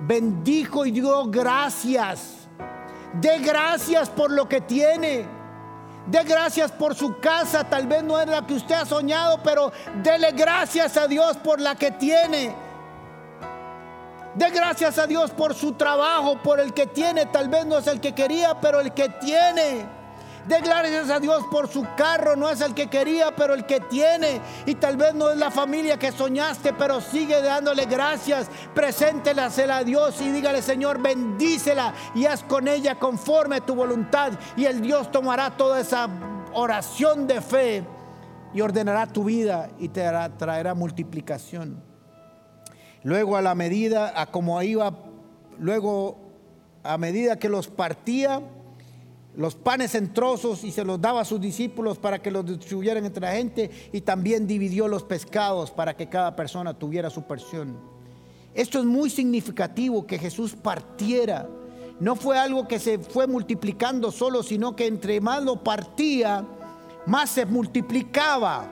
bendijo 0.00 0.84
y 0.84 0.90
dio 0.90 1.24
gracias. 1.30 2.46
De 3.22 3.38
gracias 3.38 4.10
por 4.10 4.30
lo 4.30 4.46
que 4.46 4.60
tiene. 4.60 5.37
De 6.10 6.24
gracias 6.24 6.72
por 6.72 6.94
su 6.94 7.18
casa. 7.20 7.64
Tal 7.64 7.86
vez 7.86 8.02
no 8.02 8.18
es 8.18 8.26
la 8.26 8.46
que 8.46 8.54
usted 8.54 8.74
ha 8.74 8.86
soñado, 8.86 9.40
pero 9.42 9.72
dele 10.02 10.32
gracias 10.32 10.96
a 10.96 11.06
Dios 11.06 11.36
por 11.36 11.60
la 11.60 11.74
que 11.74 11.90
tiene. 11.90 12.54
De 14.34 14.50
gracias 14.50 14.98
a 14.98 15.06
Dios 15.06 15.30
por 15.32 15.54
su 15.54 15.72
trabajo, 15.72 16.38
por 16.42 16.60
el 16.60 16.72
que 16.72 16.86
tiene. 16.86 17.26
Tal 17.26 17.48
vez 17.48 17.66
no 17.66 17.78
es 17.78 17.86
el 17.86 18.00
que 18.00 18.14
quería, 18.14 18.58
pero 18.58 18.80
el 18.80 18.94
que 18.94 19.08
tiene. 19.08 19.97
De 20.48 20.60
gracias 20.62 21.10
a 21.10 21.20
Dios 21.20 21.44
por 21.50 21.68
su 21.68 21.86
carro, 21.94 22.34
no 22.34 22.48
es 22.48 22.62
el 22.62 22.72
que 22.72 22.86
quería, 22.86 23.36
pero 23.36 23.52
el 23.52 23.66
que 23.66 23.80
tiene. 23.80 24.40
Y 24.64 24.76
tal 24.76 24.96
vez 24.96 25.12
no 25.12 25.30
es 25.30 25.36
la 25.36 25.50
familia 25.50 25.98
que 25.98 26.10
soñaste, 26.10 26.72
pero 26.72 27.02
sigue 27.02 27.42
dándole 27.42 27.84
gracias. 27.84 28.48
Preséntelasela 28.74 29.76
a 29.76 29.84
Dios 29.84 30.18
y 30.22 30.32
dígale, 30.32 30.62
Señor, 30.62 31.02
bendícela 31.02 31.92
y 32.14 32.24
haz 32.24 32.44
con 32.44 32.66
ella 32.66 32.94
conforme 32.94 33.56
a 33.56 33.60
tu 33.60 33.74
voluntad. 33.74 34.32
Y 34.56 34.64
el 34.64 34.80
Dios 34.80 35.12
tomará 35.12 35.50
toda 35.54 35.80
esa 35.80 36.08
oración 36.54 37.26
de 37.26 37.42
fe 37.42 37.84
y 38.54 38.62
ordenará 38.62 39.06
tu 39.06 39.24
vida 39.24 39.68
y 39.78 39.90
te 39.90 40.08
traerá 40.38 40.72
multiplicación. 40.72 41.82
Luego 43.02 43.36
a 43.36 43.42
la 43.42 43.54
medida, 43.54 44.18
a 44.18 44.24
como 44.24 44.62
iba, 44.62 44.94
luego 45.58 46.16
a 46.84 46.96
medida 46.96 47.38
que 47.38 47.50
los 47.50 47.68
partía, 47.68 48.40
los 49.38 49.54
panes 49.54 49.94
en 49.94 50.12
trozos 50.12 50.64
y 50.64 50.72
se 50.72 50.84
los 50.84 51.00
daba 51.00 51.20
a 51.20 51.24
sus 51.24 51.40
discípulos 51.40 51.96
para 51.96 52.20
que 52.20 52.32
los 52.32 52.44
distribuyeran 52.44 53.06
entre 53.06 53.20
la 53.20 53.30
gente 53.30 53.70
y 53.92 54.00
también 54.00 54.48
dividió 54.48 54.88
los 54.88 55.04
pescados 55.04 55.70
para 55.70 55.96
que 55.96 56.08
cada 56.08 56.34
persona 56.34 56.76
tuviera 56.76 57.08
su 57.08 57.22
porción. 57.22 57.78
Esto 58.52 58.80
es 58.80 58.84
muy 58.84 59.08
significativo 59.10 60.04
que 60.04 60.18
Jesús 60.18 60.56
partiera. 60.56 61.48
No 62.00 62.16
fue 62.16 62.36
algo 62.36 62.66
que 62.66 62.80
se 62.80 62.98
fue 62.98 63.28
multiplicando 63.28 64.10
solo, 64.10 64.42
sino 64.42 64.74
que 64.74 64.88
entre 64.88 65.20
más 65.20 65.40
lo 65.44 65.62
partía, 65.62 66.44
más 67.06 67.30
se 67.30 67.46
multiplicaba. 67.46 68.68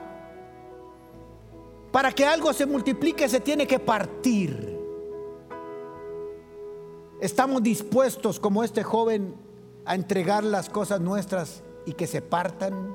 Para 1.93 2.11
que 2.11 2.25
algo 2.25 2.51
se 2.51 2.65
multiplique 2.65 3.29
se 3.29 3.39
tiene 3.39 3.65
que 3.65 3.79
partir. 3.79 4.77
Estamos 7.21 7.63
dispuestos 7.63 8.37
como 8.37 8.65
este 8.65 8.83
joven 8.83 9.46
a 9.87 9.95
entregar 9.95 10.43
las 10.43 10.69
cosas 10.69 11.01
nuestras 11.01 11.63
y 11.85 11.93
que 11.93 12.07
se 12.07 12.21
partan 12.21 12.93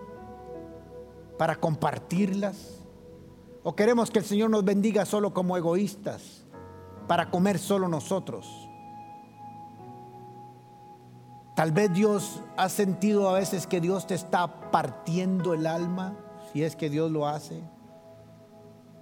para 1.38 1.57
compartirlas? 1.57 2.82
¿O 3.64 3.74
queremos 3.74 4.11
que 4.11 4.18
el 4.18 4.24
Señor 4.24 4.51
nos 4.51 4.64
bendiga 4.64 5.05
solo 5.05 5.32
como 5.32 5.57
egoístas, 5.57 6.45
para 7.09 7.30
comer 7.30 7.59
solo 7.59 7.88
nosotros? 7.88 8.68
Tal 11.55 11.70
vez 11.70 11.93
Dios 11.93 12.43
ha 12.57 12.68
sentido 12.68 13.28
a 13.28 13.34
veces 13.34 13.66
que 13.66 13.80
Dios 13.80 14.07
te 14.07 14.14
está 14.14 14.70
partiendo 14.70 15.55
el 15.55 15.66
alma, 15.66 16.16
si 16.53 16.62
es 16.62 16.76
que 16.76 16.88
Dios 16.88 17.11
lo 17.11 17.28
hace. 17.28 17.62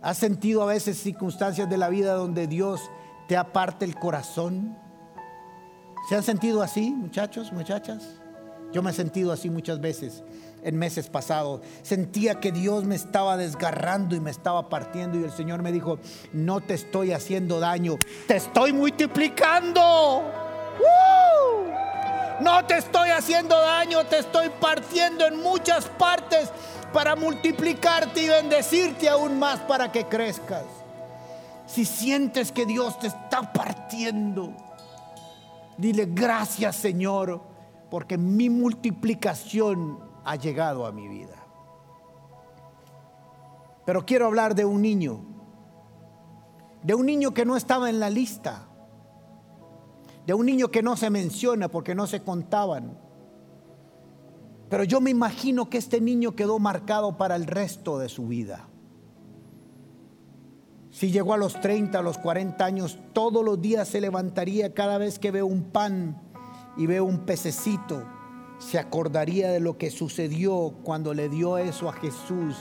¿Has 0.02 0.18
sentido 0.18 0.62
a 0.62 0.66
veces 0.66 0.98
circunstancias 0.98 1.68
de 1.68 1.76
la 1.76 1.88
vida 1.88 2.14
donde 2.14 2.46
Dios 2.46 2.80
te 3.28 3.36
aparte 3.36 3.84
el 3.84 3.94
corazón? 3.94 4.76
¿Se 6.08 6.16
han 6.16 6.22
sentido 6.22 6.62
así, 6.62 6.90
muchachos, 6.90 7.52
muchachas? 7.52 8.02
Yo 8.72 8.82
me 8.82 8.90
he 8.90 8.94
sentido 8.94 9.32
así 9.32 9.50
muchas 9.50 9.80
veces 9.80 10.22
en 10.62 10.76
meses 10.76 11.08
pasados. 11.08 11.60
Sentía 11.82 12.40
que 12.40 12.52
Dios 12.52 12.84
me 12.84 12.94
estaba 12.94 13.36
desgarrando 13.36 14.14
y 14.14 14.20
me 14.20 14.30
estaba 14.30 14.68
partiendo 14.68 15.18
y 15.18 15.24
el 15.24 15.32
Señor 15.32 15.62
me 15.62 15.72
dijo, 15.72 15.98
no 16.32 16.60
te 16.60 16.74
estoy 16.74 17.12
haciendo 17.12 17.60
daño, 17.60 17.96
te 18.26 18.36
estoy 18.36 18.72
multiplicando. 18.72 20.22
No 22.40 22.64
te 22.64 22.78
estoy 22.78 23.10
haciendo 23.10 23.58
daño, 23.60 24.06
te 24.06 24.18
estoy 24.18 24.48
partiendo 24.48 25.26
en 25.26 25.42
muchas 25.42 25.84
partes 25.86 26.48
para 26.90 27.14
multiplicarte 27.14 28.22
y 28.22 28.28
bendecirte 28.28 29.08
aún 29.10 29.38
más 29.38 29.60
para 29.60 29.92
que 29.92 30.06
crezcas. 30.06 30.64
Si 31.66 31.84
sientes 31.84 32.50
que 32.50 32.64
Dios 32.64 32.98
te 32.98 33.08
está 33.08 33.52
partiendo, 33.52 34.54
dile 35.80 36.06
gracias 36.06 36.76
Señor, 36.76 37.42
porque 37.90 38.18
mi 38.18 38.50
multiplicación 38.50 39.98
ha 40.24 40.36
llegado 40.36 40.86
a 40.86 40.92
mi 40.92 41.08
vida. 41.08 41.36
Pero 43.86 44.04
quiero 44.06 44.26
hablar 44.26 44.54
de 44.54 44.64
un 44.64 44.82
niño, 44.82 45.24
de 46.82 46.94
un 46.94 47.06
niño 47.06 47.34
que 47.34 47.44
no 47.44 47.56
estaba 47.56 47.90
en 47.90 47.98
la 47.98 48.10
lista 48.10 48.70
de 50.30 50.34
un 50.34 50.46
niño 50.46 50.70
que 50.70 50.80
no 50.80 50.96
se 50.96 51.10
menciona 51.10 51.68
porque 51.68 51.96
no 51.96 52.06
se 52.06 52.22
contaban. 52.22 52.96
Pero 54.68 54.84
yo 54.84 55.00
me 55.00 55.10
imagino 55.10 55.68
que 55.68 55.76
este 55.76 56.00
niño 56.00 56.36
quedó 56.36 56.60
marcado 56.60 57.16
para 57.16 57.34
el 57.34 57.46
resto 57.46 57.98
de 57.98 58.08
su 58.08 58.28
vida. 58.28 58.68
Si 61.00 61.10
llegó 61.10 61.32
a 61.32 61.38
los 61.38 61.58
30, 61.58 61.98
a 61.98 62.02
los 62.02 62.18
40 62.18 62.62
años, 62.62 62.98
todos 63.14 63.42
los 63.42 63.58
días 63.58 63.88
se 63.88 64.02
levantaría 64.02 64.74
cada 64.74 64.98
vez 64.98 65.18
que 65.18 65.30
veo 65.30 65.46
un 65.46 65.70
pan 65.70 66.20
y 66.76 66.84
veo 66.84 67.06
un 67.06 67.20
pececito, 67.20 68.04
se 68.58 68.78
acordaría 68.78 69.50
de 69.50 69.60
lo 69.60 69.78
que 69.78 69.90
sucedió 69.90 70.74
cuando 70.82 71.14
le 71.14 71.30
dio 71.30 71.56
eso 71.56 71.88
a 71.88 71.94
Jesús 71.94 72.54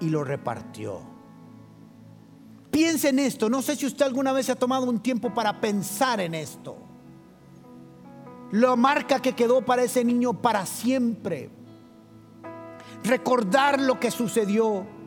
y 0.00 0.10
lo 0.10 0.22
repartió. 0.22 1.00
Piense 2.70 3.08
en 3.08 3.20
esto, 3.20 3.48
no 3.48 3.62
sé 3.62 3.74
si 3.74 3.86
usted 3.86 4.04
alguna 4.04 4.32
vez 4.32 4.50
ha 4.50 4.56
tomado 4.56 4.84
un 4.84 5.00
tiempo 5.00 5.32
para 5.32 5.58
pensar 5.58 6.20
en 6.20 6.34
esto 6.34 6.76
la 8.52 8.76
marca 8.76 9.22
que 9.22 9.34
quedó 9.34 9.62
para 9.62 9.82
ese 9.82 10.04
niño 10.04 10.34
para 10.34 10.66
siempre. 10.66 11.48
Recordar 13.02 13.80
lo 13.80 13.98
que 13.98 14.10
sucedió. 14.10 14.97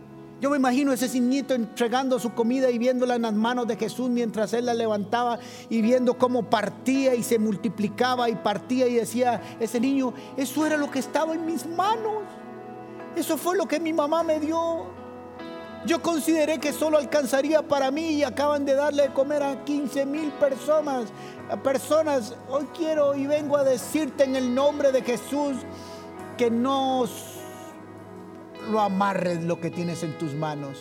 Yo 0.42 0.50
me 0.50 0.58
imagino 0.58 0.92
ese 0.92 1.08
niñito 1.20 1.54
entregando 1.54 2.18
su 2.18 2.34
comida 2.34 2.72
y 2.72 2.80
viéndola 2.80 3.14
en 3.14 3.22
las 3.22 3.34
manos 3.34 3.68
de 3.68 3.76
Jesús 3.78 4.10
mientras 4.10 4.52
él 4.54 4.66
la 4.66 4.74
levantaba 4.74 5.38
y 5.70 5.84
viendo 5.84 6.18
cómo 6.18 6.50
partía 6.50 7.14
y 7.14 7.22
se 7.22 7.38
multiplicaba 7.38 8.28
y 8.28 8.34
partía 8.34 8.88
y 8.88 8.96
decía, 8.96 9.39
ese 9.60 9.80
niño, 9.80 10.16
eso 10.36 10.66
era 10.66 10.78
lo 10.78 10.89
que 10.89 10.98
estaba 10.98 11.36
en 11.36 11.46
mis 11.46 11.68
manos. 11.68 12.24
Eso 13.16 13.38
fue 13.38 13.56
lo 13.56 13.68
que 13.68 13.80
mi 13.80 13.94
mamá 13.94 14.24
me 14.24 14.39
dio. 14.39 14.88
Yo 15.86 16.02
consideré 16.02 16.58
que 16.58 16.74
solo 16.74 16.98
alcanzaría 16.98 17.62
para 17.62 17.92
mí 17.92 18.10
y 18.14 18.24
acaban 18.24 18.66
de 18.66 18.74
darle 18.74 19.04
de 19.04 19.14
comer 19.14 19.44
a 19.44 19.64
15 19.64 20.08
mil 20.08 20.32
personas. 20.32 21.10
Personas, 21.64 22.36
hoy 22.50 22.66
quiero 22.76 23.14
y 23.16 23.28
vengo 23.28 23.58
a 23.58 23.64
decirte 23.64 24.24
en 24.24 24.36
el 24.36 24.56
nombre 24.56 24.92
de 24.92 25.04
Jesús 25.04 25.58
que 26.36 26.50
no 26.50 27.06
lo 28.70 28.80
amarres 28.80 29.43
lo 29.43 29.59
que 29.59 29.70
tienes 29.72 30.03
en 30.03 30.18
tus 30.18 30.34
manos, 30.34 30.78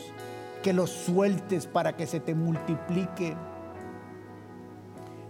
que 0.62 0.72
lo 0.72 0.86
sueltes 0.86 1.66
para 1.66 1.96
que 1.96 2.06
se 2.06 2.20
te 2.20 2.34
multiplique. 2.34 3.36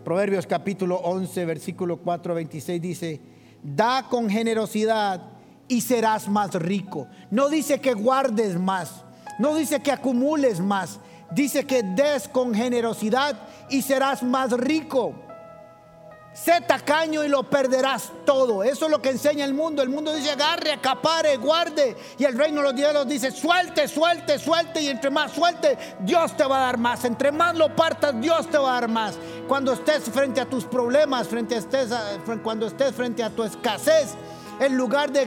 Proverbios 0.05 0.47
capítulo 0.47 0.97
11, 0.97 1.45
versículo 1.45 1.99
4 1.99 2.35
26 2.35 2.83
dice, 2.83 3.21
da 3.63 4.07
con 4.09 4.29
generosidad 4.29 5.23
y 5.69 5.83
serás 5.83 6.29
más 6.29 6.55
rico. 6.55 7.07
No 7.31 7.49
dice 7.49 7.81
que 7.81 7.95
guardes 7.95 8.59
más 8.59 9.05
no 9.41 9.55
dice 9.55 9.81
que 9.81 9.91
acumules 9.91 10.61
más, 10.61 11.01
dice 11.31 11.65
que 11.65 11.83
des 11.83 12.29
con 12.29 12.55
generosidad 12.55 13.41
y 13.71 13.81
serás 13.81 14.23
más 14.23 14.53
rico. 14.53 15.15
Sé 16.33 16.61
tacaño 16.61 17.25
y 17.25 17.29
lo 17.29 17.43
perderás 17.43 18.13
todo. 18.25 18.63
Eso 18.63 18.85
es 18.85 18.91
lo 18.91 19.03
que 19.03 19.11
enseña 19.11 19.45
el 19.45 19.53
mundo. 19.53 19.83
El 19.83 19.89
mundo 19.89 20.15
dice 20.15 20.31
agarre, 20.31 20.73
acapare, 20.73 21.37
guarde. 21.37 21.97
Y 22.19 22.25
el 22.25 22.39
reino 22.39 22.63
de 22.63 22.69
los 22.69 22.75
cielos 22.75 23.09
dice 23.09 23.33
suelte, 23.33 23.89
suelte, 23.89 24.39
suelte. 24.39 24.81
Y 24.81 24.89
entre 24.89 25.11
más 25.11 25.33
suelte, 25.33 25.77
Dios 26.01 26.37
te 26.37 26.45
va 26.45 26.59
a 26.59 26.67
dar 26.67 26.79
más. 26.79 27.05
Entre 27.05 27.33
más 27.33 27.57
lo 27.57 27.75
partas, 27.75 28.21
Dios 28.21 28.49
te 28.49 28.59
va 28.59 28.71
a 28.71 28.81
dar 28.81 28.89
más. 28.89 29.19
Cuando 29.49 29.73
estés 29.73 30.05
frente 30.05 30.41
a 30.41 30.47
tus 30.47 30.65
problemas, 30.65 31.27
frente 31.27 31.57
a 31.57 31.61
cuando 32.43 32.69
estés 32.69 32.95
frente 32.95 33.25
a 33.25 33.31
tu 33.31 33.43
escasez, 33.43 34.15
en 34.61 34.77
lugar 34.77 35.11
de 35.11 35.27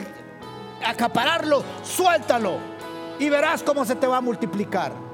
acapararlo, 0.86 1.64
suéltalo 1.84 2.58
y 3.20 3.30
verás 3.30 3.62
cómo 3.62 3.84
se 3.84 3.96
te 3.96 4.08
va 4.08 4.18
a 4.18 4.22
multiplicar. 4.22 5.13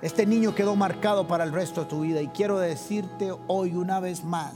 Este 0.00 0.26
niño 0.26 0.54
quedó 0.54 0.76
marcado 0.76 1.26
para 1.26 1.42
el 1.42 1.52
resto 1.52 1.82
de 1.82 1.86
tu 1.88 2.00
vida 2.02 2.22
y 2.22 2.28
quiero 2.28 2.58
decirte 2.58 3.32
hoy 3.48 3.74
una 3.74 3.98
vez 3.98 4.22
más 4.22 4.54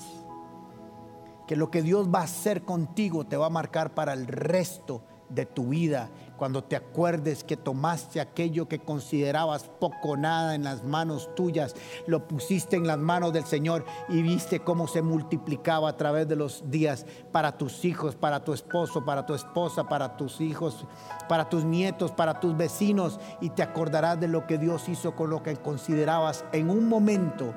que 1.49 1.57
lo 1.57 1.69
que 1.69 1.83
Dios 1.83 2.09
va 2.15 2.21
a 2.21 2.25
hacer 2.25 2.63
contigo 2.63 3.27
te 3.27 3.37
va 3.37 3.47
a 3.47 3.51
marcar 3.51 3.93
para 3.93 4.13
el 4.13 4.29
resto 4.29 5.03
de 5.29 5.45
tu 5.45 5.71
vida 5.71 6.11
cuando 6.43 6.65
te 6.65 6.75
acuerdes 6.75 7.45
que 7.45 7.57
tomaste 7.57 8.21
aquello 8.21 8.67
que 8.67 8.81
considerabas 8.81 9.71
poco 9.79 10.17
nada 10.17 10.57
en 10.57 10.65
las 10.65 10.83
manos 10.83 11.33
tuyas, 11.37 11.77
lo 12.09 12.27
pusiste 12.27 12.75
en 12.75 12.85
las 12.85 12.99
manos 12.99 13.33
del 13.33 13.45
Señor 13.45 13.85
y 14.09 14.23
viste 14.23 14.59
cómo 14.59 14.89
se 14.89 15.03
multiplicaba 15.03 15.89
a 15.89 15.97
través 15.97 16.27
de 16.27 16.35
los 16.35 16.69
días 16.69 17.07
para 17.31 17.57
tus 17.57 17.85
hijos, 17.85 18.17
para 18.17 18.43
tu 18.43 18.55
esposo, 18.55 19.05
para 19.05 19.25
tu 19.25 19.35
esposa, 19.35 19.89
para 19.89 20.17
tus 20.17 20.41
hijos, 20.41 20.85
para 21.29 21.49
tus 21.49 21.65
nietos, 21.65 22.11
para 22.11 22.41
tus 22.41 22.57
vecinos 22.57 23.21
y 23.41 23.51
te 23.51 23.63
acordarás 23.63 24.19
de 24.19 24.27
lo 24.27 24.45
que 24.45 24.59
Dios 24.59 24.89
hizo 24.89 25.15
con 25.15 25.31
lo 25.31 25.45
que 25.45 25.55
considerabas 25.59 26.45
en 26.51 26.71
un 26.71 26.89
momento 26.89 27.55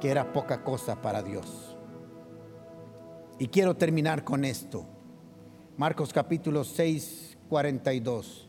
que 0.00 0.12
era 0.12 0.32
poca 0.32 0.62
cosa 0.62 1.02
para 1.02 1.24
Dios. 1.24 1.76
Y 3.40 3.48
quiero 3.48 3.74
terminar 3.74 4.22
con 4.22 4.44
esto. 4.44 4.86
Marcos 5.76 6.12
capítulo 6.12 6.62
6, 6.62 7.31
42. 7.52 8.48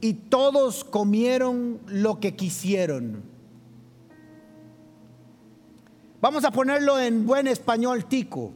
Y 0.00 0.12
todos 0.14 0.84
comieron 0.84 1.80
lo 1.88 2.20
que 2.20 2.36
quisieron. 2.36 3.24
Vamos 6.20 6.44
a 6.44 6.52
ponerlo 6.52 7.00
en 7.00 7.26
buen 7.26 7.48
español 7.48 8.04
tico. 8.04 8.52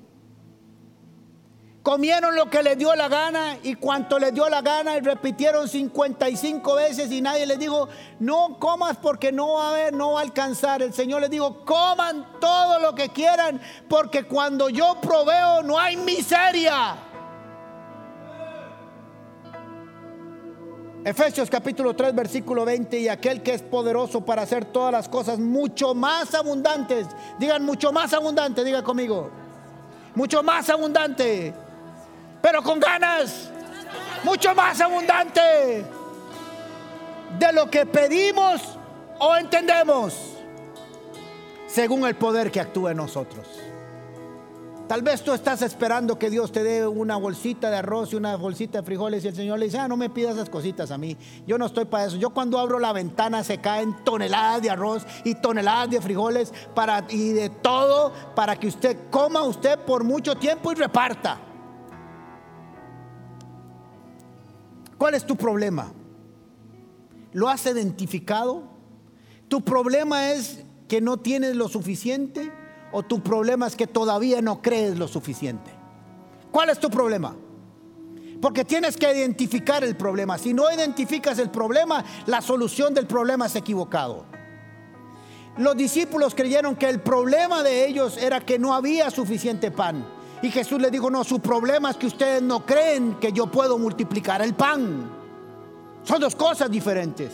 Comieron 1.82 2.36
lo 2.36 2.48
que 2.48 2.62
les 2.62 2.78
dio 2.78 2.94
la 2.94 3.08
gana 3.08 3.58
y 3.64 3.74
cuanto 3.74 4.20
les 4.20 4.32
dio 4.32 4.48
la 4.48 4.62
gana 4.62 4.96
y 4.96 5.00
repitieron 5.00 5.68
55 5.68 6.76
veces 6.76 7.10
y 7.10 7.20
nadie 7.20 7.44
les 7.44 7.58
dijo, 7.58 7.88
no 8.20 8.60
comas 8.60 8.96
porque 8.98 9.32
no 9.32 9.54
va 9.54 9.66
a 9.66 9.70
haber, 9.70 9.92
no 9.92 10.12
va 10.12 10.20
a 10.20 10.22
alcanzar. 10.22 10.82
El 10.82 10.94
Señor 10.94 11.20
les 11.20 11.30
dijo, 11.30 11.64
coman 11.64 12.38
todo 12.40 12.78
lo 12.78 12.94
que 12.94 13.08
quieran 13.08 13.60
porque 13.88 14.22
cuando 14.22 14.68
yo 14.68 14.98
proveo 15.02 15.64
no 15.64 15.80
hay 15.80 15.96
miseria. 15.96 17.10
Efesios 21.04 21.50
capítulo 21.50 21.94
3 21.94 22.14
versículo 22.14 22.64
20 22.64 22.98
y 22.98 23.08
aquel 23.08 23.42
que 23.42 23.52
es 23.52 23.60
poderoso 23.60 24.22
para 24.24 24.40
hacer 24.42 24.64
todas 24.64 24.90
las 24.90 25.06
cosas 25.06 25.38
mucho 25.38 25.94
más 25.94 26.34
abundantes. 26.34 27.06
Digan 27.38 27.62
mucho 27.62 27.92
más 27.92 28.14
abundante, 28.14 28.64
diga 28.64 28.82
conmigo. 28.82 29.30
Mucho 30.14 30.42
más 30.42 30.70
abundante. 30.70 31.52
Pero 32.40 32.62
con 32.62 32.80
ganas. 32.80 33.50
Mucho 34.22 34.54
más 34.54 34.80
abundante 34.80 35.84
de 37.38 37.52
lo 37.52 37.68
que 37.68 37.84
pedimos 37.84 38.62
o 39.18 39.36
entendemos 39.36 40.14
según 41.66 42.06
el 42.06 42.14
poder 42.14 42.50
que 42.50 42.60
actúa 42.60 42.92
en 42.92 42.96
nosotros. 42.96 43.46
Tal 44.88 45.00
vez 45.00 45.22
tú 45.22 45.32
estás 45.32 45.62
esperando 45.62 46.18
que 46.18 46.28
Dios 46.28 46.52
te 46.52 46.62
dé 46.62 46.86
una 46.86 47.16
bolsita 47.16 47.70
de 47.70 47.78
arroz 47.78 48.12
y 48.12 48.16
una 48.16 48.36
bolsita 48.36 48.80
de 48.80 48.84
frijoles 48.84 49.24
y 49.24 49.28
el 49.28 49.34
Señor 49.34 49.58
le 49.58 49.66
dice, 49.66 49.78
ah, 49.78 49.88
no 49.88 49.96
me 49.96 50.10
pidas 50.10 50.34
esas 50.34 50.50
cositas 50.50 50.90
a 50.90 50.98
mí. 50.98 51.16
Yo 51.46 51.56
no 51.56 51.64
estoy 51.64 51.86
para 51.86 52.04
eso. 52.04 52.16
Yo 52.16 52.30
cuando 52.30 52.58
abro 52.58 52.78
la 52.78 52.92
ventana 52.92 53.42
se 53.44 53.58
caen 53.58 53.96
toneladas 54.04 54.60
de 54.60 54.68
arroz 54.68 55.06
y 55.24 55.36
toneladas 55.36 55.88
de 55.88 56.02
frijoles 56.02 56.52
para, 56.74 57.06
y 57.08 57.32
de 57.32 57.48
todo 57.48 58.12
para 58.34 58.56
que 58.56 58.66
usted 58.66 58.98
coma 59.10 59.42
usted 59.42 59.78
por 59.78 60.04
mucho 60.04 60.34
tiempo 60.36 60.70
y 60.70 60.74
reparta. 60.74 61.40
¿Cuál 64.98 65.14
es 65.14 65.24
tu 65.24 65.34
problema? 65.34 65.92
¿Lo 67.32 67.48
has 67.48 67.64
identificado? 67.64 68.64
¿Tu 69.48 69.62
problema 69.62 70.32
es 70.32 70.62
que 70.88 71.00
no 71.00 71.16
tienes 71.16 71.56
lo 71.56 71.68
suficiente? 71.68 72.52
O 72.94 73.02
tu 73.02 73.20
problema 73.20 73.66
es 73.66 73.74
que 73.74 73.88
todavía 73.88 74.40
no 74.40 74.62
crees 74.62 74.96
lo 74.96 75.08
suficiente? 75.08 75.72
¿Cuál 76.52 76.70
es 76.70 76.78
tu 76.78 76.88
problema? 76.88 77.34
Porque 78.40 78.64
tienes 78.64 78.96
que 78.96 79.12
identificar 79.12 79.82
el 79.82 79.96
problema. 79.96 80.38
Si 80.38 80.54
no 80.54 80.72
identificas 80.72 81.40
el 81.40 81.50
problema, 81.50 82.04
la 82.26 82.40
solución 82.40 82.94
del 82.94 83.08
problema 83.08 83.46
es 83.46 83.56
equivocado. 83.56 84.26
Los 85.56 85.76
discípulos 85.76 86.36
creyeron 86.36 86.76
que 86.76 86.88
el 86.88 87.00
problema 87.00 87.64
de 87.64 87.84
ellos 87.84 88.16
era 88.16 88.40
que 88.40 88.60
no 88.60 88.72
había 88.72 89.10
suficiente 89.10 89.72
pan. 89.72 90.06
Y 90.40 90.50
Jesús 90.52 90.80
le 90.80 90.92
dijo, 90.92 91.10
no, 91.10 91.24
su 91.24 91.40
problema 91.40 91.90
es 91.90 91.96
que 91.96 92.06
ustedes 92.06 92.42
no 92.42 92.64
creen 92.64 93.14
que 93.14 93.32
yo 93.32 93.48
puedo 93.48 93.76
multiplicar 93.76 94.40
el 94.40 94.54
pan. 94.54 95.10
Son 96.04 96.20
dos 96.20 96.36
cosas 96.36 96.70
diferentes. 96.70 97.32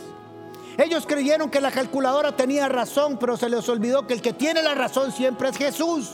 Ellos 0.81 1.05
creyeron 1.07 1.51
que 1.51 1.61
la 1.61 1.71
calculadora 1.71 2.35
tenía 2.35 2.67
razón, 2.67 3.19
pero 3.19 3.37
se 3.37 3.51
les 3.51 3.69
olvidó 3.69 4.07
que 4.07 4.15
el 4.15 4.23
que 4.23 4.33
tiene 4.33 4.63
la 4.63 4.75
razón 4.75 5.13
siempre 5.13 5.51
es 5.51 5.57
Jesús. 5.59 6.11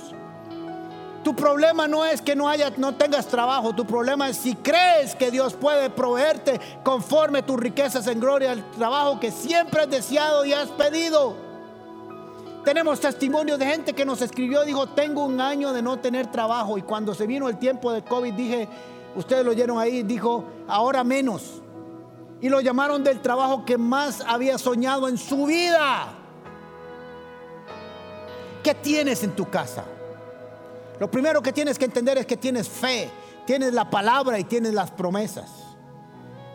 Tu 1.22 1.36
problema 1.36 1.86
no 1.86 2.04
es 2.04 2.20
que 2.20 2.34
no 2.34 2.50
no 2.76 2.94
tengas 2.96 3.28
trabajo. 3.28 3.76
Tu 3.76 3.86
problema 3.86 4.28
es 4.28 4.36
si 4.36 4.56
crees 4.56 5.14
que 5.14 5.30
Dios 5.30 5.54
puede 5.54 5.88
proveerte 5.88 6.60
conforme 6.82 7.44
tus 7.44 7.60
riquezas 7.60 8.08
en 8.08 8.18
gloria 8.18 8.50
al 8.50 8.68
trabajo 8.72 9.20
que 9.20 9.30
siempre 9.30 9.82
has 9.82 9.90
deseado 9.90 10.44
y 10.44 10.52
has 10.52 10.68
pedido. 10.70 11.36
Tenemos 12.64 12.98
testimonios 12.98 13.60
de 13.60 13.66
gente 13.66 13.92
que 13.92 14.04
nos 14.04 14.20
escribió, 14.20 14.64
dijo, 14.64 14.88
tengo 14.88 15.24
un 15.24 15.40
año 15.40 15.72
de 15.72 15.80
no 15.80 16.00
tener 16.00 16.26
trabajo 16.26 16.76
y 16.76 16.82
cuando 16.82 17.14
se 17.14 17.28
vino 17.28 17.48
el 17.48 17.58
tiempo 17.58 17.92
de 17.92 18.02
COVID 18.02 18.34
dije, 18.34 18.68
ustedes 19.14 19.44
lo 19.44 19.52
oyeron 19.52 19.78
ahí, 19.78 20.02
dijo, 20.02 20.44
ahora 20.66 21.04
menos. 21.04 21.62
Y 22.40 22.48
lo 22.48 22.60
llamaron 22.60 23.02
del 23.02 23.20
trabajo 23.20 23.64
que 23.64 23.78
más 23.78 24.20
había 24.20 24.58
soñado 24.58 25.08
en 25.08 25.16
su 25.16 25.46
vida. 25.46 26.08
¿Qué 28.62 28.74
tienes 28.74 29.22
en 29.22 29.34
tu 29.34 29.48
casa? 29.48 29.84
Lo 30.98 31.10
primero 31.10 31.42
que 31.42 31.52
tienes 31.52 31.78
que 31.78 31.84
entender 31.84 32.18
es 32.18 32.26
que 32.26 32.36
tienes 32.36 32.68
fe, 32.68 33.10
tienes 33.46 33.72
la 33.72 33.88
palabra 33.88 34.38
y 34.38 34.44
tienes 34.44 34.74
las 34.74 34.90
promesas. 34.90 35.50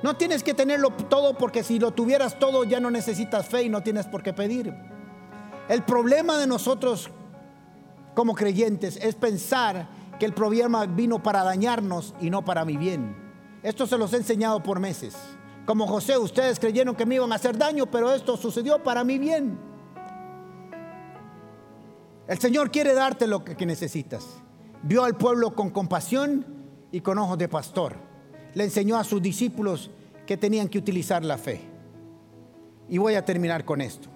No 0.03 0.17
tienes 0.17 0.43
que 0.43 0.53
tenerlo 0.53 0.89
todo 0.89 1.37
porque 1.37 1.63
si 1.63 1.79
lo 1.79 1.91
tuvieras 1.91 2.39
todo 2.39 2.63
ya 2.63 2.79
no 2.79 2.89
necesitas 2.89 3.47
fe 3.47 3.63
y 3.63 3.69
no 3.69 3.81
tienes 3.81 4.07
por 4.07 4.23
qué 4.23 4.33
pedir. 4.33 4.73
El 5.69 5.83
problema 5.83 6.37
de 6.37 6.47
nosotros 6.47 7.09
como 8.15 8.33
creyentes 8.33 8.97
es 8.97 9.15
pensar 9.15 9.87
que 10.19 10.25
el 10.25 10.33
problema 10.33 10.85
vino 10.85 11.21
para 11.21 11.43
dañarnos 11.43 12.13
y 12.19 12.29
no 12.29 12.43
para 12.43 12.65
mi 12.65 12.77
bien. 12.77 13.15
Esto 13.63 13.85
se 13.85 13.97
los 13.97 14.11
he 14.13 14.17
enseñado 14.17 14.61
por 14.63 14.79
meses. 14.79 15.15
Como 15.71 15.87
José, 15.87 16.17
ustedes 16.17 16.59
creyeron 16.59 16.97
que 16.97 17.05
me 17.05 17.15
iban 17.15 17.31
a 17.31 17.35
hacer 17.35 17.57
daño, 17.57 17.89
pero 17.89 18.13
esto 18.13 18.35
sucedió 18.35 18.83
para 18.83 19.05
mi 19.05 19.17
bien. 19.17 19.57
El 22.27 22.37
Señor 22.39 22.71
quiere 22.71 22.93
darte 22.93 23.25
lo 23.25 23.45
que 23.45 23.65
necesitas. 23.65 24.27
Vio 24.83 25.05
al 25.05 25.15
pueblo 25.15 25.55
con 25.55 25.69
compasión 25.69 26.45
y 26.91 26.99
con 26.99 27.17
ojos 27.19 27.37
de 27.37 27.47
pastor. 27.47 27.95
Le 28.53 28.65
enseñó 28.65 28.97
a 28.97 29.05
sus 29.05 29.21
discípulos 29.21 29.91
que 30.27 30.35
tenían 30.35 30.67
que 30.67 30.77
utilizar 30.77 31.23
la 31.23 31.37
fe. 31.37 31.61
Y 32.89 32.97
voy 32.97 33.15
a 33.15 33.23
terminar 33.23 33.63
con 33.63 33.79
esto. 33.79 34.09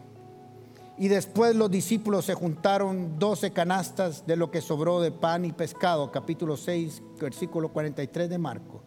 Y 0.97 1.07
después 1.07 1.55
los 1.55 1.71
discípulos 1.71 2.25
se 2.25 2.33
juntaron 2.33 3.17
doce 3.17 3.51
canastas 3.51 4.27
de 4.27 4.35
lo 4.35 4.51
que 4.51 4.59
sobró 4.59 4.99
de 4.99 5.11
pan 5.11 5.45
y 5.45 5.53
pescado, 5.53 6.11
capítulo 6.11 6.57
6, 6.57 7.01
versículo 7.17 7.69
43 7.69 8.29
de 8.29 8.37
Marco. 8.37 8.83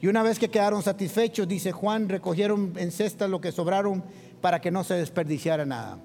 Y 0.00 0.06
una 0.06 0.22
vez 0.22 0.38
que 0.38 0.48
quedaron 0.48 0.82
satisfechos, 0.82 1.46
dice 1.46 1.72
Juan, 1.72 2.08
recogieron 2.08 2.72
en 2.76 2.90
cestas 2.90 3.28
lo 3.28 3.40
que 3.40 3.52
sobraron 3.52 4.02
para 4.40 4.60
que 4.60 4.70
no 4.70 4.82
se 4.82 4.94
desperdiciara 4.94 5.66
nada. 5.66 5.98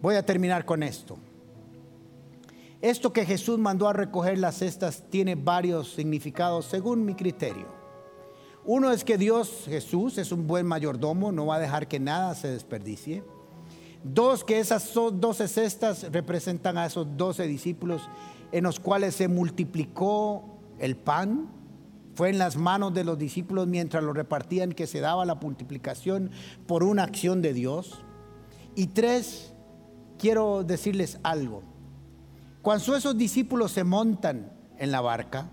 Voy 0.00 0.14
a 0.14 0.24
terminar 0.24 0.64
con 0.64 0.82
esto. 0.82 1.18
Esto 2.80 3.12
que 3.12 3.26
Jesús 3.26 3.58
mandó 3.58 3.88
a 3.88 3.92
recoger 3.92 4.38
las 4.38 4.58
cestas 4.58 5.04
tiene 5.10 5.34
varios 5.34 5.92
significados 5.92 6.66
según 6.66 7.04
mi 7.04 7.14
criterio. 7.14 7.66
Uno 8.64 8.92
es 8.92 9.02
que 9.02 9.18
Dios, 9.18 9.64
Jesús, 9.66 10.16
es 10.18 10.30
un 10.30 10.46
buen 10.46 10.66
mayordomo, 10.66 11.32
no 11.32 11.46
va 11.46 11.56
a 11.56 11.60
dejar 11.60 11.88
que 11.88 11.98
nada 11.98 12.34
se 12.34 12.48
desperdicie. 12.48 13.24
Dos, 14.04 14.44
que 14.44 14.60
esas 14.60 14.92
doce 14.94 15.48
cestas 15.48 16.06
representan 16.12 16.78
a 16.78 16.86
esos 16.86 17.16
doce 17.16 17.46
discípulos 17.46 18.08
en 18.52 18.64
los 18.64 18.78
cuales 18.78 19.16
se 19.16 19.26
multiplicó 19.26 20.44
el 20.78 20.96
pan. 20.96 21.48
Fue 22.18 22.30
en 22.30 22.38
las 22.38 22.56
manos 22.56 22.92
de 22.94 23.04
los 23.04 23.16
discípulos 23.16 23.68
mientras 23.68 24.02
lo 24.02 24.12
repartían 24.12 24.72
que 24.72 24.88
se 24.88 24.98
daba 24.98 25.24
la 25.24 25.36
multiplicación 25.36 26.32
por 26.66 26.82
una 26.82 27.04
acción 27.04 27.42
de 27.42 27.52
Dios. 27.52 28.00
Y 28.74 28.88
tres, 28.88 29.54
quiero 30.18 30.64
decirles 30.64 31.20
algo. 31.22 31.62
Cuando 32.60 32.96
esos 32.96 33.16
discípulos 33.16 33.70
se 33.70 33.84
montan 33.84 34.50
en 34.78 34.90
la 34.90 35.00
barca, 35.00 35.48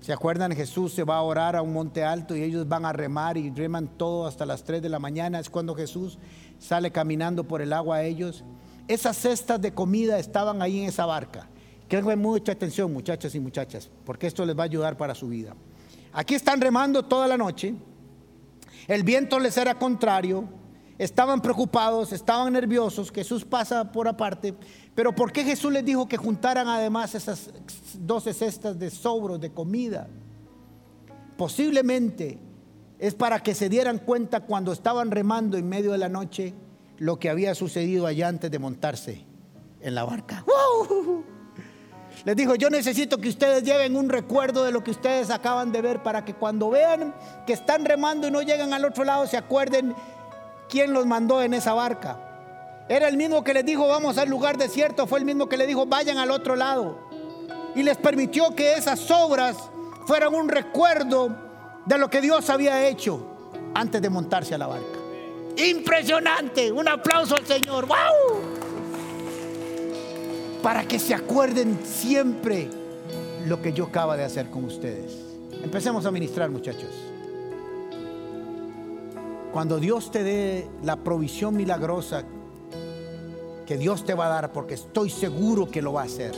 ¿se 0.00 0.14
acuerdan? 0.14 0.52
Jesús 0.52 0.94
se 0.94 1.04
va 1.04 1.18
a 1.18 1.22
orar 1.22 1.56
a 1.56 1.60
un 1.60 1.74
monte 1.74 2.02
alto 2.02 2.34
y 2.34 2.42
ellos 2.42 2.66
van 2.66 2.86
a 2.86 2.94
remar 2.94 3.36
y 3.36 3.50
reman 3.50 3.98
todo 3.98 4.26
hasta 4.26 4.46
las 4.46 4.64
3 4.64 4.80
de 4.80 4.88
la 4.88 4.98
mañana. 4.98 5.40
Es 5.40 5.50
cuando 5.50 5.74
Jesús 5.74 6.16
sale 6.58 6.90
caminando 6.90 7.44
por 7.44 7.60
el 7.60 7.74
agua 7.74 7.96
a 7.96 8.02
ellos. 8.02 8.44
Esas 8.88 9.18
cestas 9.18 9.60
de 9.60 9.74
comida 9.74 10.18
estaban 10.18 10.62
ahí 10.62 10.80
en 10.80 10.88
esa 10.88 11.04
barca. 11.04 11.50
Que 11.88 12.02
mucha 12.02 12.52
atención, 12.52 12.92
muchachas 12.92 13.34
y 13.34 13.40
muchachas, 13.40 13.88
porque 14.04 14.26
esto 14.26 14.44
les 14.44 14.56
va 14.56 14.62
a 14.62 14.64
ayudar 14.64 14.96
para 14.96 15.14
su 15.14 15.28
vida. 15.28 15.54
Aquí 16.12 16.34
están 16.34 16.60
remando 16.60 17.04
toda 17.04 17.28
la 17.28 17.36
noche. 17.36 17.74
El 18.88 19.02
viento 19.02 19.38
les 19.38 19.56
era 19.56 19.78
contrario. 19.78 20.48
Estaban 20.98 21.42
preocupados, 21.42 22.12
estaban 22.12 22.52
nerviosos. 22.54 23.12
Jesús 23.12 23.44
pasa 23.44 23.92
por 23.92 24.08
aparte. 24.08 24.54
Pero 24.94 25.14
¿por 25.14 25.30
qué 25.30 25.44
Jesús 25.44 25.70
les 25.70 25.84
dijo 25.84 26.08
que 26.08 26.16
juntaran 26.16 26.66
además 26.68 27.14
esas 27.14 27.50
12 27.98 28.32
cestas 28.32 28.78
de 28.78 28.90
sobros 28.90 29.40
de 29.40 29.52
comida? 29.52 30.08
Posiblemente 31.36 32.38
es 32.98 33.14
para 33.14 33.42
que 33.42 33.54
se 33.54 33.68
dieran 33.68 33.98
cuenta 33.98 34.40
cuando 34.40 34.72
estaban 34.72 35.10
remando 35.10 35.58
en 35.58 35.68
medio 35.68 35.92
de 35.92 35.98
la 35.98 36.08
noche 36.08 36.54
lo 36.98 37.18
que 37.18 37.28
había 37.28 37.54
sucedido 37.54 38.06
allá 38.06 38.28
antes 38.28 38.50
de 38.50 38.58
montarse 38.58 39.24
en 39.82 39.94
la 39.94 40.04
barca. 40.04 40.44
Les 42.26 42.34
dijo, 42.34 42.56
yo 42.56 42.70
necesito 42.70 43.18
que 43.18 43.28
ustedes 43.28 43.62
lleven 43.62 43.94
un 43.94 44.08
recuerdo 44.08 44.64
de 44.64 44.72
lo 44.72 44.82
que 44.82 44.90
ustedes 44.90 45.30
acaban 45.30 45.70
de 45.70 45.80
ver 45.80 46.02
para 46.02 46.24
que 46.24 46.34
cuando 46.34 46.70
vean 46.70 47.14
que 47.46 47.52
están 47.52 47.84
remando 47.84 48.26
y 48.26 48.32
no 48.32 48.42
llegan 48.42 48.72
al 48.72 48.84
otro 48.84 49.04
lado 49.04 49.28
se 49.28 49.36
acuerden 49.36 49.94
quién 50.68 50.92
los 50.92 51.06
mandó 51.06 51.40
en 51.40 51.54
esa 51.54 51.72
barca. 51.72 52.18
Era 52.88 53.06
el 53.06 53.16
mismo 53.16 53.44
que 53.44 53.54
les 53.54 53.64
dijo, 53.64 53.86
vamos 53.86 54.18
al 54.18 54.28
lugar 54.28 54.58
desierto, 54.58 55.06
fue 55.06 55.20
el 55.20 55.24
mismo 55.24 55.48
que 55.48 55.56
les 55.56 55.68
dijo, 55.68 55.86
vayan 55.86 56.18
al 56.18 56.32
otro 56.32 56.56
lado. 56.56 56.98
Y 57.76 57.84
les 57.84 57.96
permitió 57.96 58.56
que 58.56 58.72
esas 58.72 59.08
obras 59.12 59.56
fueran 60.08 60.34
un 60.34 60.48
recuerdo 60.48 61.30
de 61.84 61.96
lo 61.96 62.10
que 62.10 62.20
Dios 62.20 62.50
había 62.50 62.88
hecho 62.88 63.24
antes 63.72 64.02
de 64.02 64.10
montarse 64.10 64.52
a 64.52 64.58
la 64.58 64.66
barca. 64.66 64.98
Impresionante, 65.58 66.72
un 66.72 66.88
aplauso 66.88 67.36
al 67.36 67.46
Señor, 67.46 67.86
wow. 67.86 68.45
Para 70.66 70.82
que 70.82 70.98
se 70.98 71.14
acuerden 71.14 71.78
siempre 71.84 72.68
lo 73.46 73.62
que 73.62 73.72
yo 73.72 73.84
acaba 73.84 74.16
de 74.16 74.24
hacer 74.24 74.50
con 74.50 74.64
ustedes. 74.64 75.16
Empecemos 75.62 76.06
a 76.06 76.10
ministrar, 76.10 76.50
muchachos. 76.50 76.90
Cuando 79.52 79.78
Dios 79.78 80.10
te 80.10 80.24
dé 80.24 80.68
la 80.82 80.96
provisión 80.96 81.56
milagrosa 81.56 82.24
que 83.64 83.78
Dios 83.78 84.04
te 84.04 84.14
va 84.14 84.26
a 84.26 84.28
dar, 84.28 84.52
porque 84.52 84.74
estoy 84.74 85.08
seguro 85.08 85.70
que 85.70 85.80
lo 85.80 85.92
va 85.92 86.02
a 86.02 86.06
hacer. 86.06 86.34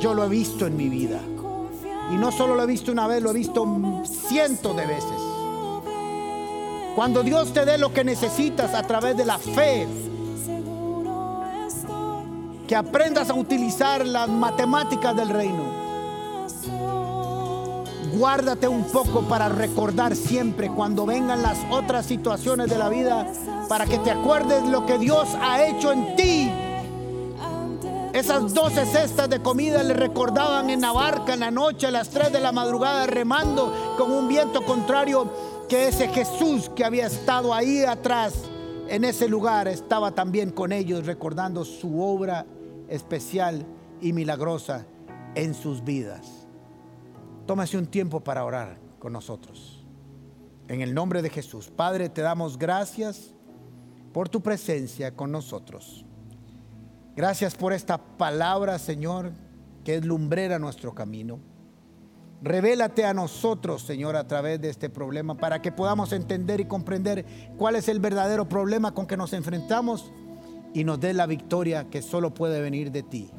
Yo 0.00 0.12
lo 0.12 0.24
he 0.24 0.28
visto 0.28 0.66
en 0.66 0.76
mi 0.76 0.88
vida. 0.88 1.20
Y 2.10 2.16
no 2.16 2.32
solo 2.32 2.56
lo 2.56 2.64
he 2.64 2.66
visto 2.66 2.90
una 2.90 3.06
vez, 3.06 3.22
lo 3.22 3.30
he 3.30 3.34
visto 3.34 3.64
cientos 4.28 4.76
de 4.76 4.86
veces. 4.86 5.20
Cuando 6.96 7.22
Dios 7.22 7.52
te 7.52 7.64
dé 7.64 7.78
lo 7.78 7.92
que 7.92 8.02
necesitas 8.02 8.74
a 8.74 8.82
través 8.82 9.16
de 9.16 9.24
la 9.24 9.38
fe, 9.38 9.86
que 12.68 12.76
aprendas 12.76 13.30
a 13.30 13.34
utilizar 13.34 14.06
las 14.06 14.28
matemáticas 14.28 15.16
del 15.16 15.30
reino. 15.30 15.64
Guárdate 18.16 18.68
un 18.68 18.84
poco 18.84 19.22
para 19.22 19.48
recordar 19.48 20.14
siempre 20.14 20.68
cuando 20.70 21.06
vengan 21.06 21.42
las 21.42 21.58
otras 21.70 22.06
situaciones 22.06 22.70
de 22.70 22.78
la 22.78 22.88
vida, 22.88 23.26
para 23.68 23.86
que 23.86 23.98
te 23.98 24.12
acuerdes 24.12 24.64
lo 24.64 24.86
que 24.86 24.98
Dios 24.98 25.28
ha 25.40 25.66
hecho 25.66 25.92
en 25.92 26.14
ti 26.14 26.50
esas 28.18 28.52
doce 28.52 28.84
cestas 28.86 29.28
de 29.28 29.40
comida 29.40 29.82
le 29.82 29.94
recordaban 29.94 30.70
en 30.70 30.80
la 30.80 30.92
barca 30.92 31.34
en 31.34 31.40
la 31.40 31.52
noche 31.52 31.86
a 31.86 31.90
las 31.90 32.08
3 32.08 32.32
de 32.32 32.40
la 32.40 32.50
madrugada 32.50 33.06
remando 33.06 33.94
con 33.96 34.10
un 34.10 34.26
viento 34.26 34.64
contrario 34.64 35.30
que 35.68 35.86
ese 35.86 36.08
Jesús 36.08 36.68
que 36.74 36.84
había 36.84 37.06
estado 37.06 37.54
ahí 37.54 37.84
atrás 37.84 38.34
en 38.88 39.04
ese 39.04 39.28
lugar 39.28 39.68
estaba 39.68 40.12
también 40.12 40.50
con 40.50 40.72
ellos 40.72 41.06
recordando 41.06 41.64
su 41.64 42.02
obra 42.02 42.46
especial 42.88 43.66
y 44.00 44.12
milagrosa 44.12 44.86
en 45.34 45.54
sus 45.54 45.84
vidas. 45.84 46.46
Tómase 47.46 47.78
un 47.78 47.86
tiempo 47.86 48.20
para 48.20 48.44
orar 48.44 48.78
con 48.98 49.12
nosotros. 49.12 49.86
En 50.68 50.82
el 50.82 50.94
nombre 50.94 51.22
de 51.22 51.30
Jesús, 51.30 51.70
Padre, 51.70 52.08
te 52.08 52.20
damos 52.20 52.58
gracias 52.58 53.34
por 54.12 54.28
tu 54.28 54.42
presencia 54.42 55.14
con 55.14 55.32
nosotros. 55.32 56.04
Gracias 57.16 57.54
por 57.54 57.72
esta 57.72 57.98
palabra, 57.98 58.78
Señor, 58.78 59.32
que 59.84 59.96
es 59.96 60.04
lumbrera 60.04 60.58
nuestro 60.58 60.94
camino. 60.94 61.40
Revélate 62.42 63.04
a 63.04 63.14
nosotros, 63.14 63.82
Señor, 63.82 64.14
a 64.14 64.28
través 64.28 64.60
de 64.60 64.68
este 64.68 64.88
problema 64.88 65.36
para 65.36 65.60
que 65.60 65.72
podamos 65.72 66.12
entender 66.12 66.60
y 66.60 66.66
comprender 66.66 67.24
cuál 67.56 67.74
es 67.74 67.88
el 67.88 67.98
verdadero 67.98 68.48
problema 68.48 68.94
con 68.94 69.06
que 69.06 69.16
nos 69.16 69.32
enfrentamos 69.32 70.12
y 70.74 70.84
nos 70.84 71.00
dé 71.00 71.12
la 71.14 71.26
victoria 71.26 71.88
que 71.90 72.02
solo 72.02 72.34
puede 72.34 72.60
venir 72.60 72.90
de 72.92 73.02
ti. 73.02 73.30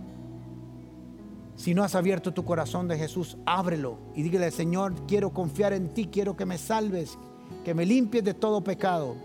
Si 1.55 1.73
no 1.73 1.83
has 1.83 1.95
abierto 1.95 2.33
tu 2.33 2.45
corazón 2.45 2.87
de 2.87 2.97
Jesús, 2.97 3.37
ábrelo 3.45 3.97
y 4.15 4.23
dígale, 4.23 4.49
Señor, 4.51 4.93
quiero 5.07 5.31
confiar 5.31 5.73
en 5.73 5.89
ti, 5.89 6.07
quiero 6.11 6.37
que 6.37 6.45
me 6.45 6.57
salves, 6.57 7.17
que 7.65 7.73
me 7.73 7.85
limpies 7.85 8.23
de 8.23 8.33
todo 8.33 8.63
pecado 8.63 9.15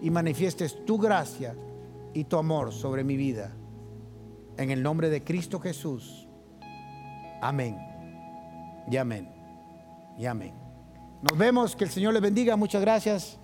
y 0.00 0.10
manifiestes 0.10 0.84
tu 0.84 0.98
gracia 0.98 1.54
y 2.12 2.24
tu 2.24 2.36
amor 2.36 2.72
sobre 2.72 3.02
mi 3.02 3.16
vida. 3.16 3.52
En 4.56 4.70
el 4.70 4.82
nombre 4.82 5.10
de 5.10 5.24
Cristo 5.24 5.58
Jesús. 5.58 6.28
Amén. 7.42 7.76
Y 8.88 8.96
amén. 8.96 9.28
Y 10.16 10.26
amén. 10.26 10.54
Nos 11.22 11.36
vemos, 11.36 11.74
que 11.74 11.84
el 11.84 11.90
Señor 11.90 12.12
les 12.12 12.22
bendiga. 12.22 12.56
Muchas 12.56 12.82
gracias. 12.82 13.38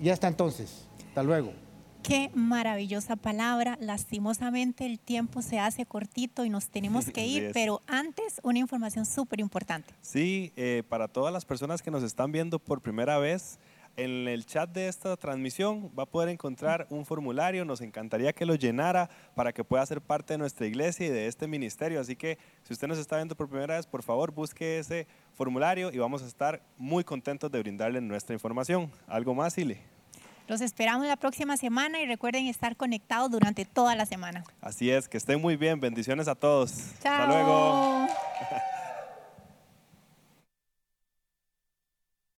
Y 0.00 0.08
hasta 0.08 0.26
entonces. 0.26 0.88
Hasta 1.08 1.22
luego. 1.22 1.67
Qué 2.08 2.30
maravillosa 2.32 3.16
palabra. 3.16 3.76
Lastimosamente 3.82 4.86
el 4.86 4.98
tiempo 4.98 5.42
se 5.42 5.58
hace 5.58 5.84
cortito 5.84 6.46
y 6.46 6.48
nos 6.48 6.70
tenemos 6.70 7.04
que 7.12 7.26
ir, 7.26 7.50
pero 7.52 7.82
antes 7.86 8.40
una 8.42 8.58
información 8.58 9.04
súper 9.04 9.40
importante. 9.40 9.92
Sí, 10.00 10.50
eh, 10.56 10.84
para 10.88 11.08
todas 11.08 11.34
las 11.34 11.44
personas 11.44 11.82
que 11.82 11.90
nos 11.90 12.02
están 12.02 12.32
viendo 12.32 12.58
por 12.60 12.80
primera 12.80 13.18
vez, 13.18 13.58
en 13.98 14.26
el 14.26 14.46
chat 14.46 14.70
de 14.70 14.88
esta 14.88 15.18
transmisión 15.18 15.90
va 15.98 16.04
a 16.04 16.06
poder 16.06 16.30
encontrar 16.30 16.86
un 16.88 17.04
formulario. 17.04 17.66
Nos 17.66 17.82
encantaría 17.82 18.32
que 18.32 18.46
lo 18.46 18.54
llenara 18.54 19.10
para 19.34 19.52
que 19.52 19.62
pueda 19.62 19.84
ser 19.84 20.00
parte 20.00 20.32
de 20.32 20.38
nuestra 20.38 20.66
iglesia 20.66 21.08
y 21.08 21.10
de 21.10 21.26
este 21.26 21.46
ministerio. 21.46 22.00
Así 22.00 22.16
que 22.16 22.38
si 22.62 22.72
usted 22.72 22.88
nos 22.88 22.96
está 22.96 23.16
viendo 23.16 23.36
por 23.36 23.50
primera 23.50 23.76
vez, 23.76 23.86
por 23.86 24.02
favor 24.02 24.32
busque 24.32 24.78
ese 24.78 25.06
formulario 25.34 25.92
y 25.92 25.98
vamos 25.98 26.22
a 26.22 26.26
estar 26.26 26.62
muy 26.78 27.04
contentos 27.04 27.52
de 27.52 27.58
brindarle 27.58 28.00
nuestra 28.00 28.32
información. 28.32 28.90
¿Algo 29.08 29.34
más, 29.34 29.52
Sile? 29.52 29.97
Los 30.48 30.62
esperamos 30.62 31.06
la 31.06 31.16
próxima 31.16 31.58
semana 31.58 32.00
y 32.00 32.06
recuerden 32.06 32.46
estar 32.46 32.74
conectados 32.74 33.30
durante 33.30 33.66
toda 33.66 33.94
la 33.94 34.06
semana. 34.06 34.44
Así 34.62 34.90
es, 34.90 35.06
que 35.06 35.18
estén 35.18 35.42
muy 35.42 35.56
bien. 35.56 35.78
Bendiciones 35.78 36.26
a 36.26 36.34
todos. 36.34 36.72
Chao. 37.02 37.12
Hasta 37.12 37.26
luego. 37.26 38.06